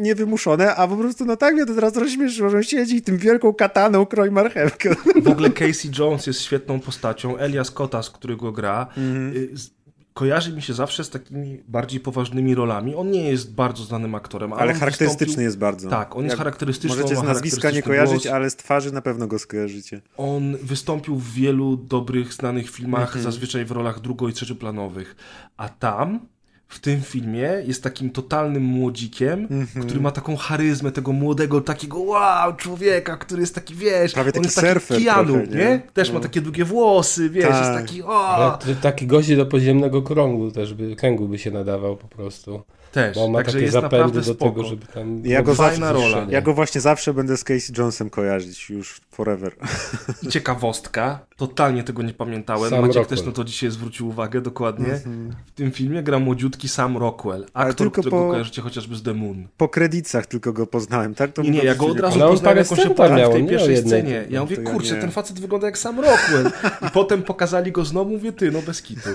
[0.76, 3.54] a po prostu no tak mnie to teraz rozśmieszyło, że on siedzi i tym wielką
[3.54, 4.94] kataną kroi marchewkę.
[5.22, 7.36] W ogóle Casey Jones jest świetną postacią.
[7.36, 9.36] Elias Kotas, który go gra, Mhm.
[9.36, 9.48] y,
[10.14, 12.94] kojarzy mi się zawsze z takimi bardziej poważnymi rolami.
[12.94, 15.90] On nie jest bardzo znanym aktorem, ale, Ale charakterystyczny wystąpił- jest bardzo.
[15.90, 16.96] Tak, on jest Jak- charakterystyczny.
[16.96, 18.34] Możecie z nazwiska nie kojarzyć, głos.
[18.34, 20.00] ale z twarzy na pewno go skojarzycie.
[20.16, 23.22] On wystąpił w wielu dobrych, znanych filmach, Mhm.
[23.24, 25.16] zazwyczaj w rolach drugo- i trzecioplanowych.
[25.56, 26.20] A tam
[26.70, 29.86] w tym filmie jest takim totalnym młodzikiem, Mhm.
[29.86, 34.32] który ma taką charyzmę tego młodego, takiego wow, człowieka, który jest taki, wiesz, Prawie on
[34.32, 35.56] taki jest taki surfer Keanu, trochę, nie?
[35.56, 35.82] nie?
[35.92, 36.14] Też No.
[36.14, 37.60] ma takie długie włosy, wiesz, Tak.
[37.60, 41.96] jest taki o, Ale taki gość do podziemnego krągu też by, kręgu by się nadawał
[41.96, 42.62] po prostu.
[42.92, 44.50] Też, Bo on ma także takie jest zapędy naprawdę do spoko.
[44.50, 45.22] tego, żeby tam...
[45.24, 46.26] Ja go, Fajna zawsze, rola.
[46.30, 49.52] ja go właśnie zawsze będę z Casey Jonesem kojarzyć już forever.
[50.30, 53.18] Ciekawostka, totalnie tego nie pamiętałem, Sam Maciek Rockwell.
[53.18, 55.00] też na to dzisiaj zwrócił uwagę dokładnie.
[55.46, 59.14] W tym filmie gra młodziutki Sam Rockwell, aktor, tylko którego po- kojarzycie chociażby z The
[59.14, 59.48] Moon.
[59.56, 61.32] Po kredytach tylko go poznałem, tak?
[61.32, 63.46] To Nie, ja go od razu Ale on poznałem, jak on się pojawił w tej
[63.46, 64.24] pierwszej scenie.
[64.30, 65.00] Ja mówię, To ja kurczę, nie.
[65.00, 66.50] ten facet wygląda jak Sam Rockwell.
[66.88, 69.10] I potem pokazali go znowu, mówię, ty, no bez kitu.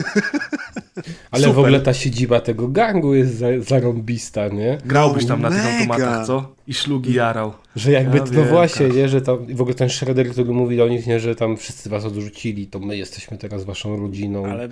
[1.32, 1.56] Ale Super.
[1.56, 3.36] w ogóle ta siedziba tego gangu jest
[3.68, 4.78] zarąbista, nie?
[4.86, 5.80] Grałbyś tam na tych Mega.
[5.80, 6.56] automatach, co?
[6.68, 7.54] I szlugi jarał.
[7.76, 8.96] Że jakby, Ja no wiem, właśnie, tak.
[8.96, 11.90] nie, że tam, w ogóle ten Shredder, który mówi do nich, nie, że tam wszyscy
[11.90, 14.46] was odrzucili, to my jesteśmy teraz waszą rodziną.
[14.46, 14.70] Ale,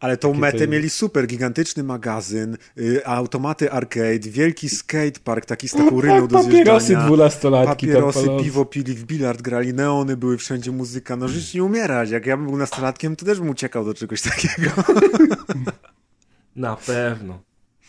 [0.00, 5.68] ale tą Takie metę to- mieli super, gigantyczny magazyn, y, automaty arcade, wielki skatepark taki
[5.68, 7.06] z taką ryną do Tak, papierosy zjeżdżania.
[7.06, 11.16] dwunastolatki Papierosy, piwo pili, w bilard grali, neony były wszędzie, muzyka.
[11.16, 12.10] No żyć nie umierać.
[12.10, 14.70] Jak ja bym był nastolatkiem, to też bym uciekał do czegoś takiego.
[16.56, 17.38] Na pewno.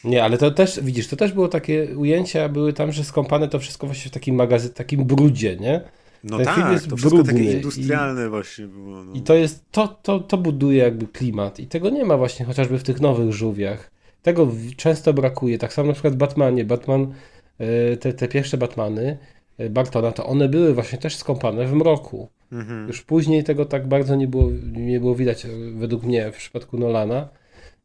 [0.04, 3.60] Nie, ale to też, widzisz, to też było takie ujęcia, były tam, że skąpane to
[3.60, 5.82] wszystko właśnie w takim magazyn, takim brudzie, nie?
[6.24, 9.04] No Ten film tak, jest to wszystko takie industrialne właśnie było.
[9.04, 9.14] No.
[9.14, 12.80] I to jest, to, to, to buduje jakby klimat i tego nie ma właśnie chociażby
[12.80, 13.92] w tych nowych żółwiach.
[14.22, 16.66] Tego często brakuje, tak samo na przykład w Batmanie.
[16.66, 17.14] Batman,
[17.60, 19.18] e, te, te pierwsze Batmany
[19.58, 22.30] e, Bartona, to one były właśnie też skąpane w mroku.
[22.52, 22.88] Mhm.
[22.88, 26.78] Już później tego tak bardzo nie było, nie było widać, e, według mnie, w przypadku
[26.78, 27.30] Nolana.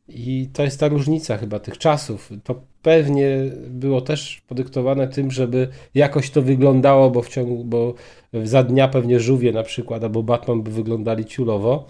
[0.08, 2.30] I to jest ta różnica chyba tych czasów.
[2.44, 3.28] To pewnie
[3.68, 7.94] było też podyktowane tym, żeby jakoś to wyglądało, bo w ciągu, bo
[8.44, 11.86] za dnia pewnie żółwie na przykład, albo Batman by wyglądali ciulowo,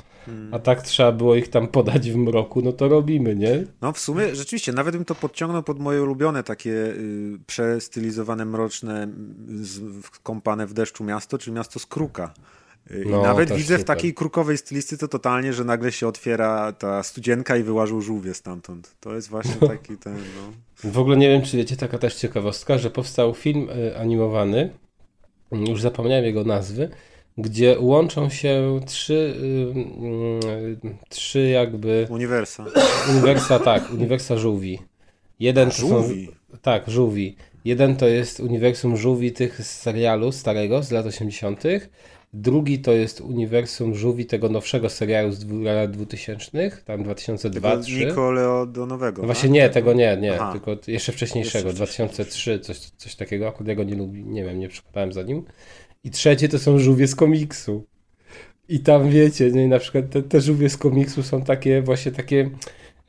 [0.53, 3.65] a tak trzeba było ich tam podać w mroku, no to robimy, nie?
[3.81, 9.05] No w sumie rzeczywiście, nawet bym to podciągnął pod moje ulubione takie y, przestylizowane, mroczne,
[9.05, 12.35] y, kąpane w deszczu miasto, czyli miasto z Kruka.
[12.35, 17.03] Y, I No, nawet widzę w takiej krukowej stylistyce totalnie, że nagle się otwiera ta
[17.03, 18.95] studzienka i wyłażą żółwie stamtąd.
[19.01, 20.91] To jest właśnie taki ten, no.
[20.91, 24.71] W ogóle nie wiem, czy wiecie, taka też ciekawostka, że powstał film y, animowany,
[25.53, 26.89] już zapomniałem jego nazwy,
[27.39, 32.65] gdzie łączą się trzy, y, y, trzy jakby Uniwersa.
[33.11, 34.79] uniwersa, tak, uniwersa żółwi.
[35.41, 36.29] Jeden to są, Żółwi.
[36.63, 37.37] tak, żółwi.
[37.65, 41.63] Jeden to jest uniwersum żółwi tych z serialu starego z lat 80.
[42.33, 48.07] Drugi to jest uniwersum żółwi tego nowszego serialu z lat 2000, tam 2002 Tego 2003
[48.07, 49.23] Nikoleo do nowego.
[49.23, 49.55] no właśnie tak?
[49.55, 50.53] nie, tego nie, nie, Aha.
[50.53, 52.15] tylko jeszcze wcześniejszego, Jeszcze wcześniejszy.
[52.15, 55.45] 2003, coś, coś takiego, akurat go nie lubi, nie wiem, nie przypadałem za nim.
[56.05, 57.85] I trzecie to są żółwie z komiksu.
[58.69, 62.51] I tam wiecie, nie, na przykład te, te żółwie z komiksu są takie właśnie takie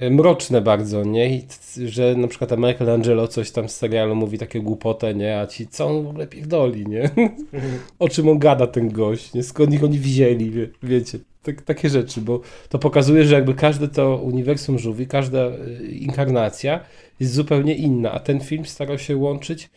[0.01, 1.35] mroczne bardzo, nie?
[1.35, 1.43] I
[1.85, 5.39] że na przykład ten Michelangelo coś tam z serialu mówi takie głupotę, nie?
[5.39, 7.09] A ci co on w ogóle pierdoli, nie?
[7.99, 9.43] o czym on gada ten gość, nie?
[9.43, 11.19] Skąd ich oni wzięli, wie, wiecie?
[11.43, 16.79] Tak, takie rzeczy, bo to pokazuje, że jakby każde to uniwersum żółwi, każda y, inkarnacja
[17.19, 19.69] jest zupełnie inna, a ten film starał się łączyć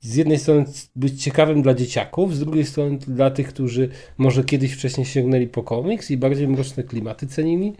[0.00, 0.64] z jednej strony
[0.96, 3.88] być ciekawym dla dzieciaków, z drugiej strony dla tych, którzy
[4.18, 7.72] może kiedyś wcześniej sięgnęli po komiks i bardziej mroczne klimaty cenili.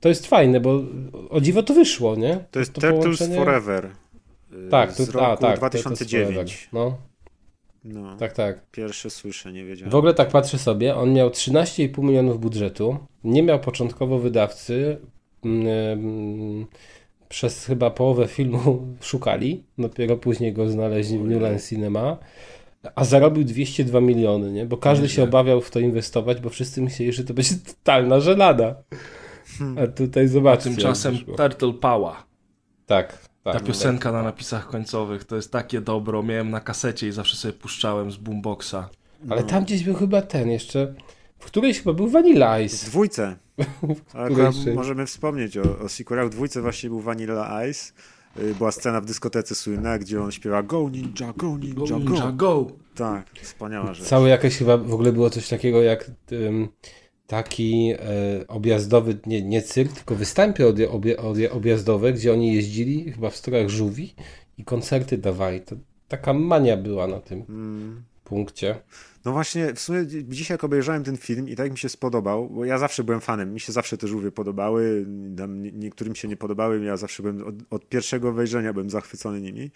[0.00, 0.82] To jest fajne, bo
[1.30, 2.44] o dziwo to wyszło, nie?
[2.50, 3.90] To jest Turtles połączenie- Forever.
[4.66, 6.68] y, Tak, z to, roku a, tak, to- to jest 2009.
[6.70, 6.90] Forever.
[6.90, 6.98] No,
[7.84, 8.70] No, tak, tak.
[8.70, 9.90] Pierwsze słyszę, nie wiedziałem.
[9.92, 14.96] W ogóle tak patrzę sobie, on miał 13,5 milionów budżetu, nie miał początkowo wydawcy,
[15.44, 16.66] mm,
[17.28, 22.16] przez chyba połowę filmu szukali, dopiero później go znaleźli w New Line Cinema,
[22.94, 24.66] a zarobił 202 miliony, nie?
[24.66, 28.74] bo każdy się obawiał w to inwestować, bo wszyscy myśleli, że to będzie totalna żelada.
[29.84, 30.68] A tutaj zobaczcie.
[30.70, 31.18] jak Tymczasem.
[31.36, 32.12] Turtle Power.
[32.86, 33.54] Tak, tak.
[33.54, 36.22] Ta piosenka na napisach końcowych to jest takie dobro.
[36.22, 38.74] Miałem na kasecie i zawsze sobie puszczałem z boomboxa.
[39.30, 40.94] Ale tam gdzieś był chyba ten jeszcze,
[41.38, 42.86] w którejś chyba był Vanilla W Ice.
[42.86, 43.36] dwójce.
[44.14, 46.26] Ale której akurat się- możemy wspomnieć o, o sequelach.
[46.26, 47.92] W dwójce właśnie był Vanilla Ice.
[48.40, 51.98] Y, Była scena w dyskotece słynna, gdzie on śpiewa Go Ninja, Go Ninja, Go.
[51.98, 52.66] Ninja, go!
[52.94, 54.06] Tak, wspaniała rzecz.
[54.08, 56.68] Całe jakieś chyba w ogóle było coś takiego jak ym,
[57.28, 57.98] taki e,
[58.48, 63.68] objazdowy, nie, nie cyrk, tylko występy obie, obie, objazdowe, gdzie oni jeździli chyba w strojach
[63.68, 64.14] żółwi
[64.58, 65.60] i koncerty dawali.
[65.60, 65.76] To
[66.08, 68.02] taka mania była na tym Mm.
[68.24, 68.78] punkcie.
[69.24, 72.48] No właśnie, w sumie dzi- dzisiaj jak obejrzałem ten film i tak mi się spodobał,
[72.50, 75.06] bo ja zawsze byłem fanem, mi się zawsze te żółwie podobały,
[75.72, 79.70] niektórym się nie podobały, ja zawsze byłem od, od pierwszego wejrzenia byłem zachwycony nimi.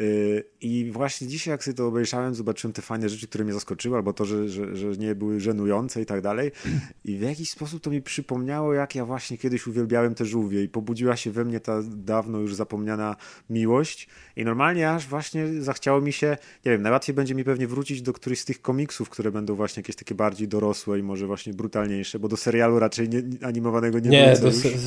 [0.00, 3.96] Y, I właśnie dzisiaj, jak sobie to obejrzałem, zobaczyłem te fajne rzeczy, które mnie zaskoczyły,
[3.96, 6.52] albo to, że, że, że nie były żenujące i tak dalej.
[7.04, 10.68] I w jakiś sposób to mi przypomniało, jak ja właśnie kiedyś uwielbiałem te żółwie i
[10.68, 13.16] pobudziła się we mnie ta dawno już zapomniana
[13.50, 14.08] miłość.
[14.36, 16.36] I normalnie aż właśnie zachciało mi się,
[16.66, 19.80] nie wiem, najłatwiej będzie mi pewnie wrócić do którychś z tych komiksów, które będą właśnie
[19.80, 24.10] jakieś takie bardziej dorosłe i może właśnie brutalniejsze, bo do serialu raczej nie, animowanego nie
[24.10, 24.36] Nie,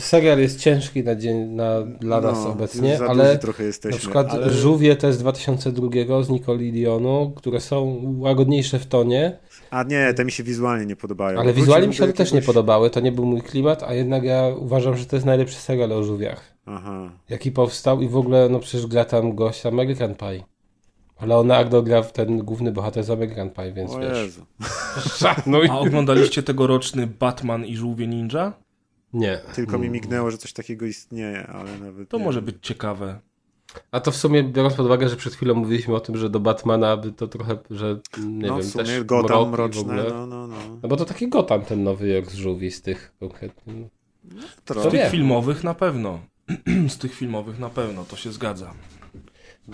[0.01, 3.91] serial jest ciężki na dzień, na, dla nas No, obecnie, już za ale trochę jesteśmy,
[3.91, 9.37] na przykład ale- Żółwie to jest 2002 z Nicole Lionu, które są łagodniejsze w tonie,
[9.71, 11.39] A nie, te mi się wizualnie nie podobają.
[11.39, 13.93] ale wizualnie mi się one też nie jakiegoś- podobały, to nie był mój klimat, a
[13.93, 17.11] jednak ja uważam, że to jest najlepszy serial o żółwiach, Aha.
[17.29, 20.43] jaki powstał i w ogóle, no przecież gra tam gość American Pie.
[21.21, 24.17] Leonardo gra w ten główny bohater z American Pie, więc O wiesz.
[24.17, 24.45] Jezu.
[25.19, 25.67] Szanuj.
[25.71, 28.53] A oglądaliście tegoroczny Batman i Żółwie Ninja?
[29.13, 29.39] Nie.
[29.55, 33.19] Tylko mi mignęło, że coś takiego istnieje, ale nawet To nie może być ciekawe.
[33.91, 36.39] A to w sumie, biorąc pod uwagę, że przed chwilą mówiliśmy o tym, że do
[36.39, 39.81] Batmana by to trochę, że nie no, wiem, w sumie też Gotham i w mroczne,
[39.81, 40.03] ogóle.
[40.09, 40.55] no, no, no.
[40.83, 43.73] No bo to taki Gotham ten nowy jak z żółwi z tych konkretnie.
[44.23, 44.91] Z Trochę.
[44.91, 46.19] tych filmowych na pewno.
[46.87, 48.73] Z tych filmowych na pewno, to się zgadza.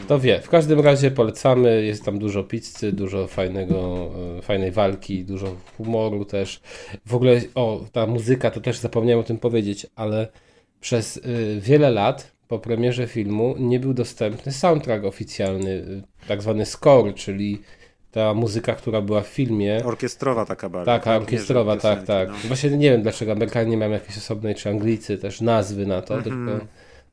[0.07, 0.41] To wie.
[0.41, 1.85] W każdym razie polecamy.
[1.85, 6.61] Jest tam dużo pizzy, dużo fajnego, e, fajnej walki, dużo humoru też.
[7.05, 10.27] W ogóle, o, ta muzyka, to też zapomniałem o tym powiedzieć, ale
[10.81, 16.65] przez y, wiele lat po premierze filmu nie był dostępny soundtrack oficjalny, y, tak zwany
[16.65, 17.61] score, czyli
[18.11, 19.81] ta muzyka, która była w filmie.
[19.85, 20.95] Orkiestrowa taka bardziej.
[20.95, 22.43] Taka nie, orkiestrowa, że tak, piosenki, tak.
[22.43, 22.47] no.
[22.47, 26.15] Właśnie nie wiem dlaczego Amerykanie nie mają jakiejś osobnej, czy Anglicy też nazwy na to,
[26.15, 26.47] Mhm.
[26.47, 26.65] tylko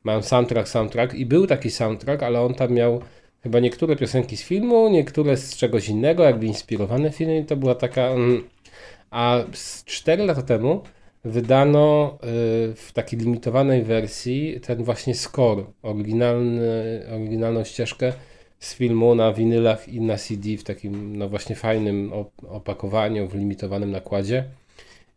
[0.05, 3.01] mają soundtrack, soundtrack i był taki soundtrack, ale on tam miał
[3.43, 8.03] chyba niektóre piosenki z filmu, niektóre z czegoś innego, jakby inspirowane filmem to była taka...
[8.03, 8.45] Mm,
[9.11, 10.83] a z 4 lata temu
[11.27, 12.27] wydano y,
[12.75, 18.13] w takiej limitowanej wersji ten właśnie score, oryginalny, oryginalną ścieżkę
[18.59, 23.35] z filmu na winylach i na CD w takim no właśnie fajnym op- opakowaniu, w
[23.35, 24.45] limitowanym nakładzie.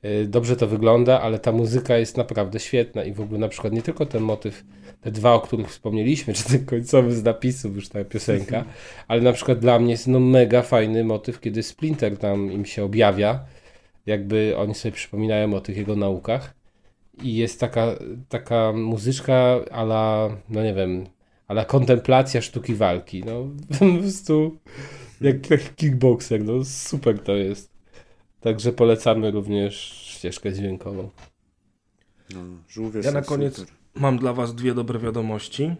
[0.05, 3.73] Y, Dobrze to wygląda, ale ta muzyka jest naprawdę świetna i w ogóle na przykład
[3.73, 4.63] nie tylko ten motyw,
[5.01, 8.65] te dwa, o których wspomnieliśmy, czy ten końcowy z napisów, już ta piosenka,
[9.07, 12.83] ale na przykład dla mnie jest no mega fajny motyw, kiedy Splinter tam im się
[12.83, 13.45] objawia,
[14.09, 16.53] jakby oni sobie przypominają o tych jego naukach
[17.23, 17.87] i jest taka,
[18.29, 21.05] taka muzyczka ala, no nie wiem,
[21.47, 23.47] ala kontemplacja sztuki walki, no
[23.79, 24.57] po prostu
[25.21, 27.71] jak, jak kickboxer, no super to jest.
[28.39, 29.75] Także polecamy również
[30.07, 31.09] ścieżkę dźwiękową.
[32.33, 33.73] No, żółwie Ja na koniec super.
[33.95, 35.75] mam dla Was dwie dobre wiadomości.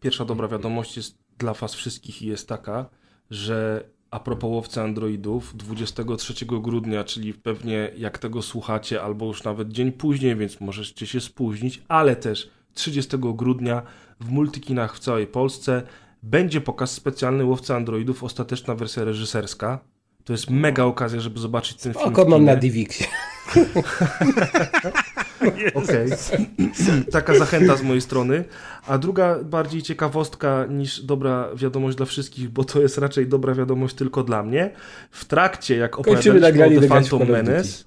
[0.00, 2.90] Pierwsza dobra wiadomość jest dla Was wszystkich i jest taka,
[3.30, 9.68] że a propos łowcy androidów, 23 grudnia, czyli pewnie jak tego słuchacie, albo już nawet
[9.68, 13.82] dzień później, więc możecie się spóźnić, ale też 30 grudnia
[14.20, 15.82] w multikinach w całej Polsce
[16.22, 19.78] będzie pokaz specjalny łowcy androidów, ostateczna wersja reżyserska.
[20.24, 22.04] To jest mega okazja, żeby zobaczyć ten film.
[22.04, 23.06] Oko mam na Divixie.
[25.74, 26.08] Okej.
[27.12, 28.44] Taka zachęta z mojej strony.
[28.86, 33.94] A druga bardziej ciekawostka niż dobra wiadomość dla wszystkich, bo to jest raczej dobra wiadomość
[33.94, 34.70] tylko dla mnie.
[35.10, 37.28] W trakcie, jak opowiadaliśmy o The Phantom.
[37.28, 37.84] Menace,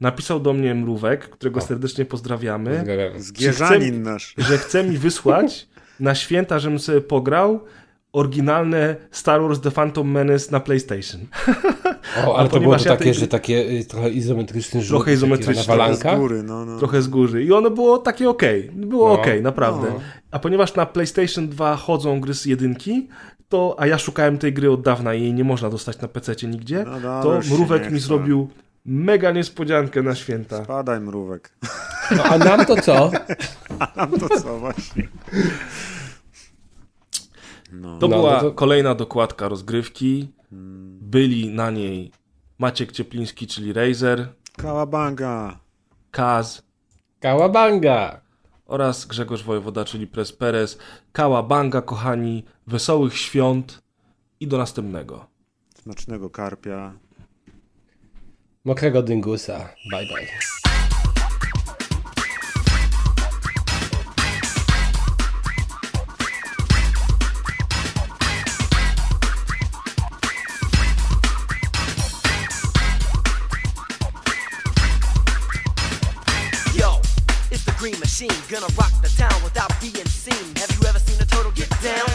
[0.00, 3.20] napisał do mnie Mrówek, którego serdecznie pozdrawiamy, Pozdrawiam.
[3.20, 4.34] Zgierzanin nasz.
[4.38, 5.68] że chce mi wysłać
[6.00, 7.60] na święta, żebym sobie pograł
[8.14, 11.20] oryginalne Star Wars The Phantom Menace na PlayStation.
[12.26, 14.88] O, ale to było to ja takie, tej- że takie y, trochę izometryczny rzut.
[14.88, 16.78] Trochę izometryczny, takiego Z góry, no, no.
[16.78, 17.44] trochę z góry.
[17.44, 18.70] I ono było takie okej.
[18.72, 19.14] Było No.
[19.14, 19.88] okej, naprawdę.
[19.90, 20.00] No.
[20.30, 23.08] A ponieważ na PlayStation 2 chodzą gry z jedynki,
[23.48, 26.34] to, a ja szukałem tej gry od dawna i jej nie można dostać na PC
[26.46, 28.48] nigdzie, No dobra, to Mrówek mi zrobił
[28.86, 30.64] mega niespodziankę na święta.
[30.64, 31.50] Spadaj mrówek.
[32.16, 33.10] No, a nam to co?
[33.78, 35.08] A to co właśnie?
[37.80, 37.98] No.
[37.98, 40.28] To No, była to- kolejna dokładka rozgrywki.
[41.00, 42.10] Byli na niej
[42.58, 45.58] Maciek Ciepliński, czyli Razer, Kałabanga.
[46.10, 46.62] Kaz
[47.20, 48.20] Kałabanga.
[48.66, 50.78] oraz Grzegorz Wojewoda, czyli Pres Perez.
[51.12, 53.82] Kałabanga, kochani, wesołych świąt
[54.40, 55.26] i do następnego.
[55.82, 56.92] Smacznego karpia.
[58.64, 59.58] Mokrego dyngusa.
[59.90, 60.53] Bye bye.
[78.54, 80.54] Gonna rock the town without being seen.
[80.62, 82.06] Have you ever seen a turtle get down?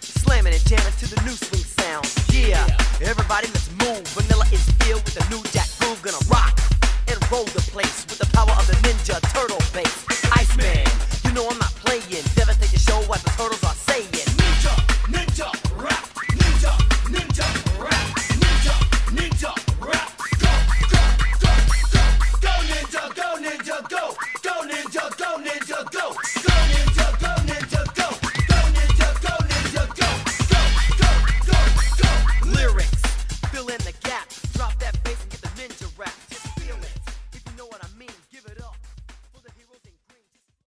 [0.00, 2.06] Slamming and jamming to the new swing sound.
[2.30, 2.62] Yeah,
[3.02, 4.06] everybody let's move.
[4.14, 6.54] Vanilla is filled with the new jack groove, gonna rock
[7.08, 9.47] and roll the place with the power of the Ninja Turtle